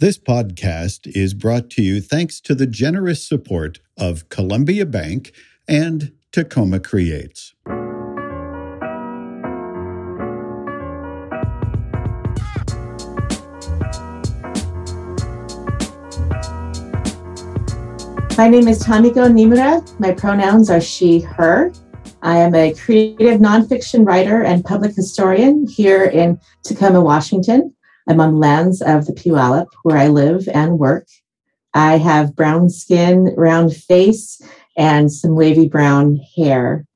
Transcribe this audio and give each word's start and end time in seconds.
This 0.00 0.16
podcast 0.16 1.08
is 1.16 1.34
brought 1.34 1.70
to 1.70 1.82
you 1.82 2.00
thanks 2.00 2.40
to 2.42 2.54
the 2.54 2.68
generous 2.68 3.26
support 3.26 3.80
of 3.96 4.28
Columbia 4.28 4.86
Bank 4.86 5.32
and 5.66 6.12
Tacoma 6.30 6.78
Creates. 6.78 7.52
My 18.36 18.48
name 18.48 18.68
is 18.68 18.80
Tamiko 18.84 19.26
Nimura. 19.26 19.98
My 19.98 20.12
pronouns 20.12 20.70
are 20.70 20.80
she, 20.80 21.18
her. 21.22 21.72
I 22.22 22.38
am 22.38 22.54
a 22.54 22.72
creative 22.72 23.40
nonfiction 23.40 24.06
writer 24.06 24.44
and 24.44 24.64
public 24.64 24.94
historian 24.94 25.66
here 25.66 26.04
in 26.04 26.38
Tacoma, 26.62 27.00
Washington. 27.00 27.74
I'm 28.08 28.20
on 28.20 28.38
lands 28.38 28.80
of 28.80 29.04
the 29.04 29.12
Puyallup 29.12 29.66
where 29.82 29.98
I 29.98 30.08
live 30.08 30.48
and 30.54 30.78
work. 30.78 31.06
I 31.74 31.98
have 31.98 32.34
brown 32.34 32.70
skin, 32.70 33.34
round 33.36 33.76
face, 33.76 34.40
and 34.78 35.12
some 35.12 35.34
wavy 35.34 35.68
brown 35.68 36.18
hair. 36.34 36.86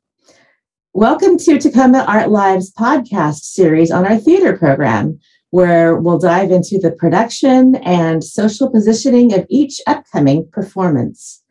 Welcome 0.95 1.37
to 1.37 1.59
Tacoma 1.59 2.07
Arts 2.09 2.29
Live 2.31 2.63
podcast 2.79 3.41
series 3.41 3.91
on 3.91 4.07
our 4.07 4.17
theater 4.17 4.57
program, 4.57 5.21
where 5.51 5.97
we'll 5.97 6.19
dive 6.19 6.51
into 6.51 6.79
the 6.79 6.93
production 6.93 7.77
and 7.77 8.25
social 8.25 8.71
positioning 8.71 9.35
of 9.35 9.45
each 9.51 9.83
upcoming 9.87 10.49
performance. 10.51 11.43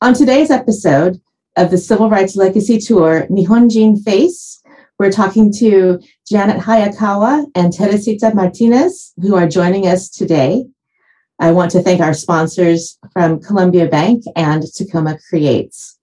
On 0.00 0.14
today's 0.14 0.52
episode 0.52 1.20
of 1.56 1.72
the 1.72 1.78
Civil 1.78 2.08
Rights 2.08 2.36
Legacy 2.36 2.78
Tour, 2.78 3.26
Nihonjin 3.28 4.00
Face, 4.04 4.59
we're 5.00 5.10
talking 5.10 5.50
to 5.50 5.98
Janet 6.28 6.58
Hayakawa 6.58 7.46
and 7.54 7.72
Teresita 7.72 8.34
Martinez, 8.34 9.14
who 9.22 9.34
are 9.34 9.48
joining 9.48 9.86
us 9.86 10.10
today. 10.10 10.66
I 11.38 11.52
want 11.52 11.70
to 11.70 11.82
thank 11.82 12.02
our 12.02 12.12
sponsors 12.12 12.98
from 13.14 13.40
Columbia 13.40 13.88
Bank 13.88 14.24
and 14.36 14.62
Tacoma 14.62 15.16
Creates. 15.30 15.98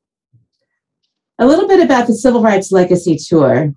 A 1.37 1.45
little 1.45 1.67
bit 1.67 1.79
about 1.79 2.07
the 2.07 2.15
Civil 2.15 2.41
Rights 2.41 2.71
Legacy 2.71 3.17
Tour. 3.17 3.71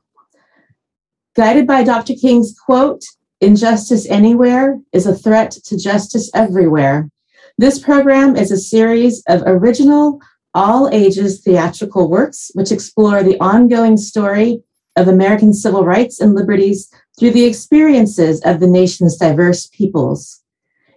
Guided 1.37 1.67
by 1.67 1.85
Dr. 1.85 2.15
King's 2.15 2.59
quote, 2.59 3.05
Injustice 3.43 4.07
anywhere 4.09 4.81
is 4.95 5.07
a 5.07 5.15
threat 5.15 5.51
to 5.51 5.77
justice 5.77 6.31
everywhere. 6.35 7.11
This 7.59 7.79
program 7.79 8.37
is 8.37 8.51
a 8.51 8.57
series 8.57 9.23
of 9.29 9.43
original, 9.45 10.19
all 10.55 10.89
ages 10.89 11.43
theatrical 11.43 12.09
works 12.09 12.51
which 12.55 12.73
explore 12.73 13.23
the 13.23 13.39
ongoing 13.39 13.99
story 13.99 14.63
of 14.97 15.09
American 15.09 15.53
civil 15.53 15.85
rights 15.85 16.21
and 16.21 16.35
liberties 16.35 16.93
through 17.19 17.31
the 17.31 17.45
experiences 17.45 18.41
of 18.45 18.61
the 18.61 18.67
nation's 18.67 19.17
diverse 19.17 19.67
peoples. 19.67 20.43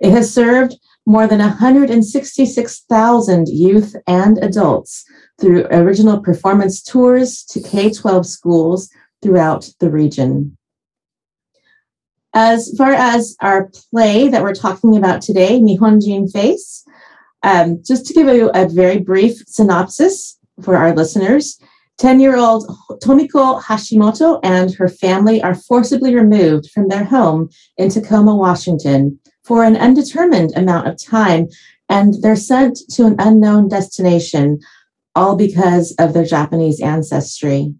It 0.02 0.11
has 0.11 0.33
served 0.33 0.75
more 1.05 1.27
than 1.27 1.39
166,000 1.39 3.49
youth 3.49 3.95
and 4.08 4.38
adults 4.39 5.05
through 5.39 5.67
original 5.67 6.19
performance 6.21 6.81
tours 6.81 7.44
to 7.45 7.61
K 7.61 7.91
12 7.91 8.25
schools 8.25 8.89
throughout 9.21 9.69
the 9.80 9.89
region. 9.89 10.58
As 12.33 12.73
far 12.77 12.94
as 12.94 13.36
our 13.41 13.69
play 13.91 14.27
that 14.27 14.41
we're 14.41 14.55
talking 14.55 14.97
about 14.97 15.21
today, 15.21 15.59
Nihonjin 15.59 16.31
Face, 16.31 16.83
um, 17.44 17.83
just 17.86 18.08
to 18.08 18.14
give 18.14 18.27
you 18.27 18.49
a 18.53 18.67
very 18.67 18.97
brief 18.97 19.44
synopsis 19.47 20.39
for 20.61 20.75
our 20.75 20.95
listeners, 20.95 21.59
10 21.99 22.19
year 22.19 22.38
old 22.38 22.67
Tomiko 23.03 23.61
Hashimoto 23.61 24.39
and 24.44 24.73
her 24.73 24.88
family 24.88 25.41
are 25.41 25.55
forcibly 25.55 26.16
removed 26.16 26.69
from 26.72 26.88
their 26.88 27.03
home 27.03 27.49
in 27.77 27.89
Tacoma, 27.89 28.36
Washington 28.36 29.19
for 29.44 29.63
an 29.63 29.75
undetermined 29.75 30.55
amount 30.55 30.88
of 30.88 31.02
time, 31.02 31.47
and 31.89 32.16
they're 32.21 32.36
sent 32.36 32.80
to 32.91 33.05
an 33.05 33.16
unknown 33.19 33.67
destination, 33.67 34.59
all 35.16 35.36
because 35.36 35.94
of 35.99 36.14
their 36.14 36.25
Japanese 36.25 36.81
ancestry. 36.81 37.73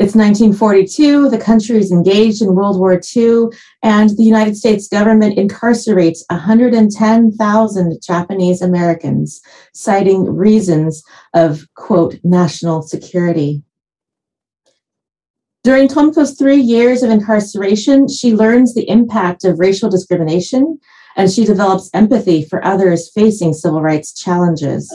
It's 0.00 0.14
1942, 0.14 1.28
the 1.28 1.36
country 1.36 1.76
is 1.76 1.92
engaged 1.92 2.40
in 2.40 2.54
World 2.54 2.78
War 2.78 2.98
II, 3.14 3.48
and 3.82 4.08
the 4.08 4.22
United 4.22 4.56
States 4.56 4.88
government 4.88 5.36
incarcerates 5.36 6.20
110,000 6.30 8.02
Japanese 8.02 8.62
Americans, 8.62 9.42
citing 9.74 10.24
reasons 10.24 11.04
of, 11.34 11.66
quote, 11.74 12.18
national 12.24 12.80
security. 12.80 13.62
During 15.64 15.86
Tomiko's 15.86 16.34
three 16.38 16.62
years 16.62 17.02
of 17.02 17.10
incarceration, 17.10 18.08
she 18.08 18.34
learns 18.34 18.72
the 18.72 18.88
impact 18.88 19.44
of 19.44 19.58
racial 19.58 19.90
discrimination 19.90 20.80
and 21.16 21.30
she 21.30 21.44
develops 21.44 21.90
empathy 21.92 22.42
for 22.42 22.64
others 22.64 23.10
facing 23.14 23.52
civil 23.52 23.82
rights 23.82 24.14
challenges. 24.14 24.90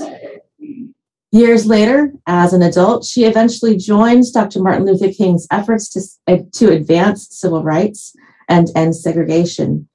Years 1.35 1.65
later, 1.65 2.13
as 2.27 2.53
an 2.53 2.61
adult, 2.61 3.03
she 3.03 3.25
eventually 3.25 3.75
joins 3.75 4.31
Dr. 4.31 4.61
Martin 4.61 4.85
Luther 4.85 5.11
King's 5.11 5.45
efforts 5.51 5.89
to, 5.89 6.33
uh, 6.33 6.43
to 6.53 6.71
advance 6.71 7.27
civil 7.29 7.61
rights 7.61 8.15
and 8.47 8.69
end 8.73 8.95
segregation. 8.95 9.89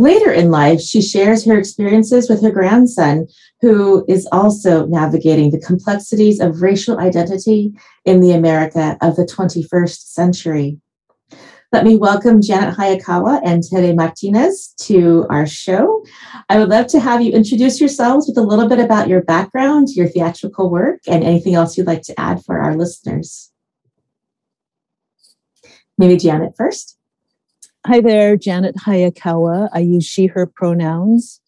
Later 0.00 0.32
in 0.32 0.50
life, 0.50 0.80
she 0.80 1.00
shares 1.00 1.44
her 1.44 1.56
experiences 1.56 2.28
with 2.28 2.42
her 2.42 2.50
grandson, 2.50 3.28
who 3.60 4.04
is 4.08 4.26
also 4.32 4.86
navigating 4.86 5.52
the 5.52 5.60
complexities 5.60 6.40
of 6.40 6.62
racial 6.62 6.98
identity 6.98 7.72
in 8.04 8.20
the 8.20 8.32
America 8.32 8.98
of 9.00 9.14
the 9.14 9.24
21st 9.24 10.08
century. 10.08 10.80
Let 11.72 11.84
me 11.86 11.96
welcome 11.96 12.42
Janet 12.42 12.76
Hayakawa 12.76 13.40
and 13.42 13.62
Tere 13.62 13.94
Martinez 13.94 14.74
to 14.82 15.24
our 15.30 15.46
show. 15.46 16.04
I 16.50 16.58
would 16.58 16.68
love 16.68 16.86
to 16.88 17.00
have 17.00 17.22
you 17.22 17.32
introduce 17.32 17.80
yourselves 17.80 18.28
with 18.28 18.36
a 18.36 18.42
little 18.42 18.68
bit 18.68 18.78
about 18.78 19.08
your 19.08 19.22
background, 19.22 19.88
your 19.94 20.06
theatrical 20.06 20.68
work, 20.68 21.00
and 21.06 21.24
anything 21.24 21.54
else 21.54 21.78
you'd 21.78 21.86
like 21.86 22.02
to 22.02 22.20
add 22.20 22.44
for 22.44 22.58
our 22.58 22.76
listeners. 22.76 23.50
Maybe 25.96 26.18
Janet 26.18 26.52
first. 26.58 26.98
Hi 27.86 28.02
there, 28.02 28.36
Janet 28.36 28.76
Hayakawa. 28.76 29.70
I 29.72 29.78
use 29.78 30.04
she, 30.04 30.26
her 30.26 30.44
pronouns. 30.44 31.40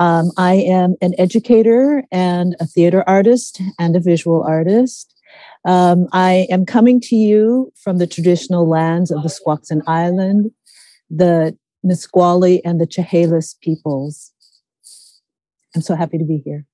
Um, 0.00 0.32
I 0.36 0.54
am 0.54 0.96
an 1.00 1.14
educator 1.16 2.02
and 2.10 2.56
a 2.58 2.66
theater 2.66 3.04
artist 3.06 3.62
and 3.78 3.94
a 3.94 4.00
visual 4.00 4.42
artist. 4.42 5.13
Um, 5.64 6.08
I 6.12 6.46
am 6.50 6.66
coming 6.66 7.00
to 7.02 7.16
you 7.16 7.72
from 7.82 7.98
the 7.98 8.06
traditional 8.06 8.68
lands 8.68 9.10
of 9.10 9.22
the 9.22 9.30
Squaxin 9.30 9.82
Island, 9.86 10.50
the 11.08 11.56
Nisqually, 11.82 12.62
and 12.64 12.80
the 12.80 12.86
Chehalis 12.86 13.56
peoples. 13.60 14.32
I'm 15.74 15.82
so 15.82 15.94
happy 15.94 16.18
to 16.18 16.24
be 16.24 16.42
here. 16.44 16.66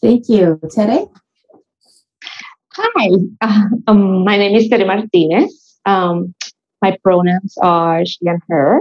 Thank 0.00 0.28
you. 0.28 0.60
Tere? 0.70 1.06
Hi, 2.76 3.08
uh, 3.40 3.64
um, 3.86 4.24
my 4.24 4.36
name 4.36 4.56
is 4.56 4.68
Tere 4.68 4.84
Martinez. 4.84 5.78
Um, 5.86 6.34
my 6.82 6.96
pronouns 7.02 7.56
are 7.62 8.04
she 8.04 8.26
and 8.26 8.42
her. 8.48 8.80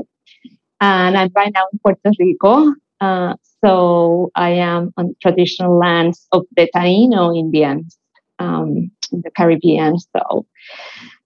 And 0.81 1.17
I'm 1.17 1.31
right 1.35 1.53
now 1.53 1.65
in 1.71 1.79
Puerto 1.79 2.11
Rico. 2.19 2.73
Uh, 3.03 3.35
so 3.61 4.31
I 4.33 4.51
am 4.51 4.93
on 4.95 5.13
traditional 5.21 5.77
lands 5.77 6.25
of 6.31 6.45
the 6.55 6.69
Taino 6.73 7.37
Indians 7.37 7.97
um, 8.39 8.89
in 9.11 9.21
the 9.23 9.31
Caribbean. 9.35 9.99
So 9.99 10.45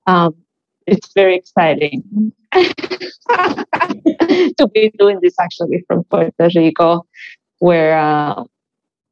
um, 0.08 0.34
it's 0.88 1.14
very 1.14 1.36
exciting 1.36 2.34
to 2.54 2.74
be 4.74 4.92
doing 4.98 5.20
this 5.22 5.36
actually 5.40 5.86
from 5.88 6.04
Puerto 6.06 6.50
Rico, 6.56 7.06
where 7.60 7.96
uh, 7.96 8.44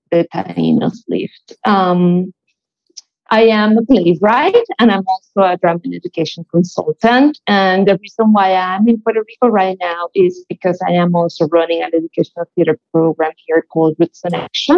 the 0.09 0.27
Tainos 0.33 1.03
lived. 1.07 1.55
Um, 1.65 2.33
I 3.31 3.43
am 3.43 3.77
a 3.77 3.81
playwright 3.83 4.55
and 4.79 4.91
I'm 4.91 5.03
also 5.07 5.53
a 5.53 5.57
drama 5.57 5.81
and 5.83 5.95
education 5.95 6.45
consultant. 6.51 7.39
And 7.47 7.87
the 7.87 7.97
reason 8.01 8.33
why 8.33 8.53
I'm 8.53 8.87
in 8.87 9.01
Puerto 9.01 9.23
Rico 9.27 9.47
right 9.47 9.77
now 9.79 10.09
is 10.13 10.45
because 10.47 10.79
I 10.87 10.91
am 10.91 11.15
also 11.15 11.47
running 11.47 11.81
an 11.81 11.91
educational 11.95 12.45
theater 12.55 12.79
program 12.93 13.31
here 13.45 13.63
called 13.71 13.95
Roots 13.99 14.21
in 14.25 14.35
Action. 14.35 14.77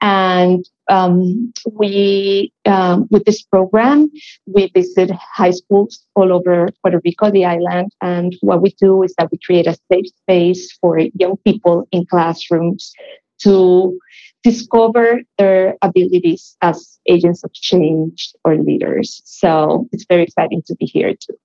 And 0.00 0.64
um, 0.88 1.52
we, 1.72 2.52
um, 2.64 3.08
with 3.10 3.24
this 3.24 3.42
program, 3.42 4.08
we 4.46 4.70
visit 4.72 5.10
high 5.10 5.50
schools 5.50 6.04
all 6.14 6.32
over 6.32 6.68
Puerto 6.82 7.00
Rico, 7.04 7.30
the 7.32 7.44
island. 7.44 7.92
And 8.00 8.36
what 8.40 8.62
we 8.62 8.70
do 8.80 9.02
is 9.02 9.12
that 9.18 9.32
we 9.32 9.38
create 9.44 9.66
a 9.66 9.76
safe 9.90 10.06
space 10.22 10.72
for 10.80 11.00
young 11.00 11.36
people 11.38 11.88
in 11.90 12.06
classrooms 12.06 12.92
to 13.40 13.98
discover 14.42 15.20
their 15.36 15.76
abilities 15.82 16.56
as 16.62 16.98
agents 17.08 17.42
of 17.44 17.52
change 17.52 18.32
or 18.44 18.56
leaders. 18.56 19.20
So 19.24 19.88
it's 19.92 20.06
very 20.08 20.22
exciting 20.22 20.62
to 20.66 20.76
be 20.76 20.86
here 20.86 21.14
too. 21.14 21.36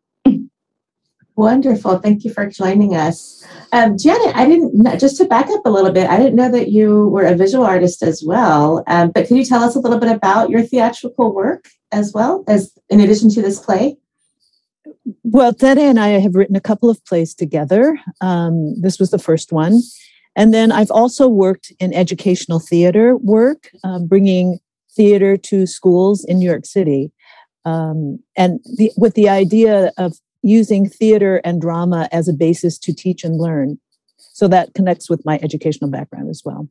Wonderful. 1.35 1.97
Thank 1.97 2.23
you 2.23 2.31
for 2.31 2.47
joining 2.47 2.95
us. 2.95 3.43
Um, 3.71 3.97
Janet, 3.97 4.35
I 4.35 4.47
didn't, 4.47 4.99
just 4.99 5.17
to 5.17 5.25
back 5.25 5.49
up 5.49 5.65
a 5.65 5.69
little 5.69 5.91
bit, 5.91 6.07
I 6.07 6.17
didn't 6.17 6.35
know 6.35 6.51
that 6.51 6.69
you 6.69 7.07
were 7.07 7.25
a 7.25 7.33
visual 7.33 7.65
artist 7.65 8.03
as 8.03 8.23
well. 8.23 8.83
Um, 8.85 9.09
but 9.09 9.27
can 9.27 9.37
you 9.37 9.43
tell 9.43 9.63
us 9.63 9.75
a 9.75 9.79
little 9.79 9.99
bit 9.99 10.11
about 10.11 10.51
your 10.51 10.61
theatrical 10.61 11.33
work 11.33 11.69
as 11.91 12.13
well 12.13 12.43
as 12.47 12.77
in 12.89 12.99
addition 12.99 13.31
to 13.31 13.41
this 13.41 13.59
play? 13.59 13.97
Well, 15.23 15.53
Tere 15.53 15.79
and 15.79 15.99
I 15.99 16.09
have 16.19 16.35
written 16.35 16.55
a 16.55 16.61
couple 16.61 16.89
of 16.89 17.03
plays 17.03 17.33
together. 17.33 17.97
Um, 18.21 18.79
this 18.79 18.99
was 18.99 19.09
the 19.09 19.17
first 19.17 19.51
one. 19.51 19.81
And 20.35 20.53
then 20.53 20.71
I've 20.71 20.91
also 20.91 21.27
worked 21.27 21.71
in 21.79 21.93
educational 21.93 22.59
theater 22.59 23.17
work, 23.17 23.69
um, 23.83 24.07
bringing 24.07 24.59
theater 24.95 25.37
to 25.37 25.65
schools 25.65 26.23
in 26.25 26.39
New 26.39 26.49
York 26.49 26.65
City. 26.65 27.11
Um, 27.65 28.19
and 28.35 28.59
the, 28.77 28.91
with 28.97 29.13
the 29.13 29.29
idea 29.29 29.91
of 29.97 30.17
using 30.41 30.89
theater 30.89 31.37
and 31.45 31.61
drama 31.61 32.09
as 32.11 32.27
a 32.27 32.33
basis 32.33 32.77
to 32.77 32.93
teach 32.93 33.23
and 33.23 33.39
learn. 33.39 33.79
So 34.17 34.47
that 34.49 34.73
connects 34.73 35.09
with 35.09 35.25
my 35.25 35.39
educational 35.41 35.89
background 35.89 36.29
as 36.29 36.41
well. 36.43 36.67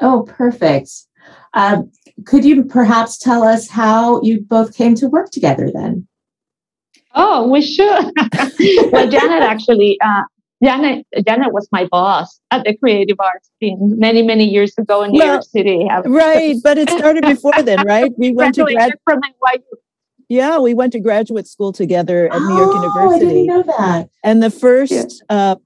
Oh, 0.00 0.24
perfect. 0.28 0.90
Um, 1.54 1.90
could 2.26 2.44
you 2.44 2.64
perhaps 2.64 3.18
tell 3.18 3.42
us 3.42 3.68
how 3.68 4.20
you 4.22 4.40
both 4.40 4.76
came 4.76 4.94
to 4.96 5.08
work 5.08 5.30
together 5.30 5.70
then? 5.72 6.06
Oh, 7.14 7.48
we 7.48 7.62
should. 7.62 8.12
well, 8.92 9.10
Janet 9.10 9.42
actually, 9.42 9.98
uh, 10.04 10.22
Janet, 10.62 11.06
Janet 11.26 11.52
was 11.52 11.68
my 11.70 11.84
boss 11.86 12.40
at 12.50 12.64
the 12.64 12.76
Creative 12.76 13.16
Arts 13.20 13.50
team 13.60 13.78
many, 13.98 14.22
many 14.22 14.44
years 14.44 14.72
ago 14.76 15.02
in 15.02 15.12
New 15.12 15.18
well, 15.18 15.34
York 15.34 15.44
City. 15.44 15.86
Right, 16.04 16.56
but 16.62 16.78
it 16.78 16.90
started 16.90 17.22
before 17.24 17.62
then, 17.62 17.86
right? 17.86 18.12
We 18.18 18.32
went 18.32 18.54
to 18.56 18.64
grad- 18.74 18.92
from 19.04 19.20
NYU. 19.20 19.62
Yeah, 20.28 20.58
we 20.58 20.74
went 20.74 20.92
to 20.92 21.00
graduate 21.00 21.46
school 21.46 21.72
together 21.72 22.26
at 22.32 22.40
New 22.42 22.56
York 22.56 22.74
University. 22.74 23.00
Oh, 23.00 23.14
I 23.14 23.18
didn't 23.18 23.46
know 23.46 23.62
that. 23.62 24.10
And 24.24 24.42
the 24.42 24.50
first, 24.50 24.92
yeah. 25.30 25.36
uh, 25.36 25.56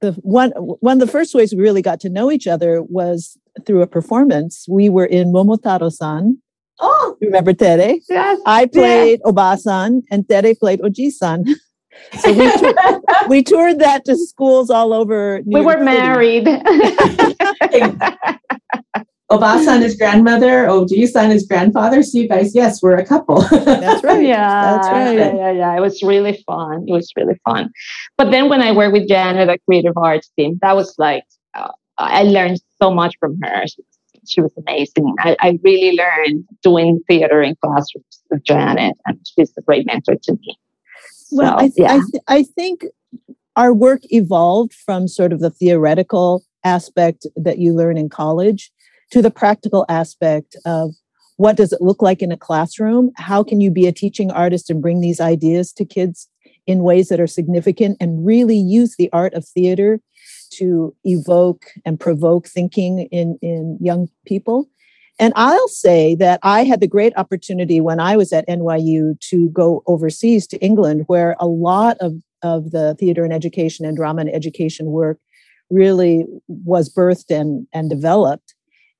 the 0.00 0.12
one 0.22 0.50
one 0.50 1.00
of 1.00 1.06
the 1.06 1.10
first 1.10 1.34
ways 1.34 1.54
we 1.54 1.62
really 1.62 1.80
got 1.80 2.00
to 2.00 2.10
know 2.10 2.30
each 2.30 2.46
other 2.46 2.82
was 2.82 3.38
through 3.64 3.80
a 3.80 3.86
performance. 3.86 4.66
We 4.68 4.90
were 4.90 5.06
in 5.06 5.32
Momotaro-san, 5.32 6.38
Oh, 6.80 7.16
remember 7.20 7.52
Tere? 7.52 8.00
Yes. 8.08 8.40
I 8.46 8.66
played 8.66 9.20
yes. 9.24 9.32
Obasan 9.32 10.02
and 10.10 10.28
Tere 10.28 10.54
played 10.54 10.80
Ojisan. 10.80 11.48
So 12.20 12.32
we, 12.32 12.50
t- 12.50 12.74
we 13.28 13.42
toured 13.42 13.78
that 13.80 14.04
to 14.06 14.16
schools 14.16 14.70
all 14.70 14.92
over. 14.92 15.40
New 15.44 15.58
we 15.58 15.64
were 15.64 15.72
City. 15.72 15.84
married. 15.84 16.46
Obasan 19.30 19.82
is 19.82 19.96
grandmother, 19.96 20.66
Ojisan 20.66 21.34
is 21.34 21.46
grandfather. 21.46 22.02
So 22.02 22.18
you 22.18 22.28
guys, 22.28 22.54
yes, 22.54 22.82
we're 22.82 22.96
a 22.96 23.06
couple. 23.06 23.40
That's 23.40 24.04
right. 24.04 24.24
Yeah, 24.34 24.76
that's 24.76 24.88
right. 24.88 25.18
Yeah, 25.18 25.34
yeah, 25.34 25.50
yeah. 25.50 25.76
It 25.76 25.80
was 25.80 26.02
really 26.02 26.42
fun. 26.46 26.84
It 26.86 26.92
was 26.92 27.10
really 27.16 27.38
fun. 27.44 27.70
But 28.16 28.30
then 28.30 28.48
when 28.48 28.62
I 28.62 28.72
worked 28.72 28.92
with 28.92 29.08
Janet 29.08 29.48
at 29.48 29.60
Creative 29.64 29.96
Arts 29.96 30.30
team, 30.38 30.58
that 30.62 30.76
was 30.76 30.94
like 30.98 31.24
uh, 31.54 31.72
I 31.98 32.22
learned 32.22 32.60
so 32.80 32.92
much 32.92 33.16
from 33.18 33.38
her. 33.42 33.66
She 33.66 33.82
she 34.26 34.40
was 34.40 34.52
amazing. 34.56 35.14
I, 35.18 35.36
I 35.40 35.58
really 35.62 35.96
learned 35.96 36.44
doing 36.62 37.00
theater 37.08 37.42
in 37.42 37.56
classrooms 37.62 38.22
with 38.30 38.44
Janet, 38.44 38.96
and 39.06 39.18
she's 39.24 39.52
a 39.58 39.62
great 39.62 39.86
mentor 39.86 40.16
to 40.22 40.32
me. 40.32 40.58
Well, 41.34 41.58
so, 41.58 41.64
I, 41.64 41.68
th- 41.68 41.74
yeah. 41.76 41.92
I, 41.92 41.98
th- 41.98 42.24
I 42.28 42.42
think 42.42 42.84
our 43.56 43.72
work 43.72 44.00
evolved 44.10 44.72
from 44.72 45.08
sort 45.08 45.32
of 45.32 45.40
the 45.40 45.50
theoretical 45.50 46.44
aspect 46.64 47.26
that 47.36 47.58
you 47.58 47.74
learn 47.74 47.96
in 47.96 48.08
college 48.08 48.72
to 49.10 49.20
the 49.20 49.30
practical 49.30 49.84
aspect 49.88 50.56
of 50.64 50.94
what 51.36 51.56
does 51.56 51.72
it 51.72 51.80
look 51.80 52.00
like 52.00 52.22
in 52.22 52.32
a 52.32 52.36
classroom? 52.36 53.10
How 53.16 53.42
can 53.42 53.60
you 53.60 53.70
be 53.70 53.86
a 53.86 53.92
teaching 53.92 54.30
artist 54.30 54.70
and 54.70 54.80
bring 54.80 55.00
these 55.00 55.20
ideas 55.20 55.72
to 55.74 55.84
kids 55.84 56.28
in 56.66 56.82
ways 56.82 57.08
that 57.08 57.20
are 57.20 57.26
significant 57.26 57.96
and 58.00 58.24
really 58.24 58.56
use 58.56 58.96
the 58.96 59.12
art 59.12 59.34
of 59.34 59.46
theater 59.46 60.00
to 60.52 60.94
evoke 61.04 61.66
and 61.84 61.98
provoke 61.98 62.46
thinking 62.46 63.08
in, 63.10 63.38
in 63.42 63.76
young 63.80 64.08
people. 64.24 64.68
And 65.18 65.32
I'll 65.36 65.68
say 65.68 66.14
that 66.16 66.40
I 66.42 66.64
had 66.64 66.80
the 66.80 66.88
great 66.88 67.12
opportunity 67.16 67.80
when 67.80 68.00
I 68.00 68.16
was 68.16 68.32
at 68.32 68.48
NYU 68.48 69.18
to 69.30 69.48
go 69.50 69.82
overseas 69.86 70.46
to 70.48 70.58
England, 70.58 71.04
where 71.06 71.36
a 71.38 71.46
lot 71.46 71.96
of, 72.00 72.14
of 72.42 72.72
the 72.72 72.96
theater 72.98 73.24
and 73.24 73.32
education 73.32 73.84
and 73.84 73.96
drama 73.96 74.22
and 74.22 74.34
education 74.34 74.86
work 74.86 75.18
really 75.70 76.26
was 76.48 76.92
birthed 76.92 77.30
and, 77.30 77.66
and 77.72 77.88
developed, 77.88 78.54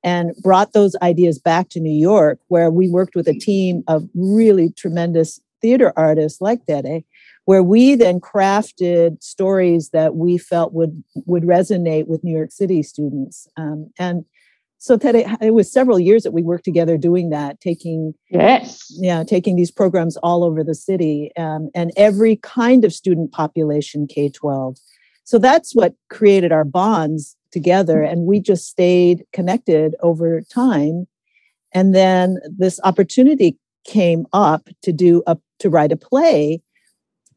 and 0.04 0.32
brought 0.42 0.72
those 0.72 0.94
ideas 1.02 1.38
back 1.38 1.68
to 1.70 1.80
New 1.80 1.98
York, 1.98 2.38
where 2.48 2.70
we 2.70 2.88
worked 2.88 3.16
with 3.16 3.26
a 3.26 3.38
team 3.38 3.82
of 3.88 4.08
really 4.14 4.70
tremendous 4.70 5.40
theater 5.60 5.92
artists 5.96 6.40
like 6.40 6.64
Tere 6.66 7.02
where 7.46 7.62
we 7.62 7.94
then 7.94 8.20
crafted 8.20 9.22
stories 9.22 9.90
that 9.90 10.14
we 10.14 10.38
felt 10.38 10.72
would 10.72 11.02
would 11.26 11.42
resonate 11.42 12.06
with 12.06 12.24
New 12.24 12.34
York 12.34 12.50
City 12.50 12.82
students. 12.82 13.46
Um, 13.56 13.90
and 13.98 14.24
so 14.84 14.98
Ted, 14.98 15.16
it 15.40 15.54
was 15.54 15.72
several 15.72 15.98
years 15.98 16.24
that 16.24 16.32
we 16.32 16.42
worked 16.42 16.66
together 16.66 16.98
doing 16.98 17.30
that, 17.30 17.58
taking 17.62 18.12
yes, 18.28 18.86
yeah, 18.98 19.24
taking 19.24 19.56
these 19.56 19.70
programs 19.70 20.18
all 20.18 20.44
over 20.44 20.62
the 20.62 20.74
city 20.74 21.32
um, 21.38 21.70
and 21.74 21.90
every 21.96 22.36
kind 22.36 22.84
of 22.84 22.92
student 22.92 23.32
population 23.32 24.06
K 24.06 24.28
twelve. 24.28 24.76
So 25.24 25.38
that's 25.38 25.74
what 25.74 25.94
created 26.10 26.52
our 26.52 26.64
bonds 26.64 27.34
together, 27.50 28.02
and 28.02 28.26
we 28.26 28.40
just 28.40 28.68
stayed 28.68 29.24
connected 29.32 29.94
over 30.02 30.42
time. 30.42 31.06
And 31.72 31.94
then 31.94 32.36
this 32.54 32.78
opportunity 32.84 33.56
came 33.86 34.26
up 34.34 34.68
to 34.82 34.92
do 34.92 35.22
a 35.26 35.38
to 35.60 35.70
write 35.70 35.92
a 35.92 35.96
play 35.96 36.60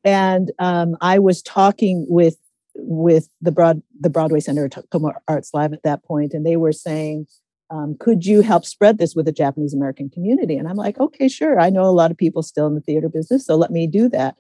and 0.04 0.52
um, 0.60 0.96
I 1.02 1.20
was 1.20 1.42
talking 1.42 2.06
with 2.08 2.38
with 2.78 3.30
the 3.42 3.52
broad 3.52 3.82
the 4.00 4.10
Broadway 4.10 4.40
Center 4.40 4.70
Tacoma 4.70 5.14
Arts 5.28 5.52
Live 5.54 5.74
at 5.74 5.84
that 5.84 6.04
point, 6.04 6.34
and 6.34 6.46
they 6.46 6.58
were 6.58 6.72
saying, 6.72 7.28
um, 7.70 7.96
"Could 8.00 8.26
you 8.26 8.42
help 8.42 8.66
spread 8.66 8.98
this 8.98 9.16
with 9.16 9.26
the 9.26 9.32
Japanese 9.32 9.74
American 9.74 10.10
community?" 10.10 10.56
And 10.56 10.68
I'm 10.68 10.76
like, 10.76 11.00
"Okay, 11.00 11.28
sure. 11.28 11.60
I 11.60 11.70
know 11.70 11.84
a 11.84 11.92
lot 11.92 12.12
of 12.12 12.18
people 12.18 12.44
still 12.44 12.68
in 12.68 12.76
the 12.76 12.82
theater 12.82 13.10
business, 13.10 13.46
so 13.46 13.56
let 13.56 13.72
me 13.72 13.88
do 13.88 14.10
that." 14.10 14.36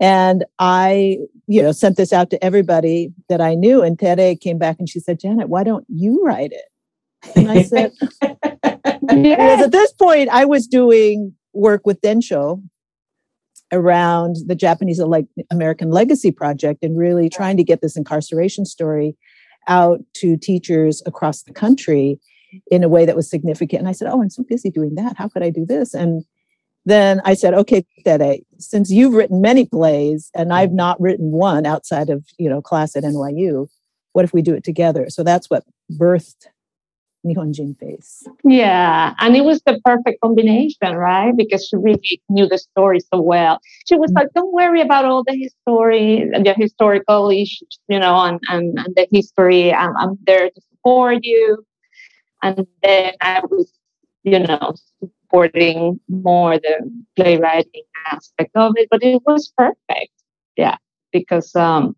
And 0.00 0.44
I, 0.58 1.18
you 1.46 1.62
know, 1.62 1.72
sent 1.72 1.96
this 1.96 2.12
out 2.12 2.30
to 2.30 2.42
everybody 2.42 3.12
that 3.28 3.40
I 3.40 3.54
knew. 3.54 3.82
And 3.82 3.98
Tere 3.98 4.34
came 4.34 4.58
back 4.58 4.76
and 4.78 4.88
she 4.88 5.00
said, 5.00 5.20
"Janet, 5.20 5.48
why 5.48 5.64
don't 5.64 5.84
you 5.88 6.22
write 6.24 6.52
it?" 6.52 6.70
And 7.36 7.50
I 7.50 7.62
said, 7.62 7.92
because 8.20 9.62
at 9.62 9.72
this 9.72 9.92
point 9.92 10.28
I 10.30 10.44
was 10.44 10.66
doing 10.66 11.34
work 11.52 11.86
with 11.86 12.00
Densho 12.00 12.62
around 13.72 14.36
the 14.46 14.54
Japanese 14.54 15.00
American 15.50 15.90
Legacy 15.90 16.30
Project 16.30 16.82
and 16.82 16.98
really 16.98 17.28
trying 17.28 17.56
to 17.56 17.64
get 17.64 17.80
this 17.80 17.96
incarceration 17.96 18.64
story 18.64 19.16
out 19.68 20.00
to 20.14 20.36
teachers 20.36 21.02
across 21.06 21.42
the 21.42 21.52
country 21.52 22.18
in 22.70 22.82
a 22.82 22.88
way 22.88 23.06
that 23.06 23.16
was 23.16 23.30
significant. 23.30 23.80
And 23.80 23.88
I 23.88 23.92
said, 23.92 24.08
Oh, 24.08 24.22
I'm 24.22 24.30
so 24.30 24.42
busy 24.42 24.70
doing 24.70 24.94
that. 24.96 25.16
How 25.16 25.28
could 25.28 25.42
I 25.42 25.50
do 25.50 25.64
this? 25.64 25.94
And 25.94 26.24
then 26.86 27.20
I 27.24 27.34
said, 27.34 27.54
okay, 27.54 27.84
Tere, 28.04 28.38
since 28.58 28.90
you've 28.90 29.14
written 29.14 29.40
many 29.40 29.66
plays 29.66 30.30
and 30.34 30.46
mm-hmm. 30.46 30.58
I've 30.58 30.72
not 30.72 31.00
written 31.00 31.30
one 31.30 31.66
outside 31.66 32.10
of, 32.10 32.24
you 32.38 32.48
know, 32.48 32.62
class 32.62 32.96
at 32.96 33.04
NYU, 33.04 33.68
what 34.12 34.24
if 34.24 34.32
we 34.32 34.42
do 34.42 34.54
it 34.54 34.64
together? 34.64 35.08
So 35.08 35.22
that's 35.22 35.50
what 35.50 35.64
birthed 35.92 36.46
Nihonjin 37.24 37.78
face. 37.78 38.26
Yeah, 38.44 39.14
and 39.18 39.36
it 39.36 39.44
was 39.44 39.60
the 39.66 39.80
perfect 39.84 40.20
combination, 40.22 40.94
right? 40.94 41.36
Because 41.36 41.66
she 41.66 41.76
really 41.76 42.22
knew 42.28 42.46
the 42.46 42.58
story 42.58 43.00
so 43.00 43.20
well. 43.20 43.60
She 43.86 43.96
was 43.96 44.10
mm-hmm. 44.10 44.18
like, 44.18 44.28
"Don't 44.34 44.52
worry 44.52 44.80
about 44.80 45.04
all 45.04 45.22
the 45.24 45.34
history, 45.34 46.28
the 46.32 46.54
historical 46.56 47.30
issues, 47.30 47.78
you 47.88 47.98
know, 47.98 48.16
and 48.20 48.40
and, 48.48 48.78
and 48.78 48.94
the 48.96 49.06
history. 49.10 49.72
I'm, 49.72 49.96
I'm 49.96 50.18
there 50.26 50.50
to 50.50 50.60
support 50.70 51.24
you." 51.24 51.64
And 52.42 52.66
then 52.82 53.12
I 53.20 53.42
was, 53.50 53.70
you 54.22 54.38
know, 54.38 54.74
supporting 54.98 56.00
more 56.08 56.58
the 56.58 56.90
playwriting 57.16 57.82
aspect 58.06 58.50
of 58.56 58.72
it, 58.76 58.88
but 58.90 59.02
it 59.02 59.20
was 59.26 59.52
perfect. 59.56 60.12
Yeah, 60.56 60.76
because 61.12 61.54
um, 61.54 61.96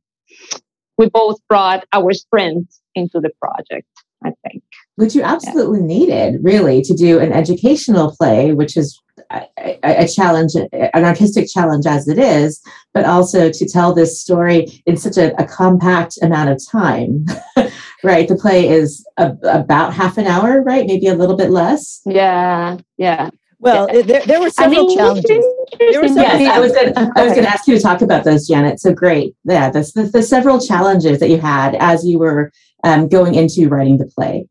we 0.98 1.08
both 1.08 1.38
brought 1.48 1.84
our 1.92 2.12
strengths 2.12 2.80
into 2.94 3.20
the 3.20 3.30
project. 3.40 3.86
I 4.24 4.32
think. 4.48 4.62
Which 4.96 5.14
you 5.14 5.22
absolutely 5.22 5.80
yeah. 5.80 5.86
needed, 5.86 6.44
really, 6.44 6.82
to 6.82 6.94
do 6.94 7.18
an 7.18 7.32
educational 7.32 8.14
play, 8.14 8.52
which 8.52 8.76
is 8.76 9.00
a, 9.30 9.78
a, 9.82 10.08
challenge, 10.08 10.52
an 10.54 11.04
artistic 11.04 11.48
challenge 11.48 11.86
as 11.86 12.08
it 12.08 12.18
is, 12.18 12.60
but 12.92 13.04
also 13.04 13.50
to 13.50 13.68
tell 13.68 13.94
this 13.94 14.20
story 14.20 14.82
in 14.86 14.96
such 14.96 15.16
a, 15.16 15.34
a 15.40 15.46
compact 15.46 16.18
amount 16.22 16.50
of 16.50 16.60
time. 16.70 17.24
right. 18.04 18.28
The 18.28 18.36
play 18.36 18.68
is 18.68 19.06
a, 19.16 19.32
about 19.44 19.94
half 19.94 20.18
an 20.18 20.26
hour, 20.26 20.62
right? 20.62 20.86
Maybe 20.86 21.06
a 21.06 21.14
little 21.14 21.36
bit 21.36 21.50
less. 21.50 22.00
Yeah. 22.04 22.78
Yeah. 22.98 23.30
Well, 23.62 23.86
yeah. 23.92 24.02
there, 24.02 24.26
there 24.26 24.40
were 24.40 24.50
several 24.50 24.80
I 24.80 24.88
mean, 24.88 24.98
challenges. 24.98 25.46
There 25.78 26.02
were 26.02 26.08
several 26.08 26.40
yes, 26.40 26.56
I 26.56 26.58
was 26.58 26.72
going 26.72 26.96
I 26.96 27.22
was 27.22 27.32
going 27.32 27.44
to 27.44 27.48
ask 27.48 27.68
you 27.68 27.76
to 27.76 27.80
talk 27.80 28.02
about 28.02 28.24
those, 28.24 28.48
Janet. 28.48 28.80
So 28.80 28.92
great. 28.92 29.36
Yeah, 29.44 29.70
the, 29.70 29.88
the, 29.94 30.02
the 30.14 30.22
several 30.22 30.60
challenges 30.60 31.20
that 31.20 31.30
you 31.30 31.40
had 31.40 31.76
as 31.76 32.04
you 32.04 32.18
were 32.18 32.50
um, 32.82 33.08
going 33.08 33.34
into 33.34 33.68
writing 33.68 33.98
the 33.98 34.06
play? 34.06 34.46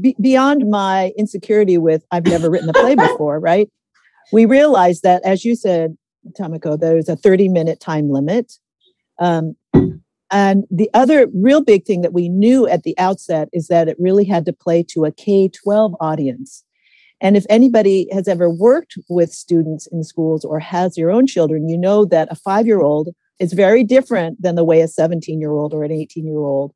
Be- 0.00 0.16
beyond 0.20 0.68
my 0.70 1.12
insecurity 1.16 1.78
with 1.78 2.04
I've 2.10 2.26
never 2.26 2.50
written 2.50 2.68
a 2.68 2.72
play 2.72 2.94
before, 3.08 3.38
right? 3.38 3.68
We 4.32 4.44
realized 4.44 5.02
that, 5.02 5.22
as 5.24 5.44
you 5.44 5.54
said, 5.54 5.96
Tamiko, 6.38 6.78
there's 6.78 7.08
a 7.08 7.16
30 7.16 7.48
minute 7.48 7.80
time 7.80 8.10
limit. 8.10 8.54
Um, 9.18 9.56
and 10.30 10.64
the 10.70 10.90
other 10.92 11.28
real 11.34 11.62
big 11.62 11.84
thing 11.84 12.02
that 12.02 12.12
we 12.12 12.28
knew 12.28 12.66
at 12.68 12.82
the 12.82 12.96
outset 12.98 13.48
is 13.52 13.68
that 13.68 13.88
it 13.88 13.96
really 13.98 14.24
had 14.24 14.44
to 14.46 14.52
play 14.52 14.82
to 14.90 15.04
a 15.04 15.12
K 15.12 15.48
12 15.48 15.94
audience. 16.00 16.64
And 17.20 17.36
if 17.36 17.44
anybody 17.48 18.08
has 18.12 18.28
ever 18.28 18.48
worked 18.48 18.96
with 19.08 19.32
students 19.32 19.88
in 19.90 20.04
schools 20.04 20.44
or 20.44 20.60
has 20.60 20.96
your 20.96 21.10
own 21.10 21.26
children, 21.26 21.68
you 21.68 21.76
know 21.76 22.04
that 22.04 22.28
a 22.30 22.36
five 22.36 22.66
year 22.66 22.80
old 22.80 23.08
is 23.38 23.52
very 23.52 23.82
different 23.84 24.40
than 24.40 24.54
the 24.54 24.64
way 24.64 24.80
a 24.80 24.88
17 24.88 25.40
year 25.40 25.52
old 25.52 25.72
or 25.72 25.84
an 25.84 25.92
18 25.92 26.26
year 26.26 26.38
old 26.38 26.72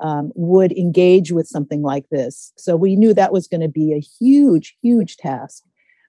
um, 0.00 0.32
would 0.34 0.72
engage 0.72 1.32
with 1.32 1.46
something 1.46 1.82
like 1.82 2.08
this. 2.10 2.52
So 2.56 2.76
we 2.76 2.96
knew 2.96 3.14
that 3.14 3.32
was 3.32 3.46
going 3.46 3.60
to 3.60 3.68
be 3.68 3.92
a 3.92 4.00
huge, 4.00 4.76
huge 4.82 5.16
task. 5.16 5.62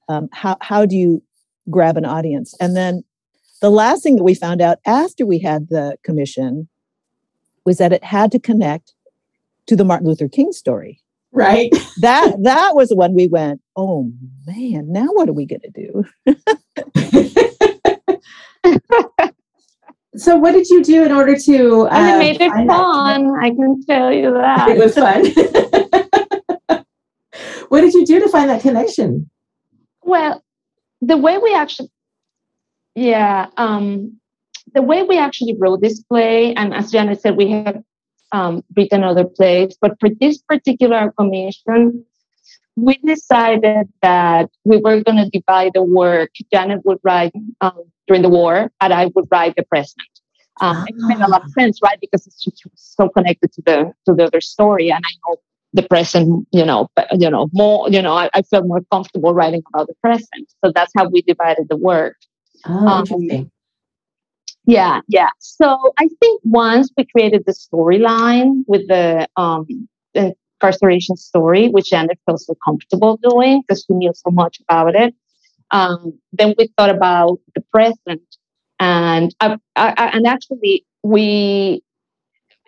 Um, 0.10 0.30
how, 0.32 0.58
how 0.62 0.86
do 0.86 0.96
you 0.96 1.24
grab 1.70 1.98
an 1.98 2.06
audience? 2.06 2.56
And 2.60 2.76
then 2.76 3.04
the 3.62 3.70
last 3.70 4.04
thing 4.04 4.16
that 4.16 4.24
we 4.24 4.34
found 4.34 4.62
out 4.62 4.80
after 4.86 5.26
we 5.26 5.40
had 5.40 5.70
the 5.70 5.98
commission 6.04 6.68
was 7.66 7.78
that 7.78 7.94
it 7.94 8.04
had 8.04 8.32
to 8.32 8.40
connect 8.40 8.94
to 9.68 9.76
the 9.76 9.86
Martin 9.86 10.08
Luther 10.08 10.28
King 10.28 10.52
story. 10.52 11.02
Right. 11.32 11.72
that 12.02 12.36
that 12.44 12.76
was 12.76 12.92
when 12.94 13.14
we 13.14 13.28
went, 13.28 13.62
oh 13.76 14.12
man, 14.46 14.92
now 14.92 15.08
what 15.08 15.30
are 15.30 15.34
we 15.34 15.46
going 15.46 15.62
to 15.62 15.70
do? 15.70 16.06
so 20.16 20.38
what 20.38 20.52
did 20.52 20.68
you 20.68 20.84
do 20.84 21.04
in 21.04 21.12
order 21.12 21.38
to? 21.38 21.82
Uh, 21.88 21.90
and 21.92 22.24
it 22.24 22.40
made 22.40 22.42
it 22.42 22.68
fun. 22.68 23.32
I 23.42 23.50
can 23.50 23.84
tell 23.86 24.12
you 24.12 24.34
that 24.34 24.70
it 24.70 24.78
was 24.78 24.96
fun. 24.96 25.26
what 27.70 27.82
did 27.82 27.94
you 27.94 28.06
do 28.06 28.20
to 28.20 28.30
find 28.30 28.50
that 28.50 28.62
connection? 28.62 29.30
Well, 30.04 30.44
the 31.02 31.18
way 31.18 31.38
we 31.38 31.54
actually, 31.54 31.90
yeah, 32.96 33.48
um, 33.56 34.20
the 34.74 34.82
way 34.82 35.04
we 35.04 35.18
actually 35.18 35.56
wrote 35.58 35.82
this 35.82 36.02
play, 36.04 36.54
and 36.56 36.74
as 36.74 36.92
Janet 36.92 37.22
said, 37.22 37.38
we 37.38 37.52
have 37.52 37.82
um, 38.34 38.64
written 38.76 39.04
other 39.04 39.26
plays. 39.26 39.78
But 39.80 39.98
for 40.00 40.10
this 40.10 40.40
particular 40.40 41.12
commission, 41.18 42.06
we 42.76 42.98
decided 42.98 43.88
that 44.02 44.50
we 44.64 44.78
were 44.78 45.02
going 45.04 45.18
to 45.18 45.30
divide 45.30 45.72
the 45.74 45.84
work. 45.84 46.32
Janet 46.52 46.86
would 46.86 47.00
write 47.04 47.34
um, 47.62 47.84
during 48.12 48.24
the 48.24 48.30
war, 48.30 48.70
and 48.82 48.94
I 48.94 49.06
would 49.16 49.28
write 49.32 49.56
the 49.56 49.64
present. 49.64 50.12
Um, 50.60 50.84
It 50.88 50.96
made 50.98 51.22
a 51.22 51.30
lot 51.30 51.44
of 51.44 51.52
ah. 51.52 51.60
sense, 51.60 51.80
right? 51.82 52.00
Because 52.02 52.28
it's 52.28 52.46
so 52.76 53.08
connected 53.08 53.50
to 53.54 53.62
the 53.66 53.78
to 54.06 54.14
the 54.14 54.24
other 54.26 54.42
story, 54.42 54.92
and 54.92 55.02
I 55.10 55.14
know 55.22 55.38
the 55.74 55.84
present. 55.84 56.46
You 56.52 56.66
know, 56.66 56.90
but, 56.96 57.08
you 57.24 57.30
know 57.30 57.48
more. 57.54 57.90
You 57.90 58.02
know, 58.02 58.14
I, 58.24 58.30
I 58.34 58.42
feel 58.42 58.64
more 58.74 58.82
comfortable 58.92 59.34
writing 59.34 59.64
about 59.70 59.88
the 59.88 59.96
present. 60.06 60.46
So 60.60 60.72
that's 60.76 60.92
how 60.98 61.06
we 61.08 61.22
divided 61.22 61.66
the 61.70 61.78
work. 61.78 62.18
Oh, 62.66 62.88
um, 62.88 63.00
interesting. 63.00 63.52
Yeah, 64.66 65.00
yeah. 65.08 65.32
So 65.40 65.68
I 66.04 66.08
think 66.20 66.36
once 66.44 66.92
we 66.98 67.04
created 67.14 67.42
the 67.48 67.56
storyline 67.66 68.52
with 68.68 68.84
the 68.94 69.28
um, 69.38 69.66
incarceration 70.14 71.16
story, 71.16 71.70
which 71.70 71.90
Janet 71.90 72.20
felt 72.26 72.42
so 72.42 72.56
comfortable 72.68 73.18
doing 73.30 73.62
because 73.62 73.86
she 73.86 73.94
knew 73.94 74.14
so 74.14 74.30
much 74.42 74.56
about 74.66 74.94
it, 75.04 75.16
um, 75.72 76.20
then 76.34 76.54
we 76.58 76.70
thought 76.78 76.90
about 76.90 77.40
the 77.56 77.62
present, 77.72 78.22
and 78.80 79.34
I, 79.40 79.58
I, 79.76 80.12
and 80.14 80.28
actually 80.28 80.86
we 81.04 81.84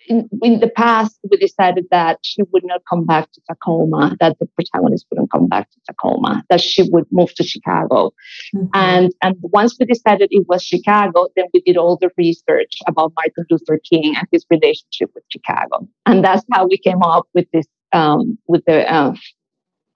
in, 0.08 0.30
in 0.42 0.60
the 0.60 0.70
past, 0.70 1.18
we 1.30 1.38
decided 1.38 1.86
that 1.92 2.20
she 2.22 2.42
would 2.52 2.64
not 2.66 2.82
come 2.90 3.06
back 3.06 3.32
to 3.32 3.42
Tacoma, 3.50 4.16
that 4.20 4.38
the 4.40 4.46
protagonist 4.48 5.06
wouldn't 5.10 5.32
come 5.32 5.48
back 5.48 5.70
to 5.72 5.80
Tacoma, 5.88 6.44
that 6.50 6.62
she 6.62 6.84
would 6.92 7.06
move 7.12 7.34
to 7.36 7.44
Chicago. 7.44 8.14
Mm-hmm. 8.56 8.68
And, 8.74 9.14
and 9.22 9.36
once 9.42 9.78
we 9.80 9.86
decided 9.86 10.30
it 10.32 10.46
was 10.48 10.64
Chicago, 10.64 11.28
then 11.36 11.46
we 11.54 11.62
did 11.62 11.78
all 11.78 11.98
the 11.98 12.10
research 12.18 12.74
about 12.88 13.14
Martin 13.16 13.46
Luther 13.50 13.80
King 13.90 14.16
and 14.16 14.28
his 14.32 14.46
relationship 14.50 15.12
with 15.16 15.24
Chicago. 15.30 15.88
And 16.06 16.24
that's 16.24 16.44
how 16.52 16.68
we 16.68 16.78
came 16.78 17.02
up 17.02 17.28
with 17.34 17.48
this, 17.52 17.66
um, 17.92 18.38
with 18.48 18.64
the 18.66 18.92
uh, 18.92 19.14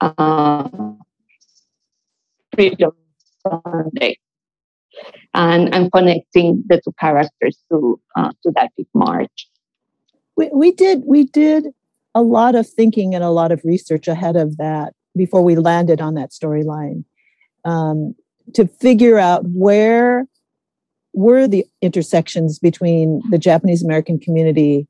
uh, 0.00 0.68
Freedom 2.58 2.92
Sunday. 3.46 4.18
And, 5.32 5.72
and 5.72 5.92
connecting 5.92 6.64
the 6.66 6.80
two 6.80 6.92
characters 6.98 7.62
to 7.70 8.00
uh, 8.16 8.32
to 8.42 8.50
that 8.56 8.72
big 8.76 8.88
march 8.94 9.48
we, 10.38 10.48
we 10.54 10.72
did 10.72 11.02
we 11.04 11.24
did 11.24 11.66
a 12.14 12.22
lot 12.22 12.54
of 12.54 12.66
thinking 12.66 13.14
and 13.14 13.22
a 13.22 13.30
lot 13.30 13.52
of 13.52 13.60
research 13.64 14.08
ahead 14.08 14.36
of 14.36 14.56
that 14.56 14.94
before 15.14 15.42
we 15.42 15.56
landed 15.56 16.00
on 16.00 16.14
that 16.14 16.30
storyline 16.30 17.04
um, 17.64 18.14
to 18.54 18.66
figure 18.66 19.18
out 19.18 19.42
where 19.44 20.26
were 21.12 21.48
the 21.48 21.66
intersections 21.82 22.58
between 22.58 23.20
the 23.30 23.38
Japanese 23.38 23.82
American 23.82 24.18
community 24.18 24.86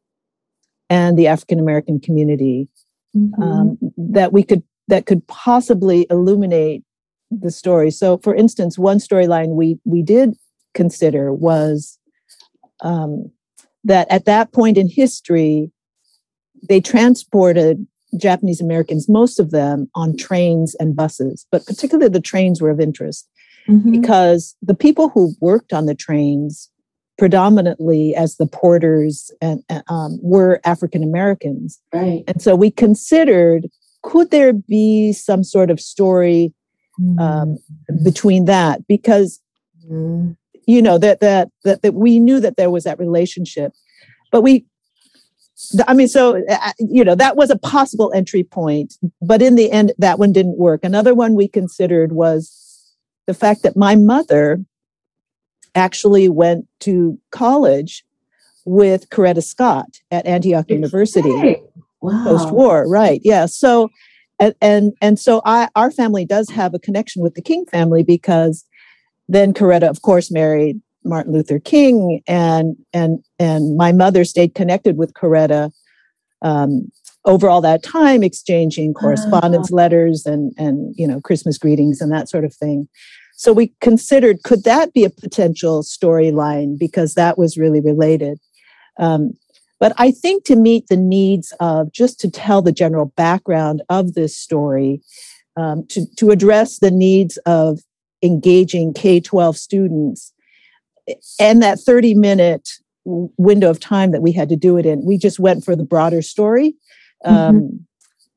and 0.91 1.19
the 1.19 1.27
African 1.27 1.59
American 1.59 1.99
community 1.99 2.69
mm-hmm. 3.17 3.43
um, 3.43 3.79
that 3.97 4.33
we 4.33 4.43
could 4.43 4.63
that 4.89 5.07
could 5.07 5.27
possibly 5.27 6.07
illuminate 6.11 6.85
the 7.31 7.51
story. 7.51 7.91
So, 7.91 8.19
for 8.19 8.35
instance, 8.35 8.79
one 8.79 8.99
storyline 8.99 9.51
we 9.51 9.79
we 9.85 10.03
did 10.03 10.35
consider 10.75 11.33
was 11.33 11.99
um, 12.81 13.31
that 13.85 14.11
at 14.11 14.25
that 14.27 14.53
point 14.53 14.79
in 14.79 14.89
history, 14.89 15.71
they 16.69 16.81
transported 16.81 17.87
Japanese 18.17 18.61
Americans, 18.61 19.09
most 19.09 19.39
of 19.39 19.51
them 19.51 19.91
on 19.95 20.17
trains 20.17 20.75
and 20.77 20.97
buses, 20.97 21.47
but 21.51 21.67
particularly 21.67 22.09
the 22.09 22.21
trains 22.21 22.61
were 22.61 22.71
of 22.71 22.81
interest 22.81 23.29
mm-hmm. 23.69 23.91
because 23.91 24.57
the 24.63 24.75
people 24.75 25.09
who 25.11 25.35
worked 25.41 25.73
on 25.73 25.87
the 25.87 25.95
trains, 25.95 26.71
predominantly 27.19 28.15
as 28.15 28.37
the 28.37 28.47
porters, 28.47 29.31
and 29.43 29.63
um, 29.89 30.19
were 30.23 30.61
African 30.65 31.03
Americans. 31.03 31.81
Right. 31.93 32.25
And 32.27 32.41
so 32.41 32.57
we 32.57 32.71
considered 32.71 33.67
could 34.05 34.31
there 34.31 34.53
be 34.53 35.13
some 35.13 35.43
sort 35.43 35.71
of 35.71 35.81
story 35.81 36.55
um, 36.99 37.17
mm-hmm. 37.19 38.05
between 38.05 38.45
that 38.47 38.87
because 38.87 39.41
mm-hmm 39.85 40.33
you 40.69 40.83
know 40.83 40.99
that 40.99 41.19
that 41.21 41.49
that 41.65 41.83
that 41.83 41.95
we 41.95 42.21
knew 42.21 42.39
that 42.39 42.57
there 42.57 42.71
was 42.71 42.85
that 42.85 42.99
relationship 42.99 43.73
but 44.31 44.43
we 44.43 44.65
i 45.89 45.95
mean 45.95 46.07
so 46.07 46.45
uh, 46.49 46.73
you 46.79 47.03
know 47.03 47.17
that 47.17 47.37
was 47.37 47.51
a 47.51 47.59
possible 47.59 48.13
entry 48.15 48.45
point 48.45 48.95
but 49.21 49.43
in 49.43 49.57
the 49.57 49.73
end 49.73 49.93
that 49.99 50.19
one 50.19 50.33
didn't 50.33 50.59
work 50.59 50.85
another 50.85 51.15
one 51.15 51.35
we 51.35 51.49
considered 51.49 52.13
was 52.13 52.95
the 53.27 53.35
fact 53.35 53.63
that 53.63 53.77
my 53.77 53.97
mother 53.97 54.63
actually 55.75 56.29
went 56.29 56.67
to 56.81 57.19
college 57.31 58.05
with 58.67 59.09
coretta 59.09 59.43
scott 59.43 60.01
at 60.11 60.27
antioch 60.27 60.69
university 60.69 61.57
wow. 62.03 62.25
post-war 62.25 62.87
right 62.87 63.23
yeah 63.25 63.47
so 63.47 63.89
and, 64.39 64.55
and 64.61 64.93
and 65.01 65.19
so 65.19 65.43
I 65.45 65.69
our 65.75 65.91
family 65.91 66.25
does 66.25 66.49
have 66.51 66.75
a 66.75 66.79
connection 66.79 67.23
with 67.23 67.35
the 67.35 67.43
King 67.43 67.65
family 67.67 68.03
because 68.03 68.65
then 69.29 69.53
Coretta, 69.53 69.89
of 69.89 70.03
course, 70.03 70.31
married 70.31 70.81
Martin 71.05 71.33
Luther 71.33 71.59
King, 71.59 72.23
and 72.27 72.77
and 72.93 73.25
and 73.39 73.77
my 73.77 73.93
mother 73.93 74.25
stayed 74.25 74.55
connected 74.55 74.97
with 74.97 75.15
Coretta 75.15 75.71
um, 76.43 76.91
over 77.25 77.49
all 77.49 77.61
that 77.61 77.83
time, 77.83 78.23
exchanging 78.23 78.95
correspondence, 78.95 79.69
uh-huh. 79.69 79.77
letters, 79.77 80.27
and 80.27 80.53
and 80.57 80.95
you 80.97 81.07
know 81.07 81.21
Christmas 81.21 81.59
greetings 81.59 82.01
and 82.01 82.13
that 82.13 82.29
sort 82.29 82.45
of 82.45 82.55
thing. 82.55 82.89
So 83.35 83.53
we 83.53 83.73
considered 83.81 84.43
could 84.43 84.65
that 84.65 84.93
be 84.93 85.05
a 85.05 85.11
potential 85.11 85.83
storyline 85.83 86.79
because 86.79 87.15
that 87.15 87.39
was 87.39 87.57
really 87.57 87.81
related. 87.81 88.39
Um, 88.99 89.33
but 89.81 89.93
I 89.97 90.11
think 90.11 90.45
to 90.45 90.57
meet 90.57 90.89
the 90.89 90.97
needs 90.97 91.53
of 91.61 91.93
just 91.93 92.21
to 92.21 92.31
tell 92.31 92.63
the 92.63 92.73
general 92.73 93.07
background 93.17 93.83
of 93.89 94.15
this 94.15 94.37
story, 94.37 95.01
um, 95.57 95.87
to, 95.89 96.07
to 96.17 96.31
address 96.31 96.79
the 96.79 96.91
needs 96.91 97.37
of 97.39 97.81
engaging 98.23 98.93
K 98.93 99.21
12 99.21 99.57
students 99.57 100.33
and 101.39 101.63
that 101.63 101.79
30 101.81 102.15
minute 102.15 102.69
window 103.05 103.71
of 103.71 103.81
time 103.81 104.11
that 104.11 104.23
we 104.23 104.33
had 104.33 104.49
to 104.49 104.57
do 104.57 104.77
it 104.77 104.87
in, 104.87 105.05
we 105.05 105.17
just 105.17 105.39
went 105.39 105.65
for 105.65 105.75
the 105.75 105.85
broader 105.85 106.23
story. 106.23 106.75
Mm-hmm. 107.25 107.35
Um, 107.35 107.87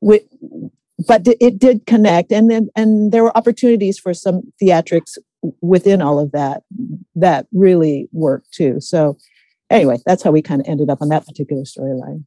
we, 0.00 0.20
but 1.06 1.26
it 1.40 1.58
did 1.58 1.86
connect, 1.86 2.32
and 2.32 2.50
then 2.50 2.68
and 2.76 3.12
there 3.12 3.22
were 3.22 3.36
opportunities 3.36 3.98
for 3.98 4.14
some 4.14 4.52
theatrics 4.62 5.18
within 5.60 6.00
all 6.00 6.18
of 6.18 6.32
that 6.32 6.62
that 7.14 7.46
really 7.52 8.08
worked 8.12 8.52
too. 8.52 8.80
So 8.80 9.16
anyway, 9.72 9.98
that's 10.06 10.22
how 10.22 10.30
we 10.30 10.42
kind 10.42 10.60
of 10.60 10.68
ended 10.68 10.90
up 10.90 11.02
on 11.02 11.08
that 11.08 11.26
particular 11.26 11.62
storyline. 11.62 12.24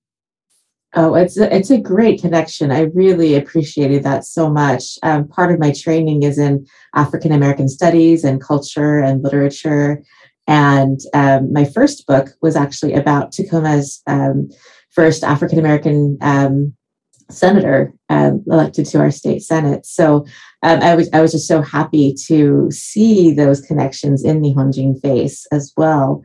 Oh, 0.97 1.13
it's 1.13 1.37
a, 1.37 1.53
it's 1.53 1.69
a 1.69 1.77
great 1.77 2.21
connection. 2.21 2.71
I 2.71 2.83
really 2.93 3.35
appreciated 3.35 4.03
that 4.03 4.23
so 4.23 4.49
much. 4.49 4.97
Um, 5.03 5.27
part 5.27 5.51
of 5.51 5.59
my 5.59 5.71
training 5.71 6.23
is 6.23 6.37
in 6.37 6.65
African 6.95 7.33
American 7.33 7.67
studies 7.67 8.23
and 8.23 8.41
culture 8.41 8.99
and 8.99 9.21
literature. 9.21 10.01
And 10.47 10.99
um, 11.13 11.51
my 11.51 11.65
first 11.65 12.07
book 12.07 12.29
was 12.41 12.55
actually 12.55 12.93
about 12.93 13.33
Tacoma's 13.33 14.01
um, 14.07 14.49
first 14.91 15.23
African 15.23 15.59
American 15.59 16.17
um, 16.21 16.73
senator 17.29 17.93
um, 18.09 18.43
elected 18.47 18.85
to 18.85 18.99
our 18.99 19.11
state 19.11 19.41
senate. 19.41 19.85
So 19.85 20.25
um, 20.63 20.79
I 20.81 20.95
was 20.95 21.09
I 21.11 21.19
was 21.19 21.33
just 21.33 21.47
so 21.47 21.61
happy 21.61 22.15
to 22.27 22.69
see 22.71 23.33
those 23.33 23.59
connections 23.59 24.23
in 24.23 24.41
Nihonjin 24.41 25.01
face 25.01 25.45
as 25.51 25.73
well 25.75 26.23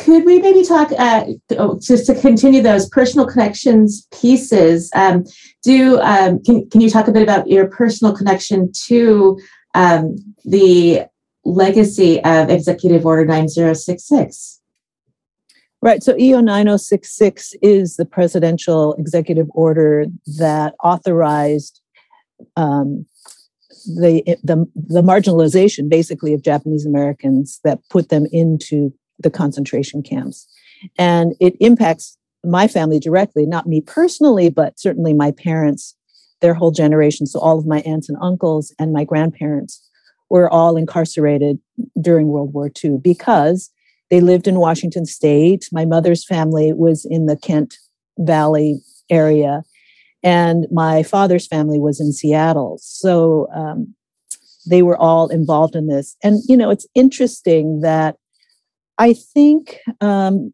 could 0.00 0.24
we 0.24 0.38
maybe 0.40 0.64
talk 0.64 0.90
uh, 0.98 1.26
oh, 1.58 1.78
just 1.78 2.06
to 2.06 2.18
continue 2.18 2.62
those 2.62 2.88
personal 2.88 3.26
connections 3.26 4.08
pieces? 4.18 4.90
Um, 4.94 5.24
do 5.62 6.00
um, 6.00 6.42
can 6.42 6.68
can 6.70 6.80
you 6.80 6.88
talk 6.88 7.06
a 7.06 7.12
bit 7.12 7.22
about 7.22 7.48
your 7.48 7.68
personal 7.68 8.16
connection 8.16 8.72
to 8.86 9.38
um, 9.74 10.16
the 10.44 11.06
legacy 11.44 12.22
of 12.24 12.48
Executive 12.48 13.04
Order 13.04 13.26
9066? 13.26 14.60
Right. 15.82 16.02
So 16.02 16.16
EO 16.18 16.40
9066 16.40 17.54
is 17.62 17.96
the 17.96 18.04
presidential 18.04 18.94
executive 18.94 19.48
order 19.50 20.06
that 20.38 20.74
authorized 20.82 21.80
um, 22.56 23.06
the, 23.86 24.22
the 24.42 24.66
the 24.74 25.02
marginalization, 25.02 25.88
basically, 25.90 26.32
of 26.32 26.42
Japanese 26.42 26.86
Americans 26.86 27.60
that 27.64 27.80
put 27.90 28.08
them 28.08 28.26
into 28.32 28.92
the 29.20 29.30
concentration 29.30 30.02
camps. 30.02 30.46
And 30.98 31.34
it 31.40 31.56
impacts 31.60 32.16
my 32.44 32.66
family 32.66 32.98
directly, 32.98 33.46
not 33.46 33.66
me 33.66 33.80
personally, 33.80 34.48
but 34.48 34.80
certainly 34.80 35.12
my 35.12 35.30
parents, 35.30 35.94
their 36.40 36.54
whole 36.54 36.70
generation. 36.70 37.26
So 37.26 37.38
all 37.38 37.58
of 37.58 37.66
my 37.66 37.80
aunts 37.80 38.08
and 38.08 38.18
uncles 38.20 38.74
and 38.78 38.92
my 38.92 39.04
grandparents 39.04 39.86
were 40.30 40.48
all 40.48 40.76
incarcerated 40.76 41.58
during 42.00 42.28
World 42.28 42.54
War 42.54 42.70
II 42.82 42.98
because 43.02 43.70
they 44.10 44.20
lived 44.20 44.48
in 44.48 44.58
Washington 44.58 45.04
state. 45.04 45.68
My 45.72 45.84
mother's 45.84 46.24
family 46.24 46.72
was 46.72 47.04
in 47.04 47.26
the 47.26 47.36
Kent 47.36 47.76
Valley 48.18 48.80
area, 49.10 49.62
and 50.22 50.66
my 50.70 51.02
father's 51.02 51.46
family 51.46 51.78
was 51.78 52.00
in 52.00 52.12
Seattle. 52.12 52.78
So 52.80 53.48
um, 53.54 53.94
they 54.68 54.82
were 54.82 54.96
all 54.96 55.28
involved 55.28 55.74
in 55.74 55.86
this. 55.86 56.16
And, 56.22 56.40
you 56.48 56.56
know, 56.56 56.70
it's 56.70 56.86
interesting 56.94 57.80
that 57.80 58.16
I 59.00 59.14
think 59.14 59.78
um, 60.02 60.52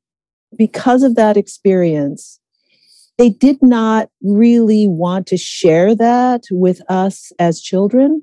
because 0.56 1.02
of 1.02 1.16
that 1.16 1.36
experience, 1.36 2.38
they 3.18 3.28
did 3.28 3.60
not 3.60 4.08
really 4.22 4.86
want 4.86 5.26
to 5.28 5.36
share 5.36 5.96
that 5.96 6.44
with 6.52 6.80
us 6.88 7.32
as 7.40 7.60
children. 7.60 8.22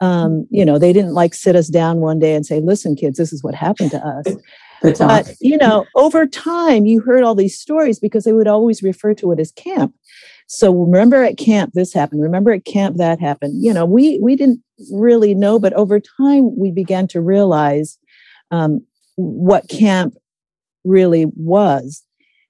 Um, 0.00 0.46
you 0.50 0.64
know, 0.64 0.78
they 0.78 0.92
didn't 0.92 1.14
like 1.14 1.34
sit 1.34 1.56
us 1.56 1.66
down 1.66 1.98
one 1.98 2.20
day 2.20 2.34
and 2.34 2.46
say, 2.46 2.60
listen, 2.60 2.94
kids, 2.94 3.18
this 3.18 3.32
is 3.32 3.42
what 3.42 3.56
happened 3.56 3.90
to 3.90 4.06
us. 4.06 4.36
but, 4.98 5.34
you 5.40 5.56
know, 5.56 5.84
over 5.96 6.26
time, 6.28 6.86
you 6.86 7.00
heard 7.00 7.24
all 7.24 7.34
these 7.34 7.58
stories 7.58 7.98
because 7.98 8.22
they 8.22 8.32
would 8.32 8.46
always 8.46 8.84
refer 8.84 9.14
to 9.14 9.32
it 9.32 9.40
as 9.40 9.50
camp. 9.50 9.92
So 10.46 10.72
remember 10.72 11.24
at 11.24 11.38
camp 11.38 11.72
this 11.74 11.92
happened. 11.92 12.22
Remember 12.22 12.52
at 12.52 12.64
camp 12.64 12.98
that 12.98 13.18
happened. 13.18 13.64
You 13.64 13.72
know, 13.72 13.84
we 13.84 14.20
we 14.20 14.36
didn't 14.36 14.62
really 14.92 15.34
know, 15.34 15.58
but 15.58 15.72
over 15.72 15.98
time 15.98 16.56
we 16.56 16.70
began 16.70 17.08
to 17.08 17.20
realize 17.20 17.98
um, 18.52 18.86
what 19.16 19.68
camp 19.68 20.14
really 20.84 21.26
was. 21.34 22.04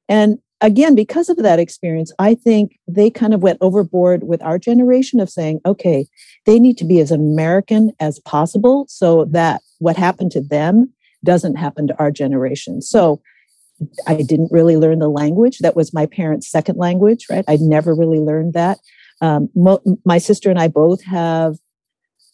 And 0.08 0.38
again, 0.60 0.94
because 0.94 1.28
of 1.28 1.38
that 1.38 1.58
experience, 1.58 2.12
I 2.18 2.34
think 2.34 2.78
they 2.86 3.10
kind 3.10 3.34
of 3.34 3.42
went 3.42 3.58
overboard 3.60 4.24
with 4.24 4.42
our 4.42 4.58
generation 4.58 5.20
of 5.20 5.30
saying, 5.30 5.60
okay, 5.66 6.06
they 6.44 6.58
need 6.58 6.78
to 6.78 6.84
be 6.84 7.00
as 7.00 7.10
American 7.10 7.92
as 8.00 8.20
possible 8.20 8.86
so 8.88 9.24
that 9.26 9.62
what 9.78 9.96
happened 9.96 10.30
to 10.32 10.40
them 10.40 10.92
doesn't 11.24 11.56
happen 11.56 11.86
to 11.88 11.98
our 11.98 12.10
generation. 12.10 12.80
So 12.80 13.20
I 14.06 14.22
didn't 14.22 14.52
really 14.52 14.76
learn 14.76 15.00
the 15.00 15.08
language. 15.08 15.58
That 15.58 15.76
was 15.76 15.92
my 15.92 16.06
parents' 16.06 16.50
second 16.50 16.78
language, 16.78 17.26
right? 17.28 17.44
I 17.46 17.58
never 17.60 17.94
really 17.94 18.20
learned 18.20 18.54
that. 18.54 18.78
Um, 19.20 19.48
mo- 19.54 19.82
my 20.04 20.18
sister 20.18 20.50
and 20.50 20.58
I 20.58 20.68
both 20.68 21.02
have 21.04 21.56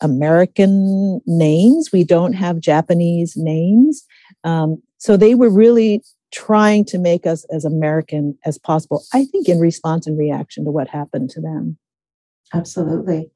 American 0.02 1.20
names. 1.26 1.90
We 1.92 2.04
don't 2.04 2.34
have 2.34 2.60
Japanese 2.60 3.34
names. 3.36 4.04
Um, 4.44 4.82
so 4.98 5.16
they 5.16 5.34
were 5.34 5.50
really 5.50 6.02
trying 6.32 6.84
to 6.86 6.98
make 6.98 7.26
us 7.26 7.44
as 7.54 7.64
American 7.64 8.36
as 8.44 8.58
possible, 8.58 9.04
I 9.12 9.24
think, 9.26 9.48
in 9.48 9.60
response 9.60 10.06
and 10.06 10.18
reaction 10.18 10.64
to 10.64 10.70
what 10.70 10.88
happened 10.88 11.30
to 11.30 11.40
them. 11.40 11.78
Absolutely. 12.52 13.30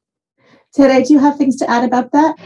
Tere, 0.74 1.02
do 1.02 1.12
you 1.12 1.18
have 1.18 1.36
things 1.36 1.56
to 1.56 1.70
add 1.70 1.84
about 1.84 2.12
that? 2.12 2.36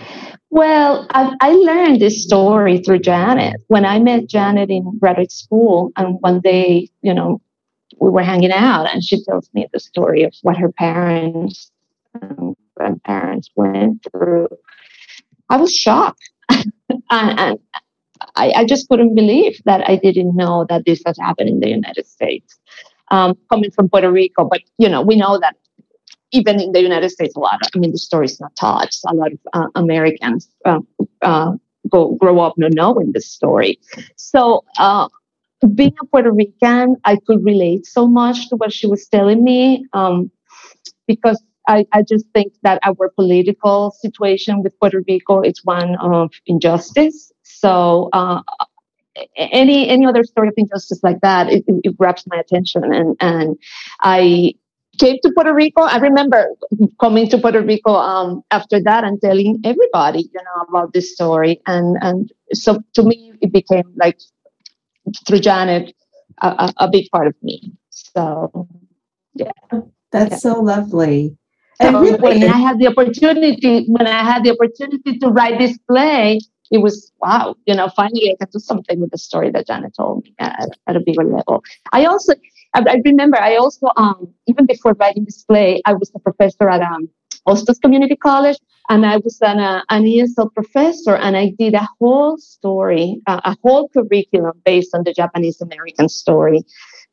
Well, 0.51 1.07
I, 1.11 1.35
I, 1.41 1.53
learned 1.53 2.01
this 2.01 2.23
story 2.23 2.79
through 2.79 3.01
Janet. 3.01 3.61
When 3.69 3.85
I 3.85 3.99
met 3.99 4.29
Janet 4.29 4.71
in 4.71 4.99
graduate 4.99 5.33
school, 5.33 5.93
and 5.97 6.17
one 6.21 6.41
day, 6.41 6.89
you 7.03 7.15
know, 7.15 7.41
we 8.01 8.11
were 8.11 8.23
hanging 8.23 8.53
out, 8.53 8.93
and 8.93 9.03
she 9.03 9.23
tells 9.25 9.49
me 9.55 9.67
the 9.73 9.81
story 9.81 10.23
of 10.25 10.35
what 10.43 10.57
her 10.57 10.71
parents 10.71 11.71
and 12.21 12.57
grandparents 12.81 13.51
went 13.57 14.05
through. 14.11 14.49
I 15.51 15.57
was 15.57 15.75
shocked. 15.75 16.31
and, 16.51 16.65
and 17.11 17.59
I, 18.37 18.53
I, 18.57 18.65
just 18.65 18.89
couldn't 18.89 19.15
believe 19.15 19.61
that 19.67 19.89
I 19.89 19.97
didn't 19.97 20.35
know 20.35 20.67
that 20.69 20.85
this 20.85 21.03
had 21.07 21.17
happened 21.21 21.49
in 21.49 21.61
the 21.61 21.69
United 21.69 22.07
States. 22.07 22.59
Um, 23.11 23.37
coming 23.51 23.71
from 23.71 23.89
Puerto 23.89 24.11
Rico, 24.11 24.45
but 24.45 24.63
you 24.79 24.89
know, 24.89 25.03
we 25.03 25.17
know 25.17 25.39
that 25.41 25.57
even 26.33 26.61
in 26.61 26.73
the 26.73 26.81
United 26.81 27.11
States, 27.11 27.35
a 27.35 27.41
lot. 27.41 27.55
Of, 27.55 27.71
I 27.75 27.79
mean, 27.79 27.91
the 27.91 27.99
story 27.99 28.27
is 28.27 28.41
not 28.41 28.55
touched. 28.55 29.01
A 29.09 29.15
lot 29.15 29.33
of 29.33 29.39
uh, 29.53 29.67
Americans 29.75 30.49
uh, 30.65 30.79
uh, 31.23 31.53
go 31.89 32.15
grow 32.15 32.39
up 32.39 32.55
not 32.57 32.73
knowing 32.73 33.11
this 33.13 33.29
story. 33.29 33.81
So, 34.17 34.65
uh, 34.79 35.09
being 35.75 35.95
a 36.01 36.07
Puerto 36.07 36.31
Rican, 36.31 36.97
I 37.05 37.17
could 37.27 37.45
relate 37.45 37.85
so 37.85 38.07
much 38.07 38.49
to 38.51 38.57
what 38.57 38.73
she 38.73 38.87
was 38.87 39.09
telling 39.09 39.43
me 39.43 39.85
um, 39.93 40.31
because 41.09 41.43
I, 41.71 41.87
I, 41.93 42.03
just 42.03 42.27
think 42.35 42.53
that 42.63 42.79
our 42.83 43.09
political 43.15 43.93
situation 44.03 44.63
with 44.63 44.79
Puerto 44.81 45.03
Rico 45.07 45.41
is 45.41 45.61
one 45.65 45.97
of 45.97 46.33
injustice 46.47 47.31
so 47.61 48.09
uh, 48.13 48.41
any 49.37 49.89
any 49.89 50.07
other 50.07 50.25
story 50.25 50.49
of 50.49 50.55
injustice 50.57 51.01
like 51.03 51.21
that, 51.21 51.53
it, 51.53 51.65
it 51.67 51.97
grabs 51.99 52.25
my 52.27 52.39
attention, 52.39 52.85
and 52.85 53.17
and 53.21 53.59
I 54.01 54.55
came 54.99 55.19
to 55.23 55.33
Puerto 55.35 55.53
Rico. 55.53 55.83
I 55.83 55.99
remember 55.99 56.49
coming 57.01 57.29
to 57.29 57.39
Puerto 57.39 57.61
Rico 57.61 57.93
um, 57.95 58.43
after 58.51 58.81
that 58.83 59.05
and 59.05 59.21
telling 59.21 59.61
everybody, 59.65 60.23
you 60.23 60.41
know, 60.43 60.65
about 60.69 60.93
this 60.95 61.13
story. 61.13 61.61
And 61.67 61.97
and 62.01 62.33
so 62.53 62.81
to 62.95 63.03
me, 63.03 63.33
it 63.43 63.53
became 63.53 63.93
like 63.97 64.19
through 65.27 65.41
Janet 65.41 65.93
a, 66.41 66.73
a 66.79 66.89
big 66.89 67.11
part 67.11 67.27
of 67.27 67.35
me. 67.43 67.73
So 67.91 68.69
yeah, 69.35 69.53
that's 70.13 70.31
yeah. 70.31 70.37
so 70.37 70.61
lovely. 70.61 71.37
And 71.81 72.21
when 72.21 72.43
I 72.45 72.59
had 72.59 72.79
the 72.79 72.89
opportunity, 72.89 73.87
when 73.87 74.07
I 74.07 74.23
had 74.23 74.45
the 74.45 74.51
opportunity 74.51 75.19
to 75.19 75.29
write 75.29 75.59
this 75.59 75.79
play, 75.89 76.39
it 76.71 76.79
was 76.79 77.11
wow, 77.21 77.57
you 77.67 77.75
know, 77.75 77.89
finally 77.89 78.31
I 78.31 78.37
got 78.39 78.53
do 78.53 78.59
something 78.59 79.01
with 79.01 79.11
the 79.11 79.19
story 79.19 79.51
that 79.51 79.67
Janet 79.67 79.95
told 79.97 80.25
me 80.25 80.35
at, 80.39 80.69
at 80.87 80.97
a 80.97 81.01
bigger 81.01 81.25
level. 81.25 81.65
I 81.93 82.05
also, 82.05 82.35
I, 82.75 82.85
I, 82.89 82.97
remember, 83.05 83.39
I 83.39 83.57
also, 83.57 83.89
um, 83.97 84.33
even 84.47 84.67
before 84.67 84.93
writing 84.93 85.25
this 85.25 85.43
play, 85.43 85.83
I 85.85 85.95
was 85.95 86.13
a 86.15 86.21
professor 86.21 86.69
at 86.69 86.83
um, 86.83 87.09
Hostos 87.47 87.81
Community 87.81 88.15
College, 88.15 88.59
and 88.89 89.05
I 89.05 89.17
was 89.17 89.39
an, 89.41 89.59
uh, 89.59 89.83
an 89.91 90.05
ESL 90.05 90.55
professor, 90.55 91.17
and 91.17 91.37
I 91.37 91.53
did 91.59 91.75
a 91.75 91.89
whole 91.99 92.39
story, 92.39 93.21
uh, 93.27 93.41
a 93.45 93.57
whole 93.63 93.89
curriculum 93.89 94.61
based 94.65 94.95
on 94.95 95.05
the 95.05 95.13
Japanese 95.13 95.61
American 95.61 96.09
story, 96.09 96.63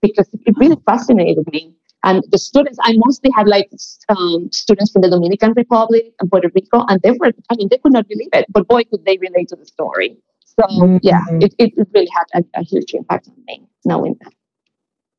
because 0.01 0.27
it 0.33 0.55
really 0.57 0.77
fascinated 0.85 1.45
me. 1.51 1.73
And 2.07 2.23
the 2.31 2.37
students, 2.37 2.79
I 2.81 2.93
mostly 3.05 3.29
had 3.35 3.49
like 3.49 3.69
um, 4.07 4.49
students 4.53 4.91
from 4.91 5.01
the 5.01 5.09
Dominican 5.09 5.51
Republic 5.57 6.13
and 6.21 6.31
Puerto 6.31 6.49
Rico, 6.55 6.85
and 6.87 7.01
they 7.01 7.11
were, 7.11 7.33
I 7.49 7.55
mean, 7.55 7.67
they 7.69 7.79
could 7.79 7.91
not 7.91 8.07
believe 8.07 8.29
it, 8.31 8.45
but 8.47 8.65
boy, 8.65 8.83
could 8.85 9.03
they 9.03 9.17
relate 9.17 9.49
to 9.49 9.57
the 9.57 9.65
story. 9.65 10.15
So, 10.45 10.65
mm-hmm. 10.67 10.97
yeah, 11.03 11.23
it, 11.41 11.53
it 11.59 11.73
really 11.93 12.07
had 12.15 12.41
a, 12.41 12.59
a 12.61 12.63
huge 12.63 12.93
impact 12.93 13.27
on 13.27 13.35
me 13.45 13.67
knowing 13.83 14.15
that. 14.21 14.31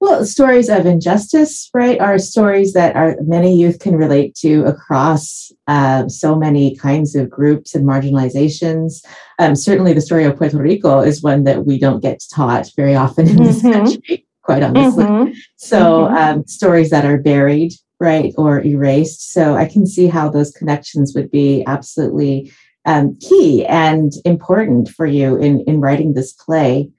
Well, 0.00 0.24
stories 0.24 0.70
of 0.70 0.86
injustice, 0.86 1.68
right, 1.74 2.00
are 2.00 2.18
stories 2.18 2.72
that 2.72 2.96
are 2.96 3.16
many 3.20 3.54
youth 3.60 3.80
can 3.80 3.96
relate 3.96 4.34
to 4.36 4.64
across 4.64 5.52
uh, 5.66 6.08
so 6.08 6.36
many 6.36 6.74
kinds 6.76 7.14
of 7.16 7.28
groups 7.28 7.74
and 7.74 7.84
marginalizations. 7.84 9.04
Um, 9.38 9.56
certainly, 9.56 9.92
the 9.92 10.00
story 10.00 10.24
of 10.24 10.36
Puerto 10.36 10.56
Rico 10.56 11.00
is 11.00 11.22
one 11.22 11.44
that 11.44 11.66
we 11.66 11.78
don't 11.78 12.00
get 12.00 12.22
taught 12.32 12.70
very 12.76 12.94
often 12.94 13.28
in 13.28 13.42
this 13.42 13.58
mm-hmm. 13.58 13.72
country 13.72 14.27
quite 14.48 14.62
honestly. 14.62 15.04
Mm-hmm. 15.04 15.32
So 15.56 15.78
mm-hmm. 15.78 16.16
Um, 16.16 16.46
stories 16.46 16.88
that 16.88 17.04
are 17.04 17.18
buried, 17.18 17.72
right, 18.00 18.32
or 18.38 18.62
erased. 18.64 19.32
So 19.34 19.56
I 19.56 19.66
can 19.66 19.86
see 19.86 20.06
how 20.06 20.30
those 20.30 20.52
connections 20.52 21.12
would 21.14 21.30
be 21.30 21.64
absolutely 21.66 22.50
um, 22.86 23.18
key 23.20 23.66
and 23.66 24.10
important 24.24 24.88
for 24.88 25.04
you 25.04 25.36
in 25.36 25.60
in 25.68 25.82
writing 25.82 26.14
this 26.14 26.32
play. 26.32 26.90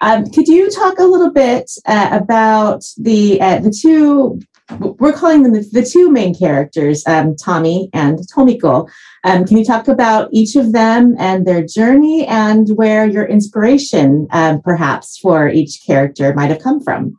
Um, 0.00 0.26
could 0.34 0.48
you 0.48 0.68
talk 0.68 0.98
a 0.98 1.04
little 1.04 1.30
bit 1.30 1.70
uh, 1.86 2.08
about 2.10 2.82
the 2.98 3.40
uh, 3.40 3.60
the 3.60 3.70
two 3.82 4.40
we're 4.78 5.12
calling 5.12 5.42
them 5.42 5.52
the, 5.52 5.68
the 5.72 5.84
two 5.84 6.10
main 6.10 6.34
characters, 6.34 7.06
um, 7.06 7.36
Tommy 7.36 7.90
and 7.92 8.18
Tomiko. 8.34 8.88
Um, 9.24 9.44
can 9.44 9.58
you 9.58 9.64
talk 9.64 9.88
about 9.88 10.28
each 10.32 10.56
of 10.56 10.72
them 10.72 11.14
and 11.18 11.46
their 11.46 11.64
journey 11.64 12.26
and 12.26 12.68
where 12.70 13.06
your 13.06 13.26
inspiration, 13.26 14.26
um, 14.30 14.62
perhaps, 14.62 15.18
for 15.18 15.48
each 15.48 15.80
character 15.86 16.32
might 16.34 16.50
have 16.50 16.62
come 16.62 16.80
from? 16.80 17.18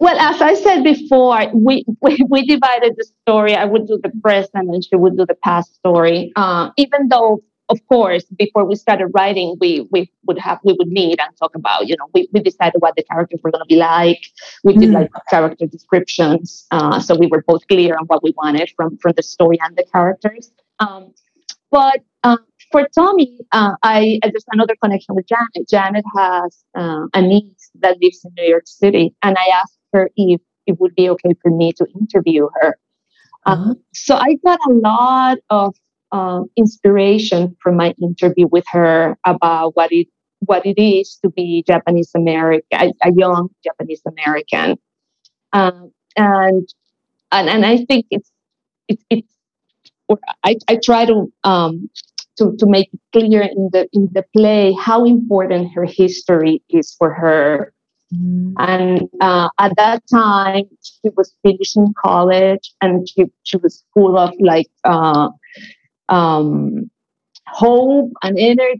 Well, 0.00 0.16
as 0.18 0.40
I 0.40 0.54
said 0.54 0.84
before, 0.84 1.50
we, 1.54 1.84
we, 2.00 2.18
we 2.28 2.46
divided 2.46 2.94
the 2.96 3.06
story. 3.22 3.54
I 3.56 3.64
would 3.64 3.86
do 3.86 3.98
the 4.00 4.12
present 4.22 4.68
and 4.68 4.84
she 4.84 4.94
would 4.94 5.16
do 5.16 5.26
the 5.26 5.34
past 5.42 5.74
story. 5.74 6.32
Uh, 6.36 6.70
even 6.76 7.08
though 7.08 7.42
of 7.68 7.86
course, 7.86 8.24
before 8.38 8.64
we 8.64 8.76
started 8.76 9.08
writing, 9.14 9.56
we 9.60 9.86
we 9.90 10.10
would 10.26 10.38
have 10.38 10.58
we 10.64 10.74
would 10.78 10.88
meet 10.88 11.18
and 11.20 11.36
talk 11.36 11.54
about, 11.54 11.86
you 11.86 11.96
know, 11.98 12.06
we, 12.14 12.28
we 12.32 12.40
decided 12.40 12.80
what 12.80 12.94
the 12.96 13.02
characters 13.04 13.40
were 13.42 13.50
going 13.50 13.62
to 13.62 13.68
be 13.68 13.76
like. 13.76 14.22
We 14.64 14.74
did 14.74 14.90
mm. 14.90 14.94
like 14.94 15.10
character 15.28 15.66
descriptions, 15.66 16.66
uh, 16.70 17.00
so 17.00 17.14
we 17.14 17.26
were 17.26 17.44
both 17.46 17.66
clear 17.68 17.96
on 17.96 18.06
what 18.06 18.22
we 18.22 18.32
wanted 18.36 18.72
from 18.76 18.96
from 18.98 19.12
the 19.16 19.22
story 19.22 19.58
and 19.60 19.76
the 19.76 19.84
characters. 19.92 20.50
Um, 20.78 21.12
but 21.70 22.00
um, 22.24 22.38
for 22.72 22.88
Tommy, 22.94 23.38
uh, 23.52 23.74
I 23.82 24.18
there's 24.22 24.44
another 24.50 24.74
connection 24.82 25.14
with 25.14 25.26
Janet. 25.26 25.68
Janet 25.68 26.04
has 26.16 26.64
uh, 26.74 27.06
a 27.12 27.20
niece 27.20 27.70
that 27.80 27.98
lives 28.00 28.24
in 28.24 28.32
New 28.38 28.48
York 28.48 28.66
City, 28.66 29.14
and 29.22 29.36
I 29.36 29.46
asked 29.60 29.78
her 29.92 30.10
if 30.16 30.40
it 30.66 30.80
would 30.80 30.94
be 30.94 31.10
okay 31.10 31.34
for 31.42 31.50
me 31.50 31.72
to 31.74 31.86
interview 32.00 32.48
her. 32.60 32.78
Uh-huh. 33.46 33.74
so 33.94 34.14
I 34.14 34.34
got 34.44 34.58
a 34.68 34.72
lot 34.72 35.38
of 35.48 35.74
um, 36.12 36.46
inspiration 36.56 37.56
from 37.62 37.76
my 37.76 37.94
interview 38.00 38.46
with 38.46 38.64
her 38.70 39.16
about 39.24 39.76
what 39.76 39.92
it 39.92 40.08
what 40.40 40.64
it 40.64 40.80
is 40.80 41.18
to 41.22 41.30
be 41.30 41.64
Japanese 41.66 42.10
American, 42.14 42.62
a, 42.72 42.92
a, 43.02 43.12
young 43.16 43.48
Japanese 43.64 44.02
American, 44.06 44.76
um, 45.52 45.92
and 46.16 46.68
and 47.32 47.48
and 47.48 47.66
I 47.66 47.84
think 47.84 48.06
it's 48.10 48.30
it's 48.88 49.02
it's 49.10 49.34
I, 50.44 50.56
I 50.68 50.78
try 50.82 51.04
to 51.04 51.32
um, 51.44 51.90
to 52.38 52.56
to 52.58 52.66
make 52.66 52.88
it 52.92 53.00
clear 53.12 53.42
in 53.42 53.70
the 53.72 53.88
in 53.92 54.08
the 54.12 54.24
play 54.34 54.72
how 54.72 55.04
important 55.04 55.72
her 55.74 55.84
history 55.84 56.62
is 56.68 56.94
for 56.96 57.12
her. 57.12 57.72
Mm. 58.14 58.54
And 58.56 59.08
uh, 59.20 59.50
at 59.58 59.76
that 59.76 60.02
time, 60.10 60.64
she 60.80 61.10
was 61.14 61.34
finishing 61.42 61.92
college, 62.00 62.72
and 62.80 63.06
she 63.06 63.26
she 63.42 63.58
was 63.58 63.84
full 63.92 64.16
of 64.18 64.32
like 64.40 64.70
uh, 64.84 65.28
um, 66.08 66.90
hope 67.48 68.10
and 68.22 68.38
energy. 68.38 68.78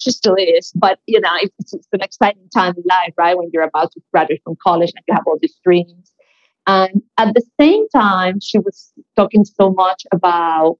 She 0.00 0.10
still 0.10 0.36
is, 0.36 0.72
but 0.74 0.98
you 1.06 1.20
know, 1.20 1.30
it's, 1.40 1.72
it's 1.72 1.88
an 1.92 2.02
exciting 2.02 2.48
time 2.52 2.74
in 2.76 2.82
life, 2.86 3.14
right? 3.16 3.36
When 3.36 3.50
you're 3.52 3.62
about 3.62 3.92
to 3.92 4.00
graduate 4.12 4.40
from 4.44 4.56
college 4.62 4.92
and 4.94 5.04
you 5.06 5.14
have 5.14 5.24
all 5.26 5.38
these 5.40 5.58
dreams. 5.64 6.12
And 6.66 7.02
at 7.18 7.34
the 7.34 7.42
same 7.58 7.88
time, 7.88 8.40
she 8.40 8.58
was 8.58 8.92
talking 9.16 9.44
so 9.44 9.70
much 9.70 10.04
about 10.12 10.78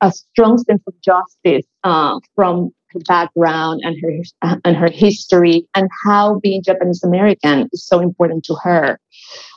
a 0.00 0.12
strong 0.12 0.58
sense 0.58 0.82
of 0.86 0.94
justice 1.02 1.66
uh, 1.84 2.20
from 2.34 2.70
her 2.90 3.00
background 3.08 3.80
and 3.82 3.96
her 4.00 4.58
and 4.64 4.76
her 4.76 4.90
history, 4.90 5.66
and 5.74 5.88
how 6.04 6.38
being 6.40 6.62
Japanese 6.62 7.02
American 7.02 7.68
is 7.72 7.84
so 7.84 8.00
important 8.00 8.44
to 8.44 8.54
her. 8.62 9.00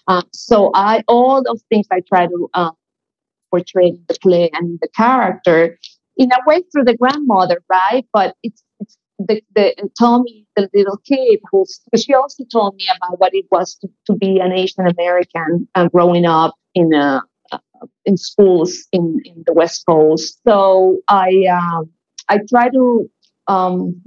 Uh, 0.08 0.24
so 0.34 0.72
I 0.74 1.04
all 1.08 1.44
those 1.44 1.64
things 1.70 1.86
I 1.92 2.02
try 2.08 2.26
to 2.26 2.50
uh, 2.54 2.72
portraying 3.52 4.04
the 4.08 4.18
play 4.22 4.50
and 4.54 4.80
the 4.82 4.88
character 4.96 5.78
in 6.18 6.32
a 6.32 6.38
way 6.46 6.62
through 6.72 6.84
the 6.84 6.98
grandmother, 6.98 7.62
right? 7.70 8.06
But 8.12 8.36
it's, 8.44 8.64
it's 8.80 8.98
the, 9.18 9.42
the 9.56 9.90
Tommy, 9.98 10.46
the 10.56 10.70
little 10.74 10.98
kid, 10.98 11.40
who 11.52 11.66
she 11.98 12.14
also 12.14 12.44
told 12.52 12.76
me 12.76 12.88
about 12.96 13.20
what 13.20 13.34
it 13.34 13.46
was 13.52 13.76
to, 13.76 13.90
to 14.08 14.14
be 14.16 14.40
an 14.40 14.52
Asian 14.52 14.86
American 14.88 15.68
and 15.76 15.92
growing 15.92 16.26
up 16.26 16.56
in 16.76 16.94
a 16.94 17.24
uh, 17.52 17.58
in 18.06 18.18
schools 18.18 18.86
in, 18.92 19.22
in 19.26 19.44
the 19.46 19.54
West 19.54 19.86
Coast. 19.88 20.40
So 20.48 21.00
I 21.08 21.46
um, 21.52 21.90
I 22.28 22.40
try 22.50 22.70
to 22.70 23.10
um, 23.48 24.02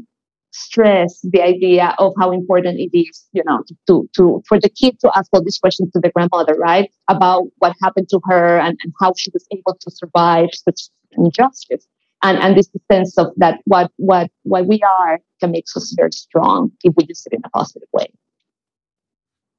stress 0.53 1.21
the 1.23 1.43
idea 1.43 1.95
of 1.99 2.12
how 2.19 2.31
important 2.31 2.79
it 2.79 2.97
is, 2.97 3.25
you 3.33 3.43
know, 3.47 3.62
to, 3.87 4.09
to 4.15 4.43
for 4.47 4.61
the 4.61 4.69
kid 4.69 4.99
to 5.01 5.11
ask 5.17 5.29
all 5.33 5.43
these 5.43 5.59
questions 5.59 5.91
to 5.93 6.01
the 6.01 6.11
grandmother, 6.11 6.55
right? 6.55 6.91
About 7.09 7.45
what 7.59 7.75
happened 7.83 8.09
to 8.11 8.21
her 8.25 8.59
and, 8.59 8.79
and 8.85 8.93
how 9.01 9.12
she 9.17 9.31
was 9.33 9.47
able 9.51 9.77
to 9.81 9.91
survive 9.91 10.51
such 10.53 10.88
injustice. 11.12 11.87
And 12.25 12.38
and 12.38 12.57
this 12.57 12.71
sense 12.91 13.19
of 13.19 13.33
that 13.38 13.59
what 13.65 13.91
what 13.97 14.31
what 14.45 14.67
we 14.67 14.81
are 14.83 15.19
can 15.41 15.51
make 15.51 15.65
us 15.75 15.93
very 15.97 16.12
strong 16.12 16.71
if 16.85 16.95
we 16.97 17.07
use 17.09 17.27
it 17.27 17.33
in 17.33 17.41
a 17.45 17.51
positive 17.51 17.88
way. 17.93 18.12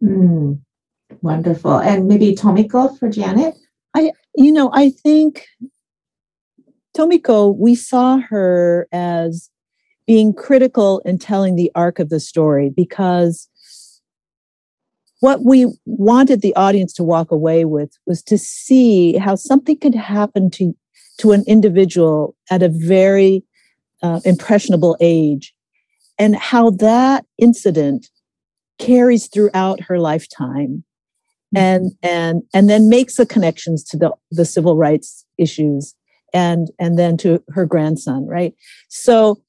Mm, 0.02 0.62
wonderful. 1.22 1.80
And 1.80 2.08
maybe 2.08 2.34
Tomiko 2.34 2.98
for 2.98 3.10
Janet? 3.10 3.56
I 3.94 4.14
you 4.36 4.54
know, 4.54 4.72
I 4.74 4.92
think 4.92 5.46
Tomiko, 6.96 7.58
we 7.58 7.76
saw 7.76 8.20
her 8.30 8.88
as 8.92 9.50
being 10.06 10.34
critical 10.34 11.00
in 11.06 11.18
telling 11.18 11.56
the 11.56 11.72
arc 11.76 12.00
of 12.00 12.10
the 12.10 12.20
story 12.20 12.70
because 12.70 13.50
what 15.20 15.46
we 15.46 15.68
wanted 15.86 16.42
the 16.42 16.56
audience 16.56 16.92
to 16.94 17.04
walk 17.04 17.32
away 17.32 17.64
with 17.64 17.98
was 18.06 18.22
to 18.24 18.38
see 18.38 19.16
how 19.18 19.36
something 19.36 19.80
could 19.80 19.96
happen 19.96 20.52
to 20.52 20.76
to 21.18 21.32
an 21.32 21.44
individual 21.48 22.36
at 22.50 22.64
a 22.64 22.70
very 22.70 23.44
uh, 24.02 24.20
impressionable 24.26 24.98
age 25.00 25.54
and 26.20 26.36
how 26.36 26.72
that 26.72 27.26
incident 27.38 28.10
carries 28.80 29.28
throughout 29.28 29.80
her 29.80 30.00
lifetime 30.00 30.84
mm-hmm. 31.56 31.58
and 31.58 31.92
and 32.02 32.44
and 32.54 32.70
then 32.70 32.90
makes 32.90 33.16
the 33.16 33.26
connections 33.26 33.84
to 33.84 33.98
the 33.98 34.12
the 34.32 34.46
civil 34.46 34.76
rights 34.76 35.26
issues 35.38 35.96
and 36.34 36.70
and 36.80 37.00
then 37.00 37.16
to 37.16 37.42
her 37.50 37.66
grandson 37.66 38.26
right 38.28 38.54
so 38.90 39.42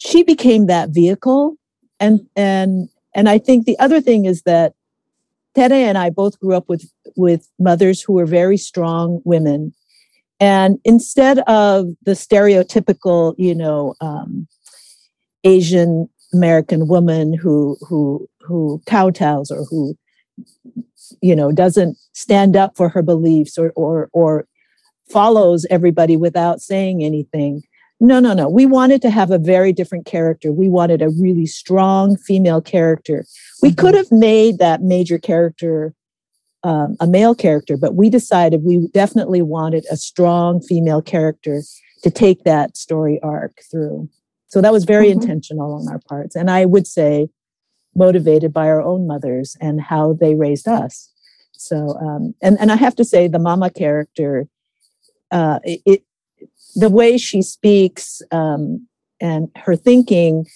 she 0.00 0.22
became 0.22 0.66
that 0.66 0.90
vehicle. 0.90 1.56
And 2.00 2.20
and 2.34 2.88
and 3.14 3.28
i 3.28 3.38
think 3.38 3.66
the 3.66 3.78
other 3.78 4.00
thing 4.00 4.24
is 4.24 4.42
that 4.42 4.72
tere 5.54 5.72
and 5.72 5.98
i 5.98 6.10
both 6.10 6.38
grew 6.40 6.54
up 6.54 6.68
with 6.68 6.90
with 7.16 7.48
mothers 7.58 8.00
who 8.00 8.14
were 8.14 8.26
very 8.26 8.56
strong 8.56 9.20
women. 9.24 9.74
And 10.42 10.78
instead 10.84 11.40
of 11.40 11.88
the 12.04 12.12
stereotypical 12.12 13.34
you 13.36 13.54
know 13.54 13.94
um, 14.00 14.46
asian 15.44 16.08
american 16.32 16.88
woman 16.88 17.34
who 17.34 17.76
who 17.86 18.28
who 18.40 18.80
kowtows 18.86 19.50
or 19.50 19.64
who 19.64 19.94
you 21.20 21.36
know 21.36 21.52
doesn't 21.52 21.98
stand 22.14 22.56
up 22.56 22.76
for 22.76 22.88
her 22.88 23.02
beliefs 23.02 23.58
or 23.58 23.72
or 23.76 24.08
or 24.12 24.46
follows 25.10 25.66
everybody 25.68 26.16
without 26.16 26.60
saying 26.60 27.04
anything 27.04 27.62
no, 28.00 28.18
no, 28.18 28.32
no. 28.32 28.48
We 28.48 28.66
wanted 28.66 29.02
to 29.02 29.10
have 29.10 29.30
a 29.30 29.38
very 29.38 29.72
different 29.72 30.06
character. 30.06 30.52
We 30.52 30.68
wanted 30.68 31.02
a 31.02 31.10
really 31.10 31.46
strong 31.46 32.16
female 32.16 32.60
character. 32.60 33.26
We 33.62 33.70
mm-hmm. 33.70 33.80
could 33.80 33.94
have 33.94 34.10
made 34.10 34.58
that 34.58 34.82
major 34.82 35.18
character 35.18 35.94
um, 36.62 36.96
a 37.00 37.06
male 37.06 37.34
character, 37.34 37.76
but 37.76 37.94
we 37.94 38.10
decided 38.10 38.62
we 38.62 38.88
definitely 38.88 39.42
wanted 39.42 39.86
a 39.90 39.96
strong 39.96 40.60
female 40.60 41.00
character 41.00 41.62
to 42.02 42.10
take 42.10 42.44
that 42.44 42.76
story 42.76 43.18
arc 43.22 43.60
through. 43.70 44.08
So 44.48 44.60
that 44.60 44.72
was 44.72 44.84
very 44.84 45.08
mm-hmm. 45.08 45.22
intentional 45.22 45.74
on 45.74 45.88
our 45.88 46.00
parts. 46.00 46.36
And 46.36 46.50
I 46.50 46.66
would 46.66 46.86
say 46.86 47.28
motivated 47.94 48.52
by 48.52 48.66
our 48.66 48.82
own 48.82 49.06
mothers 49.06 49.56
and 49.60 49.80
how 49.80 50.12
they 50.12 50.34
raised 50.34 50.68
us. 50.68 51.10
So, 51.52 51.96
um, 52.00 52.34
and, 52.42 52.58
and 52.60 52.70
I 52.72 52.76
have 52.76 52.96
to 52.96 53.04
say, 53.04 53.28
the 53.28 53.38
mama 53.38 53.70
character, 53.70 54.46
uh, 55.30 55.60
it, 55.64 56.02
the 56.74 56.90
way 56.90 57.18
she 57.18 57.42
speaks 57.42 58.22
um, 58.30 58.86
and 59.20 59.48
her 59.56 59.76
thinking, 59.76 60.46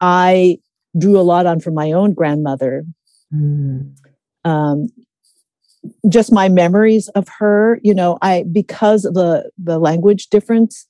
I 0.00 0.58
drew 0.98 1.18
a 1.18 1.22
lot 1.22 1.46
on 1.46 1.60
from 1.60 1.74
my 1.74 1.92
own 1.92 2.12
grandmother. 2.12 2.84
Mm. 3.32 3.94
Um, 4.44 4.88
just 6.08 6.32
my 6.32 6.48
memories 6.48 7.08
of 7.08 7.26
her, 7.38 7.80
you 7.82 7.94
know, 7.94 8.18
I 8.22 8.44
because 8.50 9.04
of 9.04 9.14
the 9.14 9.50
the 9.58 9.78
language 9.78 10.28
difference 10.28 10.86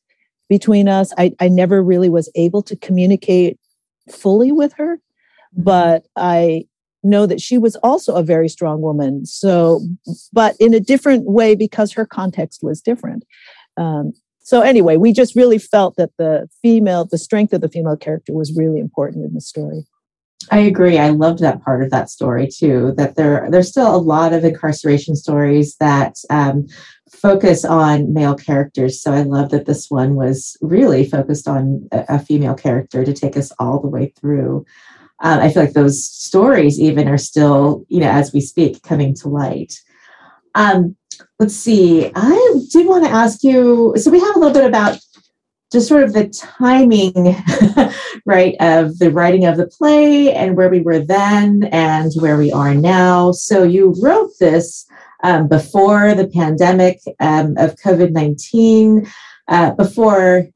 between 0.48 0.88
us, 0.88 1.12
I, 1.16 1.32
I 1.40 1.48
never 1.48 1.82
really 1.82 2.10
was 2.10 2.30
able 2.34 2.62
to 2.62 2.76
communicate 2.76 3.58
fully 4.10 4.52
with 4.52 4.74
her, 4.74 4.96
mm-hmm. 4.96 5.62
but 5.62 6.04
I 6.16 6.66
know 7.02 7.26
that 7.26 7.40
she 7.40 7.58
was 7.58 7.74
also 7.76 8.14
a 8.14 8.22
very 8.22 8.48
strong 8.48 8.80
woman. 8.80 9.24
So, 9.24 9.80
but 10.32 10.54
in 10.60 10.74
a 10.74 10.80
different 10.80 11.24
way 11.24 11.54
because 11.54 11.92
her 11.92 12.06
context 12.06 12.62
was 12.62 12.80
different. 12.80 13.24
Um, 13.76 14.12
so 14.42 14.60
anyway, 14.60 14.96
we 14.96 15.12
just 15.12 15.36
really 15.36 15.58
felt 15.58 15.96
that 15.96 16.10
the 16.18 16.48
female, 16.62 17.04
the 17.04 17.18
strength 17.18 17.52
of 17.52 17.60
the 17.60 17.68
female 17.68 17.96
character 17.96 18.32
was 18.32 18.56
really 18.56 18.80
important 18.80 19.24
in 19.24 19.34
the 19.34 19.40
story. 19.40 19.86
I 20.50 20.58
agree. 20.58 20.98
I 20.98 21.10
loved 21.10 21.38
that 21.38 21.62
part 21.62 21.82
of 21.82 21.90
that 21.90 22.10
story 22.10 22.48
too. 22.48 22.92
That 22.96 23.14
there, 23.14 23.48
there's 23.50 23.68
still 23.68 23.94
a 23.94 23.96
lot 23.96 24.32
of 24.32 24.44
incarceration 24.44 25.14
stories 25.14 25.76
that 25.76 26.16
um, 26.30 26.66
focus 27.10 27.64
on 27.64 28.12
male 28.12 28.34
characters. 28.34 29.00
So 29.00 29.12
I 29.12 29.22
love 29.22 29.50
that 29.50 29.66
this 29.66 29.88
one 29.88 30.16
was 30.16 30.56
really 30.60 31.08
focused 31.08 31.46
on 31.46 31.88
a, 31.92 32.04
a 32.08 32.18
female 32.18 32.54
character 32.54 33.04
to 33.04 33.12
take 33.12 33.36
us 33.36 33.52
all 33.60 33.80
the 33.80 33.88
way 33.88 34.12
through. 34.18 34.64
Um, 35.20 35.38
I 35.38 35.50
feel 35.50 35.62
like 35.62 35.74
those 35.74 36.04
stories 36.04 36.80
even 36.80 37.06
are 37.06 37.18
still, 37.18 37.84
you 37.88 38.00
know, 38.00 38.10
as 38.10 38.32
we 38.32 38.40
speak, 38.40 38.82
coming 38.82 39.14
to 39.16 39.28
light. 39.28 39.80
Um, 40.54 40.96
let's 41.38 41.54
see. 41.54 42.10
I 42.14 42.54
did 42.70 42.86
want 42.86 43.04
to 43.04 43.10
ask 43.10 43.42
you. 43.42 43.94
So 43.96 44.10
we 44.10 44.20
have 44.20 44.36
a 44.36 44.38
little 44.38 44.54
bit 44.54 44.66
about 44.66 44.98
just 45.72 45.88
sort 45.88 46.04
of 46.04 46.12
the 46.12 46.28
timing, 46.28 47.14
right, 48.26 48.54
of 48.60 48.98
the 48.98 49.10
writing 49.10 49.46
of 49.46 49.56
the 49.56 49.66
play 49.66 50.32
and 50.32 50.56
where 50.56 50.68
we 50.68 50.80
were 50.80 50.98
then 50.98 51.64
and 51.72 52.12
where 52.16 52.36
we 52.36 52.52
are 52.52 52.74
now. 52.74 53.32
So 53.32 53.62
you 53.62 53.94
wrote 54.00 54.32
this 54.38 54.86
um, 55.22 55.48
before 55.48 56.14
the 56.14 56.28
pandemic 56.28 57.00
um, 57.20 57.56
of 57.56 57.76
COVID 57.76 58.12
19, 58.12 59.06
uh, 59.48 59.70
before 59.72 60.46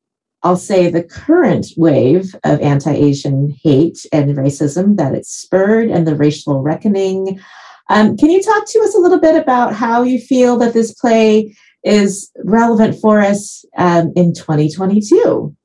I'll 0.43 0.57
say 0.57 0.91
the 0.91 1.03
current 1.03 1.69
wave 1.77 2.35
of 2.45 2.61
anti 2.61 2.93
Asian 2.93 3.57
hate 3.63 4.05
and 4.13 4.37
racism 4.37 4.97
that 4.97 5.15
it 5.15 5.27
spurred 5.27 5.89
and 5.89 6.07
the 6.07 6.15
racial 6.15 6.61
reckoning. 6.61 7.41
Um, 7.89 8.17
can 8.17 8.31
you 8.31 8.43
talk 8.43 8.67
to 8.67 8.81
us 8.81 8.95
a 8.95 8.99
little 8.99 9.21
bit 9.21 9.41
about 9.41 9.75
how 9.75 10.03
you 10.03 10.19
feel 10.19 10.57
that 10.59 10.75
this 10.75 10.93
play 10.93 11.55
is 11.85 12.31
relevant 12.45 12.99
for 13.01 13.21
us 13.21 13.65
um, 13.77 14.13
in 14.17 14.35
2022? 14.35 15.57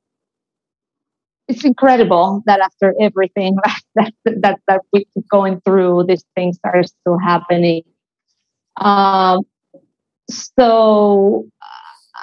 It's 1.48 1.64
incredible 1.64 2.42
that 2.46 2.60
after 2.60 2.94
everything 3.00 3.56
that, 3.96 4.12
that, 4.24 4.60
that 4.68 4.80
we 4.92 5.04
keep 5.12 5.28
going 5.28 5.60
through, 5.64 6.04
these 6.06 6.24
things 6.36 6.58
are 6.64 6.84
still 6.84 7.18
happening. 7.18 7.82
Um, 8.76 9.40
so 10.30 11.46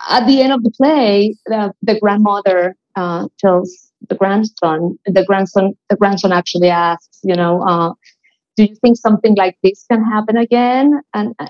at 0.10 0.26
the 0.26 0.42
end 0.42 0.54
of 0.54 0.64
the 0.64 0.72
play, 0.72 1.36
the, 1.46 1.74
the 1.82 2.00
grandmother 2.00 2.76
uh, 2.96 3.28
tells 3.38 3.92
the 4.08 4.16
grandson, 4.16 4.98
the 5.06 5.26
grandson, 5.26 5.74
the 5.90 5.98
grandson 5.98 6.32
actually 6.32 6.70
asks, 6.70 7.20
you 7.24 7.36
know, 7.36 7.62
uh, 7.62 7.94
do 8.60 8.65
you 8.65 8.76
think 8.76 8.98
something 8.98 9.36
like 9.36 9.58
this 9.63 9.86
can 9.89 10.04
happen 10.04 10.36
again? 10.36 11.00
And 11.13 11.34
I, 11.39 11.48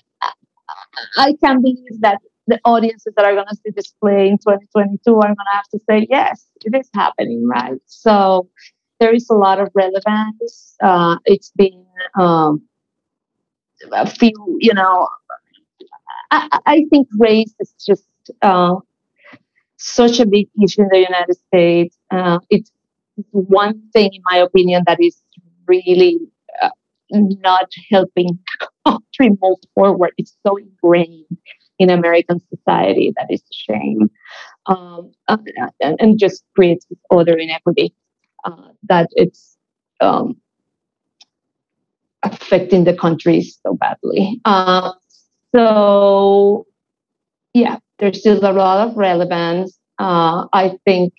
I 1.17 1.33
can't 1.43 1.63
believe 1.63 2.01
that 2.01 2.19
the 2.45 2.59
audiences 2.65 3.13
that 3.15 3.25
are 3.25 3.33
going 3.33 3.47
to 3.49 3.55
see 3.55 3.71
this 3.75 3.87
play 3.99 4.27
in 4.27 4.37
2022 4.37 5.15
are 5.15 5.21
going 5.21 5.35
to 5.35 5.51
have 5.51 5.67
to 5.73 5.79
say, 5.89 6.05
yes, 6.07 6.45
it 6.63 6.77
is 6.77 6.87
happening, 6.93 7.47
right? 7.47 7.81
So 7.87 8.47
there 8.99 9.11
is 9.11 9.27
a 9.31 9.33
lot 9.33 9.59
of 9.59 9.69
relevance. 9.73 10.75
Uh, 10.83 11.17
it's 11.25 11.51
been 11.55 11.83
um, 12.19 12.61
a 13.91 14.07
few, 14.07 14.57
you 14.59 14.75
know, 14.75 15.07
I, 16.29 16.59
I 16.67 16.85
think 16.91 17.07
race 17.17 17.55
is 17.59 17.73
just 17.83 18.05
uh, 18.43 18.75
such 19.77 20.19
a 20.19 20.27
big 20.27 20.47
issue 20.63 20.83
in 20.83 20.89
the 20.89 20.99
United 20.99 21.37
States. 21.47 21.97
Uh, 22.11 22.37
it's 22.51 22.71
one 23.31 23.81
thing, 23.93 24.11
in 24.13 24.21
my 24.29 24.37
opinion, 24.37 24.83
that 24.85 25.01
is 25.01 25.23
really 25.65 26.19
uh, 26.19 26.38
not 27.11 27.69
helping 27.89 28.39
the 28.59 28.67
country 28.85 29.37
move 29.41 29.57
forward. 29.75 30.11
It's 30.17 30.35
so 30.45 30.57
ingrained 30.57 31.25
in 31.77 31.89
American 31.89 32.41
society 32.53 33.13
that 33.15 33.27
is 33.29 33.41
a 33.41 33.53
shame, 33.53 34.09
um, 34.65 35.11
and, 35.27 35.95
and, 35.99 36.19
just 36.19 36.43
creates 36.53 36.85
other 37.09 37.37
inequity 37.37 37.93
uh, 38.43 38.67
that 38.89 39.07
it's 39.13 39.57
um, 40.01 40.35
affecting 42.23 42.83
the 42.83 42.93
country 42.93 43.41
so 43.41 43.75
badly. 43.75 44.41
Uh, 44.43 44.91
so, 45.55 46.67
yeah, 47.53 47.77
there's 47.97 48.19
still 48.19 48.39
a 48.39 48.51
lot 48.51 48.87
of 48.87 48.97
relevance. 48.97 49.77
Uh, 49.97 50.47
I 50.53 50.77
think 50.85 51.13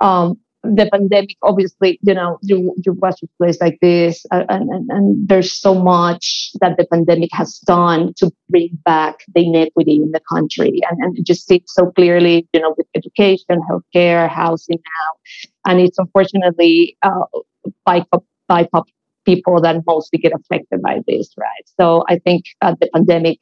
um, 0.00 0.38
the 0.74 0.88
pandemic, 0.90 1.36
obviously, 1.42 1.98
you 2.02 2.14
know, 2.14 2.38
you, 2.42 2.74
you 2.84 2.92
watch 2.92 3.22
a 3.22 3.26
place 3.38 3.60
like 3.60 3.78
this, 3.80 4.24
uh, 4.30 4.44
and, 4.48 4.68
and, 4.70 4.90
and, 4.90 5.28
there's 5.28 5.52
so 5.52 5.74
much 5.74 6.50
that 6.60 6.76
the 6.76 6.86
pandemic 6.86 7.30
has 7.32 7.58
done 7.60 8.12
to 8.14 8.30
bring 8.48 8.68
back 8.84 9.20
the 9.34 9.44
inequity 9.46 9.96
in 9.96 10.10
the 10.12 10.20
country. 10.30 10.80
And, 10.90 11.16
and 11.16 11.26
just 11.26 11.46
see 11.46 11.56
it 11.56 11.68
so 11.68 11.90
clearly, 11.90 12.46
you 12.52 12.60
know, 12.60 12.74
with 12.76 12.86
education, 12.94 13.60
healthcare, 13.70 14.28
housing 14.28 14.78
now. 14.78 15.70
And 15.70 15.80
it's 15.80 15.98
unfortunately 15.98 16.96
uh, 17.02 17.24
BIPOC, 17.86 18.24
BIPOC 18.50 18.84
people 19.24 19.60
that 19.60 19.82
mostly 19.86 20.18
get 20.18 20.32
affected 20.32 20.80
by 20.82 21.00
this, 21.06 21.34
right? 21.36 21.64
So 21.80 22.04
I 22.08 22.18
think 22.18 22.44
uh, 22.62 22.76
the 22.80 22.88
pandemic 22.94 23.40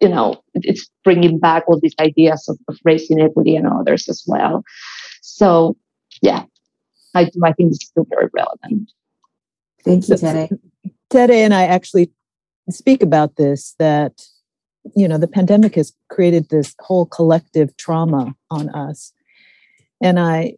you 0.00 0.08
know, 0.08 0.42
it's 0.54 0.90
bringing 1.04 1.38
back 1.38 1.64
all 1.66 1.78
these 1.80 1.94
ideas 2.00 2.48
of, 2.48 2.58
of 2.68 2.78
race 2.84 3.10
inequity 3.10 3.56
and 3.56 3.66
others 3.66 4.08
as 4.08 4.24
well. 4.26 4.62
So, 5.22 5.76
yeah, 6.20 6.44
I 7.14 7.24
do. 7.24 7.40
I 7.44 7.52
think 7.52 7.72
it's 7.72 7.86
still 7.86 8.06
very 8.08 8.28
relevant. 8.32 8.92
Thank 9.84 10.08
you, 10.08 10.16
Tere. 10.16 10.48
Tere 11.08 11.42
and 11.42 11.54
I 11.54 11.64
actually 11.64 12.10
speak 12.68 13.02
about 13.02 13.36
this 13.36 13.74
that, 13.78 14.22
you 14.94 15.08
know, 15.08 15.18
the 15.18 15.28
pandemic 15.28 15.74
has 15.74 15.92
created 16.08 16.48
this 16.48 16.74
whole 16.80 17.06
collective 17.06 17.76
trauma 17.76 18.34
on 18.50 18.68
us. 18.70 19.12
And 20.00 20.20
I 20.20 20.54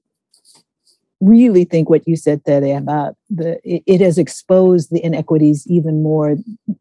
really 1.20 1.64
think 1.64 1.88
what 1.88 2.06
you 2.06 2.16
said, 2.16 2.44
Tere, 2.44 2.76
about 2.76 3.16
the 3.30 3.60
it, 3.64 3.82
it 3.86 4.00
has 4.00 4.18
exposed 4.18 4.90
the 4.90 5.02
inequities 5.02 5.66
even 5.68 6.02
more 6.02 6.36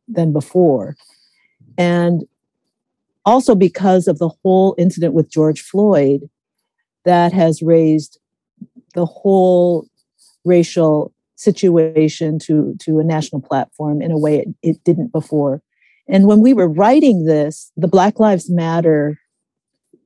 than 0.08 0.34
before. 0.34 0.96
And 1.78 2.24
also 3.26 3.56
because 3.56 4.08
of 4.08 4.18
the 4.18 4.30
whole 4.44 4.76
incident 4.78 5.14
with 5.14 5.30
George 5.30 5.62
Floyd, 5.62 6.30
that 7.06 7.34
has 7.34 7.62
raised 7.62 8.20
the 8.92 9.06
whole 9.06 9.88
racial 10.46 11.14
situation 11.36 12.40
to, 12.40 12.76
to 12.80 13.00
a 13.00 13.04
national 13.04 13.42
platform 13.42 14.02
in 14.02 14.12
a 14.12 14.18
way 14.18 14.40
it, 14.40 14.48
it 14.62 14.84
didn't 14.84 15.12
before. 15.12 15.62
And 16.08 16.28
when 16.28 16.42
we 16.42 16.54
were 16.54 16.68
writing 16.68 17.26
this, 17.26 17.72
the 17.78 17.88
Black 17.88 18.20
Lives 18.20 18.50
Matter 18.50 19.20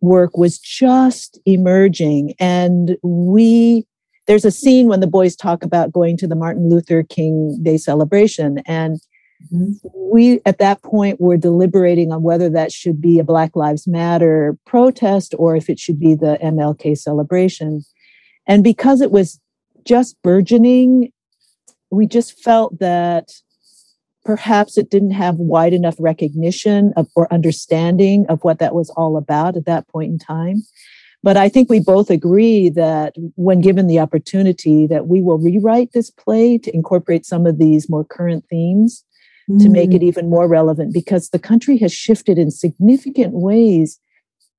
work 0.02 0.38
was 0.38 0.60
just 0.60 1.40
emerging. 1.46 2.34
And 2.40 2.98
we, 3.02 3.86
there's 4.28 4.46
a 4.46 4.52
scene 4.52 4.88
when 4.88 5.00
the 5.00 5.08
boys 5.08 5.36
talk 5.36 5.64
about 5.64 5.92
going 5.92 6.18
to 6.18 6.28
the 6.28 6.36
Martin 6.36 6.70
Luther 6.70 7.04
King 7.04 7.60
Day 7.64 7.78
celebration. 7.78 8.60
And 8.66 9.00
Mm-hmm. 9.54 9.88
We, 9.94 10.42
at 10.46 10.60
that 10.60 10.82
point, 10.82 11.20
were 11.20 11.38
deliberating 11.38 12.12
on 12.12 12.24
whether 12.24 12.50
that 12.50 12.72
should 12.72 13.02
be 13.02 13.20
a 13.20 13.24
Black 13.24 13.56
Lives 13.56 13.88
Matter 13.88 14.58
protest 14.66 15.36
or 15.38 15.56
if 15.56 15.70
it 15.70 15.80
should 15.80 16.00
be 16.00 16.16
the 16.16 16.38
MLK 16.44 16.98
celebration. 16.98 17.84
And 18.48 18.64
because 18.64 19.02
it 19.02 19.12
was 19.12 19.40
just 19.86 20.22
burgeoning, 20.22 21.12
we 21.92 22.08
just 22.08 22.42
felt 22.44 22.80
that 22.80 23.32
perhaps 24.24 24.78
it 24.78 24.90
didn't 24.90 25.12
have 25.12 25.36
wide 25.36 25.74
enough 25.74 25.96
recognition 26.00 26.92
of, 26.98 27.08
or 27.16 27.32
understanding 27.32 28.26
of 28.28 28.44
what 28.44 28.60
that 28.60 28.74
was 28.74 28.90
all 28.92 29.18
about 29.18 29.56
at 29.56 29.66
that 29.66 29.88
point 29.88 30.12
in 30.12 30.20
time. 30.20 30.64
But 31.26 31.38
I 31.38 31.50
think 31.50 31.70
we 31.70 31.80
both 31.80 32.10
agree 32.12 32.70
that 32.70 33.16
when 33.36 33.62
given 33.62 33.88
the 33.88 34.00
opportunity 34.00 34.86
that 34.88 35.08
we 35.08 35.22
will 35.22 35.40
rewrite 35.40 35.92
this 35.92 36.12
play 36.12 36.58
to 36.60 36.76
incorporate 36.76 37.26
some 37.26 37.48
of 37.48 37.58
these 37.58 37.90
more 37.90 38.04
current 38.04 38.46
themes 38.48 39.04
mm. 39.50 39.60
to 39.62 39.70
make 39.70 39.92
it 39.92 40.02
mm. 40.02 40.06
even 40.06 40.30
more 40.30 40.48
relevant 40.48 40.94
because 40.94 41.30
the 41.30 41.40
country 41.40 41.78
has 41.78 41.92
shifted 41.92 42.38
in 42.38 42.52
significant 42.52 43.34
ways. 43.34 44.00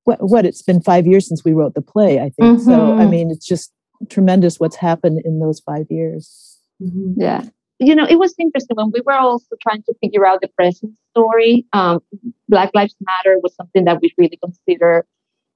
What, 0.06 0.18
what 0.20 0.46
it's 0.46 0.62
been 0.62 0.80
five 0.80 1.06
years 1.06 1.28
since 1.28 1.44
we 1.44 1.52
wrote 1.52 1.74
the 1.74 1.82
play, 1.82 2.18
I 2.18 2.30
think. 2.30 2.60
Mm-hmm. 2.60 2.64
So, 2.64 2.72
I 2.72 3.00
mm-hmm. 3.00 3.10
mean, 3.10 3.30
it's 3.30 3.46
just 3.46 3.72
tremendous 4.08 4.60
what's 4.60 4.76
happened 4.76 5.20
in 5.24 5.40
those 5.40 5.60
five 5.60 5.86
years. 5.90 6.58
Mm-hmm. 6.80 7.20
Yeah. 7.20 7.42
You 7.78 7.94
know, 7.94 8.06
it 8.08 8.18
was 8.18 8.34
interesting 8.38 8.76
when 8.76 8.90
we 8.92 9.02
were 9.04 9.12
also 9.12 9.56
trying 9.60 9.82
to 9.82 9.94
figure 10.00 10.26
out 10.26 10.40
the 10.40 10.48
present 10.48 10.94
story. 11.10 11.66
Um, 11.72 12.00
Black 12.48 12.70
Lives 12.72 12.94
Matter 13.00 13.38
was 13.42 13.54
something 13.54 13.84
that 13.84 14.00
we 14.00 14.14
really 14.16 14.38
consider. 14.42 15.06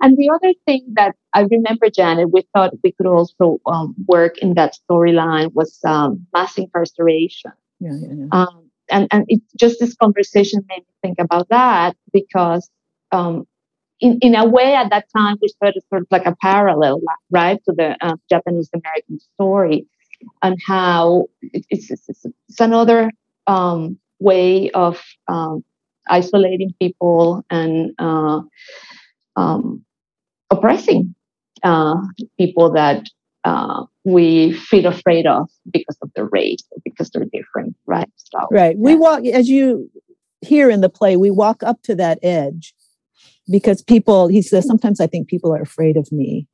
And 0.02 0.16
the 0.16 0.30
other 0.30 0.52
thing 0.66 0.84
that 0.94 1.14
I 1.32 1.42
remember, 1.42 1.88
Janet, 1.88 2.32
we 2.32 2.42
thought 2.54 2.72
we 2.82 2.92
could 2.92 3.06
also 3.06 3.60
um, 3.66 3.94
work 4.06 4.38
in 4.38 4.54
that 4.54 4.76
storyline 4.90 5.52
was 5.54 5.78
um, 5.84 6.26
mass 6.32 6.58
incarceration. 6.58 7.52
Yeah, 7.78 7.92
yeah, 7.94 8.08
yeah. 8.14 8.26
Um, 8.32 8.70
and 8.90 9.08
and 9.10 9.24
it 9.28 9.40
just 9.58 9.78
this 9.78 9.94
conversation 9.94 10.64
made 10.68 10.80
me 10.80 10.94
think 11.02 11.18
about 11.18 11.48
that 11.50 11.96
because 12.12 12.68
um, 13.12 13.46
in 14.00 14.18
in 14.20 14.34
a 14.34 14.44
way 14.44 14.74
at 14.74 14.90
that 14.90 15.06
time 15.16 15.36
we 15.40 15.48
started 15.48 15.82
sort 15.88 16.02
of 16.02 16.08
like 16.10 16.26
a 16.26 16.36
parallel 16.36 17.00
right 17.30 17.62
to 17.64 17.72
the 17.72 17.96
uh, 18.00 18.16
Japanese 18.28 18.70
American 18.74 19.18
story 19.34 19.86
and 20.42 20.58
how 20.66 21.26
it's, 21.42 21.90
it's, 21.90 22.08
it's 22.08 22.60
another 22.60 23.10
um, 23.46 23.98
way 24.18 24.70
of 24.70 25.02
um, 25.28 25.64
isolating 26.08 26.74
people 26.78 27.44
and 27.50 27.92
uh, 27.98 28.40
um, 29.36 29.84
oppressing 30.50 31.14
uh, 31.62 31.96
people 32.38 32.70
that 32.72 33.06
uh, 33.44 33.84
we 34.04 34.52
feel 34.52 34.86
afraid 34.86 35.26
of 35.26 35.48
because 35.70 35.96
of 36.02 36.10
their 36.14 36.26
race 36.26 36.62
because 36.84 37.10
they're 37.10 37.24
different 37.32 37.74
right 37.86 38.10
so, 38.16 38.46
right 38.50 38.76
yeah. 38.76 38.82
we 38.82 38.94
walk 38.94 39.24
as 39.24 39.48
you 39.48 39.90
hear 40.42 40.70
in 40.70 40.80
the 40.80 40.90
play 40.90 41.16
we 41.16 41.30
walk 41.30 41.62
up 41.62 41.82
to 41.82 41.94
that 41.94 42.18
edge 42.22 42.74
because 43.50 43.82
people 43.82 44.28
he 44.28 44.42
says 44.42 44.66
sometimes 44.66 45.00
i 45.00 45.06
think 45.06 45.28
people 45.28 45.54
are 45.54 45.62
afraid 45.62 45.96
of 45.96 46.10
me 46.12 46.46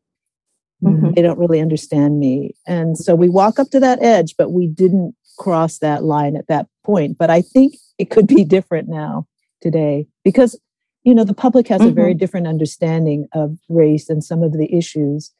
mm-hmm. 0.82 1.12
they 1.12 1.22
don't 1.22 1.38
really 1.38 1.60
understand 1.60 2.18
me 2.18 2.54
and 2.66 2.96
so 2.96 3.14
we 3.14 3.28
walk 3.28 3.58
up 3.58 3.70
to 3.70 3.80
that 3.80 4.02
edge 4.02 4.34
but 4.36 4.50
we 4.50 4.66
didn't 4.66 5.14
cross 5.38 5.78
that 5.78 6.02
line 6.02 6.36
at 6.36 6.46
that 6.48 6.66
point 6.84 7.16
but 7.18 7.30
i 7.30 7.40
think 7.40 7.74
it 7.98 8.10
could 8.10 8.26
be 8.26 8.44
different 8.44 8.88
now 8.88 9.26
today 9.60 10.06
because 10.24 10.58
you 11.04 11.14
know 11.14 11.24
the 11.24 11.34
public 11.34 11.68
has 11.68 11.80
mm-hmm. 11.80 11.90
a 11.90 11.94
very 11.94 12.12
mm-hmm. 12.12 12.18
different 12.18 12.46
understanding 12.46 13.26
of 13.32 13.56
race 13.68 14.08
and 14.08 14.24
some 14.24 14.42
of 14.42 14.52
the 14.52 14.74
issues 14.74 15.32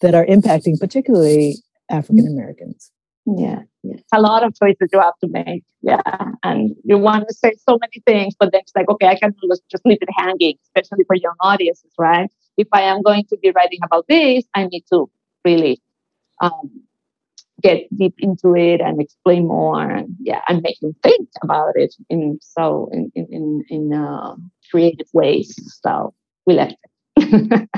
that 0.00 0.14
are 0.14 0.26
impacting 0.26 0.78
particularly 0.78 1.56
African 1.90 2.26
Americans. 2.26 2.90
Yeah, 3.26 3.62
a 4.12 4.20
lot 4.20 4.44
of 4.44 4.54
choices 4.54 4.90
you 4.92 5.00
have 5.00 5.18
to 5.22 5.28
make. 5.28 5.64
Yeah, 5.80 6.02
and 6.42 6.76
you 6.84 6.98
want 6.98 7.26
to 7.28 7.34
say 7.34 7.52
so 7.66 7.78
many 7.80 8.02
things, 8.06 8.34
but 8.38 8.52
then 8.52 8.60
it's 8.60 8.72
like, 8.76 8.88
okay, 8.88 9.06
I 9.06 9.16
can 9.16 9.34
just 9.70 9.86
leave 9.86 9.98
it 10.00 10.08
hanging, 10.14 10.56
especially 10.66 11.04
for 11.06 11.16
young 11.16 11.36
audiences, 11.40 11.90
right? 11.98 12.30
if 12.56 12.68
I 12.72 12.82
am 12.82 13.02
going 13.02 13.24
to 13.30 13.36
be 13.38 13.52
writing 13.54 13.80
about 13.84 14.06
this, 14.08 14.44
I 14.54 14.66
need 14.66 14.84
to 14.92 15.10
really 15.44 15.80
um, 16.40 16.82
get 17.62 17.86
deep 17.96 18.14
into 18.18 18.54
it 18.54 18.80
and 18.80 19.00
explain 19.00 19.46
more 19.46 19.80
and 19.80 20.14
yeah 20.20 20.40
and 20.48 20.60
make 20.62 20.78
them 20.80 20.94
think 21.02 21.28
about 21.42 21.72
it 21.76 21.94
in 22.10 22.38
so 22.42 22.90
in 22.92 23.10
in 23.14 23.26
in, 23.30 23.64
in 23.70 23.94
uh, 23.94 24.34
creative 24.70 25.06
ways 25.12 25.54
so 25.82 26.12
we 26.46 26.54
left 26.54 26.72
it 26.72 26.90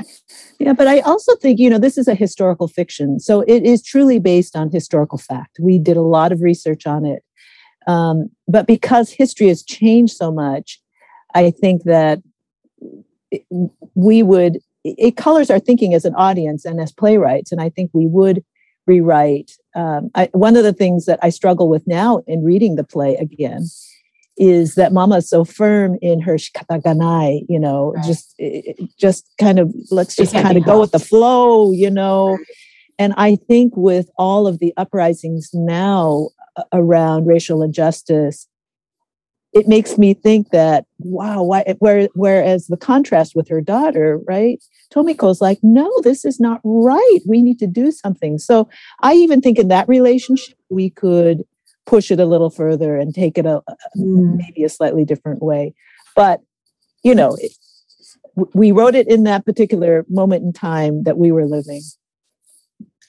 yeah 0.59 0.73
but 0.73 0.87
i 0.87 0.99
also 1.01 1.35
think 1.35 1.59
you 1.59 1.69
know 1.69 1.77
this 1.77 1.97
is 1.97 2.07
a 2.07 2.15
historical 2.15 2.67
fiction 2.67 3.19
so 3.19 3.41
it 3.41 3.63
is 3.63 3.83
truly 3.83 4.19
based 4.19 4.55
on 4.55 4.69
historical 4.71 5.17
fact 5.17 5.57
we 5.61 5.77
did 5.77 5.97
a 5.97 6.01
lot 6.01 6.31
of 6.31 6.41
research 6.41 6.87
on 6.87 7.05
it 7.05 7.23
um, 7.87 8.29
but 8.47 8.67
because 8.67 9.11
history 9.11 9.47
has 9.47 9.63
changed 9.63 10.15
so 10.15 10.31
much 10.31 10.81
i 11.35 11.51
think 11.51 11.83
that 11.83 12.19
we 13.95 14.23
would 14.23 14.59
it 14.83 15.17
colors 15.17 15.49
our 15.49 15.59
thinking 15.59 15.93
as 15.93 16.05
an 16.05 16.15
audience 16.15 16.65
and 16.65 16.81
as 16.81 16.91
playwrights 16.91 17.51
and 17.51 17.61
i 17.61 17.69
think 17.69 17.91
we 17.93 18.07
would 18.07 18.43
rewrite. 18.87 19.51
Um, 19.75 20.09
I, 20.15 20.29
one 20.31 20.55
of 20.55 20.63
the 20.63 20.73
things 20.73 21.05
that 21.05 21.19
I 21.21 21.29
struggle 21.29 21.69
with 21.69 21.85
now 21.85 22.23
in 22.25 22.43
reading 22.43 22.75
the 22.75 22.83
play 22.83 23.15
again 23.15 23.67
is 24.37 24.75
that 24.75 24.93
Mama 24.93 25.17
is 25.17 25.29
so 25.29 25.43
firm 25.43 25.97
in 26.01 26.21
her 26.21 26.35
shikataganai, 26.35 27.41
you 27.49 27.59
know, 27.59 27.93
right. 27.93 28.05
just 28.05 28.39
just 28.97 29.27
kind 29.39 29.59
of 29.59 29.73
let's 29.91 30.15
just 30.15 30.33
kind 30.33 30.57
of 30.57 30.63
go 30.63 30.79
with 30.79 30.91
the 30.91 30.99
flow, 30.99 31.71
you 31.71 31.89
know. 31.89 32.37
And 32.99 33.13
I 33.17 33.35
think 33.35 33.73
with 33.75 34.09
all 34.17 34.47
of 34.47 34.59
the 34.59 34.73
uprisings 34.77 35.51
now 35.53 36.29
uh, 36.55 36.63
around 36.73 37.27
racial 37.27 37.61
injustice, 37.61 38.47
it 39.53 39.67
makes 39.67 39.97
me 39.97 40.13
think 40.13 40.49
that 40.49 40.85
wow 40.99 41.41
why, 41.41 41.63
where, 41.79 42.07
whereas 42.13 42.67
the 42.67 42.77
contrast 42.77 43.33
with 43.35 43.47
her 43.49 43.61
daughter 43.61 44.19
right? 44.27 44.63
Tomiko's 44.93 45.41
like 45.41 45.59
no 45.63 45.91
this 46.03 46.25
is 46.25 46.39
not 46.39 46.61
right. 46.63 47.19
We 47.27 47.41
need 47.41 47.59
to 47.59 47.67
do 47.67 47.91
something. 47.91 48.37
So 48.37 48.69
i 49.01 49.13
even 49.13 49.41
think 49.41 49.57
in 49.57 49.67
that 49.69 49.89
relationship 49.89 50.57
we 50.69 50.89
could 50.89 51.43
push 51.87 52.11
it 52.11 52.19
a 52.19 52.25
little 52.25 52.49
further 52.49 52.97
and 52.97 53.15
take 53.15 53.37
it 53.37 53.45
a, 53.45 53.61
mm. 53.97 54.37
maybe 54.37 54.63
a 54.63 54.69
slightly 54.69 55.03
different 55.03 55.41
way 55.41 55.73
but 56.15 56.41
you 57.03 57.15
know 57.15 57.35
it, 57.39 57.51
we 58.53 58.71
wrote 58.71 58.93
it 58.93 59.07
in 59.07 59.23
that 59.23 59.45
particular 59.45 60.05
moment 60.09 60.43
in 60.43 60.53
time 60.53 61.03
that 61.03 61.17
we 61.17 61.31
were 61.31 61.45
living 61.45 61.81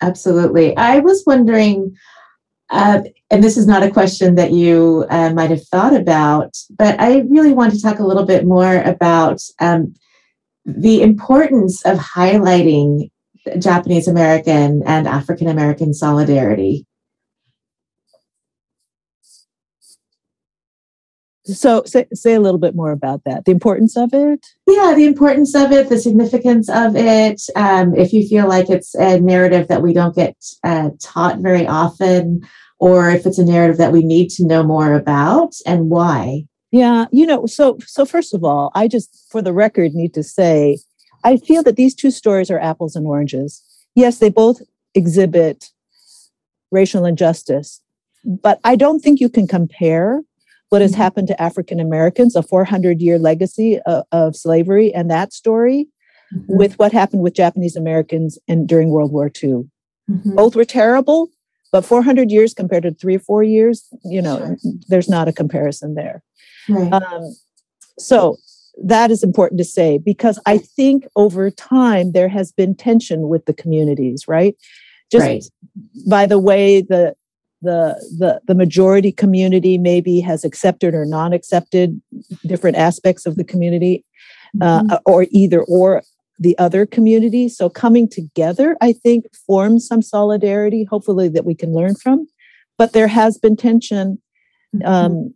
absolutely 0.01 0.75
i 0.77 0.99
was 1.01 1.23
wondering 1.27 1.95
uh, 2.71 3.01
and 3.31 3.43
this 3.43 3.57
is 3.57 3.67
not 3.67 3.83
a 3.83 3.91
question 3.91 4.35
that 4.35 4.53
you 4.53 5.07
uh, 5.11 5.33
might 5.33 5.51
have 5.51 5.67
thought 5.69 5.95
about, 5.95 6.55
but 6.77 7.01
I 7.01 7.21
really 7.29 7.53
want 7.53 7.73
to 7.73 7.81
talk 7.81 7.99
a 7.99 8.07
little 8.07 8.27
bit 8.27 8.47
more 8.47 8.83
about 8.83 9.41
um, 9.59 9.95
the 10.67 11.03
importance 11.03 11.85
of 11.87 11.99
highlighting 11.99 13.11
Japanese 13.59 14.07
American 14.07 14.83
and 14.85 15.09
African 15.09 15.49
American 15.49 15.95
solidarity. 15.95 16.87
So, 21.49 21.83
say, 21.87 22.07
say 22.13 22.35
a 22.35 22.41
little 22.41 22.59
bit 22.59 22.75
more 22.75 22.93
about 22.93 23.25
that. 23.25 23.47
The 23.47 23.53
importance 23.53 23.97
of 23.97 24.13
it? 24.13 24.47
Yeah, 24.67 24.93
the 24.95 25.07
importance 25.07 25.55
of 25.55 25.73
it, 25.73 25.89
the 25.89 25.99
significance 25.99 26.69
of 26.69 26.95
it. 26.95 27.41
Um, 27.57 27.95
if 27.95 28.13
you 28.13 28.27
feel 28.27 28.47
like 28.47 28.69
it's 28.69 28.95
a 28.95 29.19
narrative 29.19 29.69
that 29.69 29.81
we 29.81 29.95
don't 29.95 30.15
get 30.15 30.37
uh, 30.63 30.91
taught 31.01 31.39
very 31.39 31.67
often, 31.67 32.47
or 32.79 33.11
if 33.11 33.25
it's 33.25 33.39
a 33.39 33.45
narrative 33.45 33.79
that 33.79 33.93
we 33.93 34.03
need 34.03 34.29
to 34.31 34.47
know 34.47 34.63
more 34.63 34.93
about 34.93 35.55
and 35.65 35.89
why. 35.89 36.45
Yeah, 36.71 37.07
you 37.11 37.25
know, 37.25 37.47
so 37.47 37.79
so 37.87 38.05
first 38.05 38.35
of 38.35 38.45
all, 38.45 38.71
I 38.75 38.89
just 38.89 39.27
for 39.31 39.41
the 39.41 39.55
record 39.55 39.95
need 39.95 40.13
to 40.15 40.23
say 40.23 40.79
I 41.25 41.39
feel 41.39 41.63
that 41.63 41.77
these 41.77 41.95
two 41.95 42.11
stories 42.11 42.51
are 42.51 42.59
apples 42.59 42.95
and 42.95 43.07
oranges. 43.07 43.63
Yes, 43.95 44.19
they 44.19 44.29
both 44.29 44.61
exhibit 44.95 45.71
racial 46.71 47.07
injustice, 47.07 47.81
but 48.25 48.61
I 48.65 48.77
don't 48.77 49.01
think 49.01 49.19
you 49.19 49.29
can 49.29 49.47
compare 49.47 50.21
what 50.71 50.83
has 50.83 50.95
happened 50.95 51.29
to 51.29 51.41
African 51.41 51.81
Americans, 51.81 52.37
a 52.37 52.43
400 52.43 53.01
year 53.01 53.19
legacy 53.19 53.79
of, 53.87 54.05
of, 54.13 54.37
slavery, 54.37 54.93
and 54.93 55.11
that 55.11 55.33
story 55.33 55.89
mm-hmm. 56.35 56.57
with 56.57 56.79
what 56.79 56.93
happened 56.93 57.23
with 57.23 57.35
Japanese 57.35 57.77
Americans 57.77 58.39
and 58.49 58.69
during 58.69 58.91
World 58.91 59.13
War 59.13 59.27
II. 59.27 59.65
Mm-hmm. 60.11 60.35
Both 60.35 60.57
were 60.57 60.65
terrible, 60.65 61.29
but 61.73 61.85
400 61.85 62.31
years 62.31 62.55
compared 62.55 62.83
to 62.85 62.93
three 62.93 63.17
or 63.17 63.21
four 63.21 63.43
years, 63.43 63.87
you 64.05 64.23
know, 64.23 64.39
sure. 64.39 64.57
there's 64.89 65.09
not 65.09 65.29
a 65.29 65.33
comparison 65.33 65.95
there. 65.95 66.23
Right. 66.69 66.93
Um, 66.93 67.35
so 67.99 68.37
that 68.83 69.11
is 69.11 69.23
important 69.23 69.59
to 69.59 69.65
say 69.65 69.99
because 69.99 70.39
I 70.47 70.59
think 70.59 71.07
over 71.17 71.51
time 71.51 72.13
there 72.13 72.29
has 72.29 72.53
been 72.53 72.75
tension 72.75 73.29
with 73.29 73.45
the 73.47 73.55
communities, 73.55 74.29
right? 74.29 74.55
Just 75.11 75.25
right. 75.25 75.45
by 76.09 76.27
the 76.27 76.39
way 76.39 76.83
the 76.83 77.15
the 77.63 77.95
the 78.19 78.41
the 78.47 78.55
majority 78.55 79.11
community 79.11 79.79
maybe 79.79 80.21
has 80.21 80.45
accepted 80.45 80.95
or 80.95 81.05
non 81.05 81.33
accepted 81.33 82.01
different 82.47 82.77
aspects 82.77 83.27
of 83.27 83.37
the 83.37 83.45
community 83.45 84.05
uh, 84.61 84.83
mm-hmm. 84.83 84.95
or 85.07 85.27
either 85.31 85.63
or 85.63 86.03
the 86.39 86.57
other 86.59 86.87
community 86.87 87.49
so 87.49 87.69
coming 87.69 88.09
together 88.09 88.77
i 88.81 88.93
think 88.93 89.25
forms 89.35 89.87
some 89.87 90.03
solidarity 90.03 90.85
hopefully 90.85 91.29
that 91.29 91.45
we 91.45 91.55
can 91.55 91.73
learn 91.73 91.95
from 91.95 92.27
but 92.77 92.93
there 92.93 93.09
has 93.09 93.39
been 93.39 93.57
tension 93.57 94.21
mm-hmm. 94.75 94.87
um, 94.87 95.35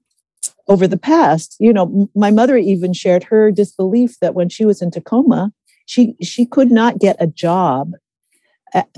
over 0.68 0.86
the 0.86 0.98
past 0.98 1.56
you 1.58 1.72
know 1.72 2.08
my 2.14 2.30
mother 2.30 2.56
even 2.56 2.92
shared 2.92 3.24
her 3.24 3.50
disbelief 3.50 4.18
that 4.20 4.34
when 4.34 4.48
she 4.48 4.64
was 4.64 4.80
in 4.80 4.90
tacoma 4.90 5.52
she 5.86 6.14
she 6.22 6.46
could 6.46 6.70
not 6.70 7.00
get 7.00 7.16
a 7.18 7.26
job 7.26 7.92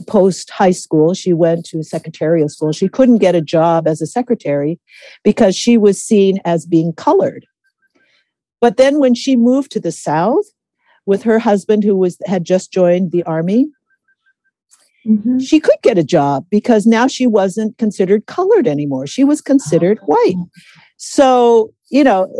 post 0.06 0.50
high 0.50 0.70
school, 0.70 1.14
she 1.14 1.32
went 1.32 1.66
to 1.66 1.82
secretarial 1.82 2.48
school. 2.48 2.72
She 2.72 2.88
couldn't 2.88 3.18
get 3.18 3.34
a 3.34 3.40
job 3.40 3.86
as 3.86 4.00
a 4.00 4.06
secretary 4.06 4.78
because 5.22 5.56
she 5.56 5.76
was 5.76 6.00
seen 6.00 6.38
as 6.44 6.66
being 6.66 6.92
colored. 6.92 7.46
But 8.60 8.76
then 8.76 8.98
when 8.98 9.14
she 9.14 9.36
moved 9.36 9.70
to 9.72 9.80
the 9.80 9.92
South 9.92 10.44
with 11.06 11.22
her 11.24 11.38
husband, 11.38 11.84
who 11.84 11.96
was 11.96 12.18
had 12.26 12.44
just 12.44 12.72
joined 12.72 13.10
the 13.10 13.22
army, 13.24 13.68
mm-hmm. 15.06 15.38
she 15.38 15.60
could 15.60 15.78
get 15.82 15.98
a 15.98 16.04
job 16.04 16.46
because 16.50 16.86
now 16.86 17.06
she 17.06 17.26
wasn't 17.26 17.76
considered 17.76 18.26
colored 18.26 18.66
anymore. 18.66 19.06
She 19.06 19.24
was 19.24 19.40
considered 19.40 19.98
oh. 20.02 20.06
white. 20.06 20.46
So, 20.96 21.74
you 21.90 22.04
know, 22.04 22.32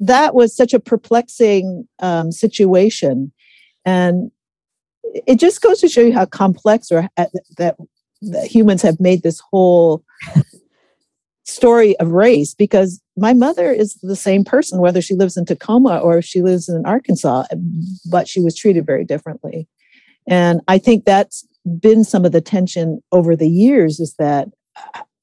that 0.00 0.34
was 0.34 0.56
such 0.56 0.72
a 0.72 0.80
perplexing 0.80 1.86
um, 2.00 2.32
situation. 2.32 3.32
And 3.84 4.30
it 5.26 5.38
just 5.38 5.60
goes 5.60 5.80
to 5.80 5.88
show 5.88 6.00
you 6.00 6.12
how 6.12 6.26
complex 6.26 6.90
or 6.90 7.08
uh, 7.16 7.26
that, 7.58 7.76
that 8.22 8.46
humans 8.46 8.82
have 8.82 9.00
made 9.00 9.22
this 9.22 9.40
whole 9.50 10.04
story 11.44 11.96
of 11.98 12.12
race 12.12 12.54
because 12.54 13.02
my 13.16 13.32
mother 13.32 13.70
is 13.70 13.94
the 14.02 14.16
same 14.16 14.44
person 14.44 14.80
whether 14.80 15.02
she 15.02 15.14
lives 15.14 15.36
in 15.36 15.44
Tacoma 15.44 15.98
or 15.98 16.18
if 16.18 16.24
she 16.24 16.40
lives 16.40 16.68
in 16.68 16.86
Arkansas 16.86 17.44
but 18.10 18.28
she 18.28 18.40
was 18.40 18.56
treated 18.56 18.86
very 18.86 19.04
differently 19.04 19.68
and 20.26 20.60
i 20.68 20.78
think 20.78 21.04
that's 21.04 21.46
been 21.80 22.04
some 22.04 22.24
of 22.24 22.32
the 22.32 22.40
tension 22.40 23.00
over 23.12 23.36
the 23.36 23.48
years 23.48 24.00
is 24.00 24.14
that 24.18 24.48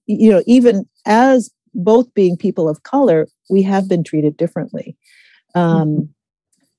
you 0.05 0.29
know 0.29 0.43
even 0.45 0.87
as 1.05 1.51
both 1.73 2.13
being 2.13 2.35
people 2.35 2.67
of 2.67 2.83
color 2.83 3.27
we 3.49 3.61
have 3.61 3.87
been 3.87 4.03
treated 4.03 4.35
differently 4.37 4.97
um, 5.55 5.87
mm-hmm. 5.89 6.03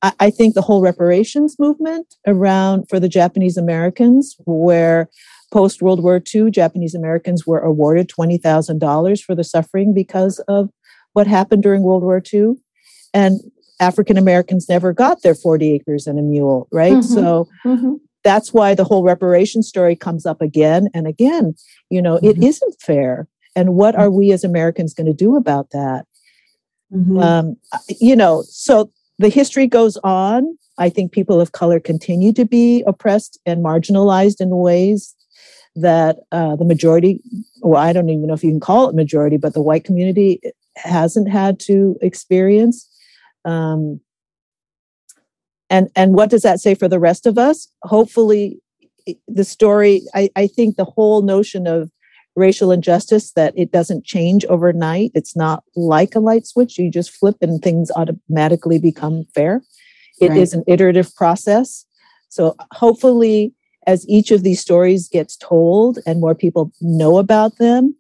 I, 0.02 0.12
I 0.20 0.30
think 0.30 0.54
the 0.54 0.62
whole 0.62 0.82
reparations 0.82 1.56
movement 1.58 2.16
around 2.26 2.88
for 2.88 3.00
the 3.00 3.08
Japanese 3.08 3.56
Americans, 3.56 4.36
where 4.44 5.08
post 5.52 5.82
World 5.82 6.02
War 6.02 6.22
II, 6.34 6.50
Japanese 6.50 6.94
Americans 6.94 7.46
were 7.46 7.60
awarded 7.60 8.08
$20,000 8.08 9.22
for 9.22 9.34
the 9.34 9.44
suffering 9.44 9.92
because 9.92 10.38
of 10.48 10.70
what 11.12 11.26
happened 11.26 11.62
during 11.62 11.82
World 11.82 12.02
War 12.02 12.22
II. 12.32 12.54
And 13.12 13.40
African 13.80 14.16
Americans 14.16 14.68
never 14.68 14.92
got 14.92 15.22
their 15.22 15.34
40 15.34 15.72
acres 15.72 16.06
and 16.06 16.18
a 16.18 16.22
mule, 16.22 16.68
right? 16.70 16.92
Mm-hmm. 16.92 17.14
So 17.14 17.48
mm-hmm. 17.64 17.94
that's 18.22 18.52
why 18.52 18.74
the 18.74 18.84
whole 18.84 19.02
reparation 19.02 19.62
story 19.62 19.96
comes 19.96 20.26
up 20.26 20.40
again 20.40 20.88
and 20.94 21.06
again. 21.06 21.54
You 21.88 22.02
know, 22.02 22.16
mm-hmm. 22.16 22.26
it 22.26 22.44
isn't 22.44 22.80
fair. 22.80 23.26
And 23.56 23.74
what 23.74 23.96
are 23.96 24.10
we 24.10 24.30
as 24.30 24.44
Americans 24.44 24.94
going 24.94 25.08
to 25.08 25.14
do 25.14 25.36
about 25.36 25.70
that? 25.70 26.04
Mm-hmm. 26.92 27.18
Um, 27.18 27.56
you 28.00 28.14
know, 28.14 28.42
so 28.46 28.92
the 29.20 29.28
history 29.28 29.66
goes 29.66 29.98
on. 30.02 30.56
I 30.78 30.88
think 30.88 31.12
people 31.12 31.42
of 31.42 31.52
color 31.52 31.78
continue 31.78 32.32
to 32.32 32.46
be 32.46 32.82
oppressed 32.86 33.38
and 33.44 33.62
marginalized 33.62 34.40
in 34.40 34.48
ways 34.48 35.14
that 35.76 36.16
uh, 36.32 36.56
the 36.56 36.64
majority, 36.64 37.20
well, 37.60 37.80
I 37.80 37.92
don't 37.92 38.08
even 38.08 38.28
know 38.28 38.34
if 38.34 38.42
you 38.42 38.50
can 38.50 38.60
call 38.60 38.88
it 38.88 38.94
majority, 38.94 39.36
but 39.36 39.52
the 39.52 39.60
white 39.60 39.84
community 39.84 40.40
hasn't 40.76 41.28
had 41.28 41.60
to 41.60 41.98
experience. 42.00 42.88
Um, 43.44 44.00
and 45.68 45.90
and 45.94 46.14
what 46.14 46.30
does 46.30 46.42
that 46.42 46.58
say 46.58 46.74
for 46.74 46.88
the 46.88 46.98
rest 46.98 47.26
of 47.26 47.36
us? 47.36 47.68
Hopefully, 47.82 48.58
the 49.28 49.44
story. 49.44 50.02
I, 50.14 50.30
I 50.34 50.46
think 50.46 50.76
the 50.76 50.84
whole 50.84 51.20
notion 51.20 51.66
of 51.66 51.90
racial 52.40 52.72
injustice 52.72 53.32
that 53.32 53.54
it 53.56 53.70
doesn't 53.70 54.04
change 54.04 54.44
overnight. 54.46 55.12
It's 55.14 55.36
not 55.36 55.62
like 55.76 56.14
a 56.14 56.20
light 56.20 56.46
switch. 56.46 56.78
You 56.78 56.90
just 56.90 57.12
flip 57.12 57.36
and 57.40 57.62
things 57.62 57.90
automatically 57.94 58.78
become 58.78 59.26
fair. 59.34 59.62
It 60.20 60.30
right. 60.30 60.38
is 60.38 60.52
an 60.52 60.64
iterative 60.66 61.14
process. 61.14 61.86
So 62.28 62.56
hopefully, 62.72 63.54
as 63.86 64.08
each 64.08 64.30
of 64.30 64.42
these 64.42 64.60
stories 64.60 65.08
gets 65.08 65.36
told 65.36 65.98
and 66.06 66.20
more 66.20 66.34
people 66.34 66.72
know 66.80 67.18
about 67.18 67.58
them, 67.58 67.94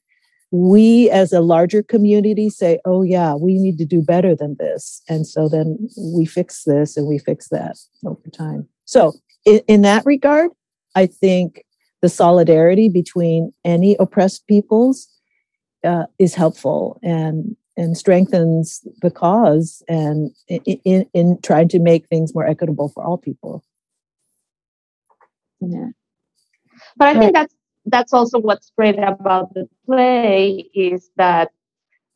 we 0.50 1.08
as 1.10 1.32
a 1.32 1.40
larger 1.40 1.82
community 1.82 2.50
say, 2.50 2.80
oh, 2.84 3.02
yeah, 3.02 3.34
we 3.34 3.58
need 3.58 3.78
to 3.78 3.84
do 3.84 4.02
better 4.02 4.34
than 4.34 4.56
this. 4.58 5.02
And 5.08 5.26
so 5.26 5.48
then 5.48 5.78
we 5.96 6.26
fix 6.26 6.64
this 6.64 6.96
and 6.96 7.06
we 7.06 7.18
fix 7.18 7.48
that 7.50 7.76
over 8.04 8.28
time. 8.32 8.68
So, 8.84 9.12
in, 9.44 9.60
in 9.68 9.82
that 9.82 10.04
regard, 10.04 10.50
I 10.94 11.06
think 11.06 11.64
the 12.02 12.08
solidarity 12.08 12.88
between 12.88 13.52
any 13.64 13.96
oppressed 14.00 14.46
peoples 14.46 15.08
uh, 15.84 16.04
is 16.18 16.34
helpful 16.34 16.98
and 17.02 17.56
and 17.76 17.96
strengthens 17.96 18.86
the 19.00 19.10
cause 19.10 19.82
and 19.88 20.32
in, 20.48 20.60
in, 20.84 21.06
in 21.14 21.40
trying 21.42 21.68
to 21.68 21.78
make 21.78 22.06
things 22.08 22.34
more 22.34 22.46
equitable 22.46 22.88
for 22.90 23.02
all 23.02 23.16
people. 23.16 23.64
Yeah. 25.60 25.88
But 26.96 27.08
I 27.08 27.18
think 27.18 27.32
that's 27.32 27.54
that's 27.86 28.12
also 28.12 28.38
what's 28.38 28.70
great 28.76 28.98
about 28.98 29.54
the 29.54 29.68
play 29.86 30.68
is 30.74 31.10
that 31.16 31.50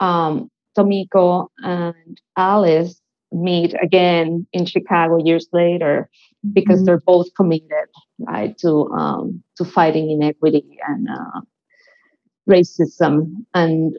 um, 0.00 0.50
Tomiko 0.76 1.48
and 1.58 2.20
Alice 2.36 3.00
meet 3.32 3.74
again 3.80 4.46
in 4.52 4.66
Chicago 4.66 5.18
years 5.24 5.48
later 5.52 6.08
because 6.52 6.78
mm-hmm. 6.78 6.86
they're 6.86 7.00
both 7.00 7.34
committed 7.34 7.88
right 8.18 8.56
to 8.58 8.88
um, 8.90 9.42
to 9.56 9.64
fighting 9.64 10.10
inequity 10.10 10.78
and 10.88 11.08
uh, 11.08 11.40
racism 12.48 13.44
and 13.54 13.96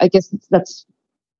I 0.00 0.08
guess 0.08 0.34
that's 0.50 0.86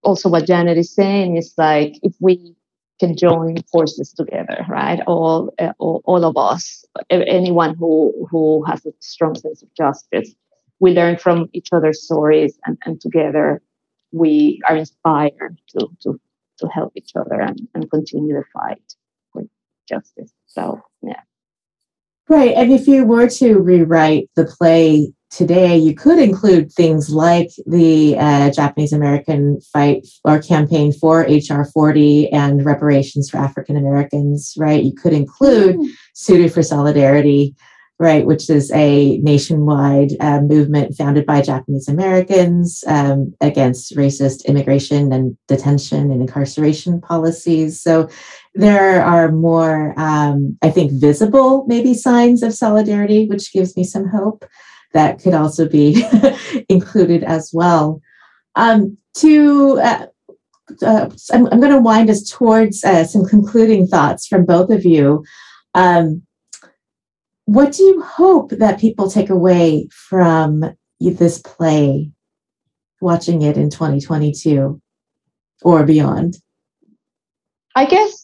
also 0.02 0.28
what 0.28 0.46
Janet 0.46 0.78
is 0.78 0.94
saying 0.94 1.36
is 1.36 1.54
like 1.58 1.98
if 2.02 2.14
we 2.20 2.54
can 3.00 3.16
join 3.16 3.56
forces 3.72 4.12
together, 4.12 4.64
right? 4.68 5.00
All, 5.06 5.52
uh, 5.58 5.72
all, 5.78 6.02
all 6.04 6.24
of 6.24 6.36
us, 6.36 6.84
anyone 7.10 7.74
who 7.76 8.26
who 8.30 8.64
has 8.64 8.84
a 8.86 8.92
strong 9.00 9.34
sense 9.34 9.62
of 9.62 9.74
justice, 9.74 10.34
we 10.80 10.92
learn 10.92 11.16
from 11.16 11.48
each 11.52 11.68
other's 11.72 12.02
stories, 12.04 12.58
and, 12.66 12.78
and 12.84 13.00
together 13.00 13.62
we 14.12 14.60
are 14.68 14.76
inspired 14.76 15.58
to 15.70 15.88
to 16.02 16.20
to 16.58 16.68
help 16.68 16.92
each 16.96 17.12
other 17.16 17.40
and, 17.40 17.68
and 17.74 17.90
continue 17.90 18.34
the 18.34 18.44
fight 18.52 18.94
for 19.32 19.42
justice. 19.88 20.32
So 20.46 20.80
yeah. 21.02 21.20
Right. 22.30 22.54
And 22.54 22.72
if 22.72 22.86
you 22.86 23.04
were 23.04 23.28
to 23.28 23.58
rewrite 23.58 24.30
the 24.36 24.44
play 24.44 25.12
today, 25.32 25.76
you 25.76 25.96
could 25.96 26.20
include 26.20 26.72
things 26.72 27.10
like 27.10 27.50
the 27.66 28.16
uh, 28.16 28.52
Japanese 28.52 28.92
American 28.92 29.60
fight 29.72 30.06
or 30.22 30.40
campaign 30.40 30.92
for 30.92 31.22
HR 31.22 31.64
40 31.64 32.30
and 32.30 32.64
reparations 32.64 33.28
for 33.28 33.38
African 33.38 33.76
Americans, 33.76 34.54
right? 34.56 34.84
You 34.84 34.92
could 34.92 35.12
include 35.12 35.74
mm. 35.74 35.88
Tsuru 36.14 36.52
for 36.52 36.62
Solidarity, 36.62 37.56
right, 37.98 38.24
which 38.24 38.48
is 38.48 38.70
a 38.70 39.18
nationwide 39.18 40.12
uh, 40.20 40.40
movement 40.40 40.94
founded 40.96 41.26
by 41.26 41.42
Japanese 41.42 41.88
Americans 41.88 42.84
um, 42.86 43.34
against 43.40 43.96
racist 43.96 44.44
immigration 44.46 45.12
and 45.12 45.36
detention 45.48 46.12
and 46.12 46.20
incarceration 46.20 47.00
policies. 47.00 47.80
So 47.80 48.08
there 48.54 49.02
are 49.02 49.30
more, 49.30 49.94
um, 49.96 50.58
I 50.62 50.70
think, 50.70 50.92
visible 50.92 51.64
maybe 51.66 51.94
signs 51.94 52.42
of 52.42 52.54
solidarity, 52.54 53.26
which 53.26 53.52
gives 53.52 53.76
me 53.76 53.84
some 53.84 54.08
hope 54.08 54.44
that 54.92 55.22
could 55.22 55.34
also 55.34 55.68
be 55.68 56.04
included 56.68 57.22
as 57.22 57.50
well. 57.52 58.00
Um, 58.56 58.98
to 59.14 59.80
uh, 59.80 60.06
uh, 60.82 61.10
I'm, 61.32 61.46
I'm 61.46 61.60
going 61.60 61.72
to 61.72 61.80
wind 61.80 62.10
us 62.10 62.28
towards 62.28 62.84
uh, 62.84 63.04
some 63.04 63.24
concluding 63.24 63.86
thoughts 63.86 64.26
from 64.26 64.44
both 64.44 64.70
of 64.70 64.84
you. 64.84 65.24
Um, 65.74 66.22
what 67.44 67.72
do 67.72 67.82
you 67.82 68.02
hope 68.02 68.50
that 68.50 68.80
people 68.80 69.10
take 69.10 69.30
away 69.30 69.88
from 69.90 70.76
this 71.00 71.38
play, 71.38 72.10
watching 73.00 73.42
it 73.42 73.56
in 73.56 73.70
2022 73.70 74.80
or 75.62 75.84
beyond? 75.84 76.36
I 77.74 77.86
guess, 77.86 78.19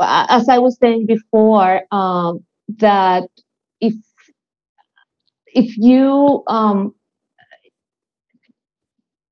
as 0.00 0.48
I 0.48 0.58
was 0.58 0.78
saying 0.78 1.06
before, 1.06 1.82
um, 1.90 2.44
that 2.78 3.28
if 3.80 3.94
if 5.46 5.76
you 5.76 6.42
um, 6.46 6.94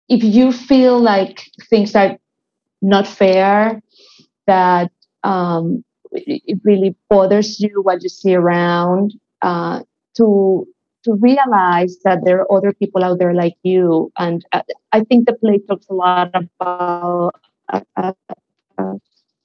if 0.08 0.22
you 0.22 0.52
feel 0.52 1.00
like 1.00 1.42
things 1.70 1.94
are 1.94 2.18
not 2.82 3.06
fair, 3.06 3.80
that 4.46 4.90
um, 5.24 5.84
it 6.12 6.58
really 6.64 6.94
bothers 7.08 7.60
you 7.60 7.80
what 7.82 8.02
you 8.02 8.08
see 8.08 8.34
around, 8.34 9.14
uh, 9.42 9.82
to 10.16 10.66
to 11.04 11.14
realize 11.14 11.96
that 12.04 12.20
there 12.24 12.40
are 12.40 12.52
other 12.52 12.72
people 12.72 13.02
out 13.02 13.18
there 13.18 13.34
like 13.34 13.56
you. 13.62 14.12
And 14.18 14.44
uh, 14.52 14.62
I 14.92 15.00
think 15.00 15.26
the 15.26 15.34
play 15.34 15.58
talks 15.58 15.86
a 15.88 15.94
lot 15.94 16.30
about 16.34 17.34
a 17.68 18.14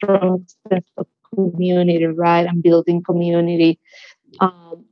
strong 0.01 0.45
sense 0.69 0.87
of 0.97 1.07
community, 1.33 2.05
right, 2.05 2.45
and 2.47 2.63
building 2.63 3.03
community. 3.03 3.79
Um, 4.39 4.85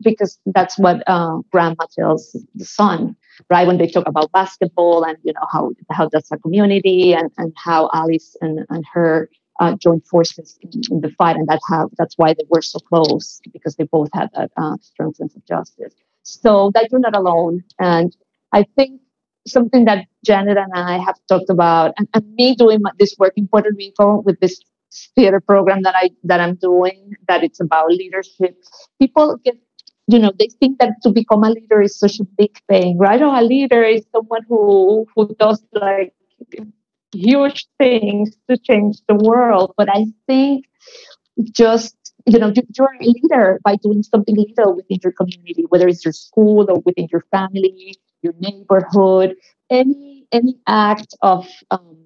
because 0.00 0.38
that's 0.46 0.78
what 0.78 1.02
uh, 1.06 1.38
grandma 1.50 1.86
tells 1.92 2.36
the 2.54 2.64
son 2.64 3.16
right 3.50 3.66
when 3.66 3.78
they 3.78 3.86
talk 3.88 4.06
about 4.06 4.30
basketball 4.32 5.04
and 5.04 5.16
you 5.22 5.32
know 5.32 5.46
how 5.50 5.72
how 5.90 6.08
that's 6.12 6.30
a 6.32 6.38
community 6.38 7.14
and, 7.14 7.30
and 7.38 7.52
how 7.56 7.90
alice 7.92 8.36
and, 8.40 8.64
and 8.70 8.84
her 8.92 9.28
uh, 9.60 9.74
joined 9.74 10.06
forces 10.06 10.56
in, 10.62 10.70
in, 10.90 11.00
the 11.00 11.10
fight 11.18 11.34
and 11.34 11.48
that 11.48 11.60
how 11.68 11.90
that's 11.98 12.16
why 12.16 12.32
they 12.32 12.44
were 12.48 12.62
so 12.62 12.78
close 12.78 13.40
because 13.52 13.74
they 13.76 13.84
both 13.84 14.08
had 14.14 14.28
that 14.34 14.50
uh, 14.56 14.76
strong 14.80 15.12
sense 15.14 15.34
of 15.34 15.44
justice 15.46 15.94
so 16.22 16.70
that 16.74 16.88
you're 16.90 17.00
not 17.00 17.16
alone 17.16 17.62
and 17.80 18.16
i 18.52 18.64
think 18.76 19.00
something 19.46 19.84
that 19.84 20.06
janet 20.24 20.56
and 20.56 20.72
i 20.74 20.98
have 20.98 21.16
talked 21.28 21.50
about 21.50 21.92
and, 21.98 22.08
and 22.14 22.34
me 22.34 22.54
doing 22.54 22.80
this 22.98 23.14
work 23.18 23.32
in 23.36 23.46
puerto 23.48 23.70
rico 23.76 24.20
with 24.22 24.38
this 24.40 24.60
theater 25.14 25.40
program 25.40 25.82
that 25.82 25.94
i 25.96 26.10
that 26.24 26.40
i'm 26.40 26.54
doing 26.56 27.14
that 27.28 27.42
it's 27.42 27.60
about 27.60 27.88
leadership 27.88 28.56
people 28.98 29.36
get 29.44 29.56
you 30.08 30.18
know, 30.18 30.32
they 30.38 30.48
think 30.58 30.78
that 30.78 30.94
to 31.02 31.10
become 31.10 31.44
a 31.44 31.50
leader 31.50 31.82
is 31.82 31.98
such 31.98 32.18
a 32.18 32.24
big 32.24 32.58
thing, 32.66 32.96
right? 32.96 33.20
Or 33.20 33.36
a 33.36 33.42
leader 33.42 33.82
is 33.82 34.06
someone 34.10 34.40
who 34.48 35.06
who 35.14 35.34
does 35.38 35.62
like 35.74 36.14
huge 37.12 37.66
things 37.76 38.34
to 38.48 38.56
change 38.56 38.96
the 39.06 39.14
world. 39.14 39.74
But 39.76 39.88
I 39.94 40.06
think 40.26 40.64
just 41.52 41.94
you 42.26 42.38
know, 42.38 42.52
you're 42.76 42.96
a 43.00 43.04
leader 43.04 43.60
by 43.64 43.76
doing 43.76 44.02
something 44.02 44.34
little 44.34 44.76
within 44.76 44.98
your 45.02 45.12
community, 45.12 45.64
whether 45.68 45.88
it's 45.88 46.04
your 46.04 46.12
school 46.12 46.66
or 46.68 46.80
within 46.80 47.08
your 47.10 47.24
family, 47.30 47.96
your 48.22 48.34
neighborhood, 48.38 49.36
any 49.70 50.26
any 50.32 50.56
act 50.66 51.14
of 51.22 51.46
um, 51.70 51.96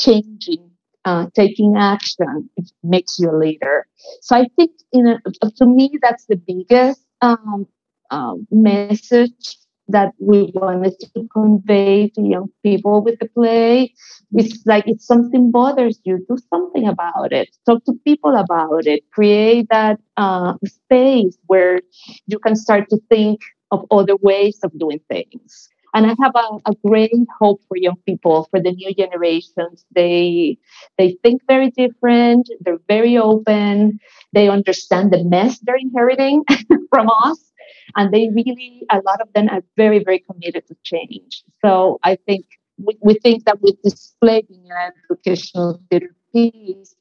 changing, 0.00 0.70
uh, 1.04 1.26
taking 1.34 1.76
action 1.76 2.48
makes 2.82 3.18
you 3.18 3.30
a 3.30 3.36
leader. 3.36 3.86
So 4.22 4.36
I 4.36 4.46
think, 4.56 4.72
you 4.92 5.02
know, 5.02 5.18
to 5.56 5.66
me, 5.66 5.98
that's 6.02 6.26
the 6.26 6.36
biggest 6.36 7.00
um, 7.20 7.66
um, 8.10 8.46
message 8.50 9.56
that 9.90 10.12
we 10.20 10.50
wanted 10.54 10.92
to 11.00 11.26
convey 11.32 12.08
to 12.10 12.22
young 12.22 12.50
people 12.62 13.02
with 13.02 13.18
the 13.20 13.28
play. 13.28 13.94
It's 14.32 14.62
like 14.66 14.84
if 14.86 15.00
something 15.00 15.50
bothers 15.50 15.98
you, 16.04 16.24
do 16.28 16.36
something 16.50 16.86
about 16.86 17.32
it. 17.32 17.48
Talk 17.64 17.84
to 17.86 17.94
people 18.04 18.36
about 18.36 18.86
it. 18.86 19.02
Create 19.12 19.66
that 19.70 19.98
uh, 20.18 20.54
space 20.64 21.38
where 21.46 21.80
you 22.26 22.38
can 22.38 22.54
start 22.54 22.90
to 22.90 22.98
think 23.08 23.40
of 23.70 23.84
other 23.90 24.16
ways 24.16 24.58
of 24.62 24.76
doing 24.78 25.00
things. 25.08 25.68
And 25.94 26.06
I 26.06 26.14
have 26.22 26.32
a, 26.34 26.70
a 26.70 26.74
great 26.86 27.12
hope 27.40 27.62
for 27.66 27.76
young 27.76 27.96
people, 28.04 28.46
for 28.50 28.60
the 28.60 28.72
new 28.72 28.94
generations. 28.94 29.86
They 29.94 30.58
they 30.98 31.16
think 31.22 31.42
very 31.48 31.70
different. 31.70 32.48
They're 32.60 32.78
very 32.88 33.16
open. 33.16 33.98
They 34.32 34.48
understand 34.48 35.12
the 35.12 35.24
mess 35.24 35.58
they're 35.60 35.76
inheriting 35.76 36.44
from 36.90 37.08
us. 37.24 37.52
And 37.96 38.12
they 38.12 38.28
really, 38.34 38.82
a 38.90 38.96
lot 38.96 39.20
of 39.20 39.32
them 39.32 39.48
are 39.48 39.62
very, 39.76 40.02
very 40.04 40.18
committed 40.18 40.66
to 40.68 40.76
change. 40.84 41.42
So 41.64 41.98
I 42.02 42.16
think 42.16 42.44
we, 42.76 42.96
we 43.00 43.14
think 43.14 43.44
that 43.46 43.60
with 43.60 43.80
displaying 43.82 44.46
an 44.50 44.92
educational 45.10 45.80
theater 45.90 46.14
piece, 46.32 46.94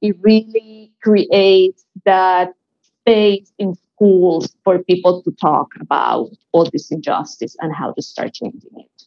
it 0.00 0.16
really 0.20 0.92
creates 1.02 1.84
that 2.04 2.54
space 3.00 3.52
in 3.58 3.74
schools 4.00 4.56
for 4.64 4.82
people 4.84 5.22
to 5.22 5.30
talk 5.32 5.68
about 5.78 6.30
all 6.52 6.68
this 6.72 6.90
injustice 6.90 7.54
and 7.60 7.74
how 7.74 7.92
to 7.92 8.00
start 8.00 8.32
changing 8.32 8.70
it. 8.76 9.02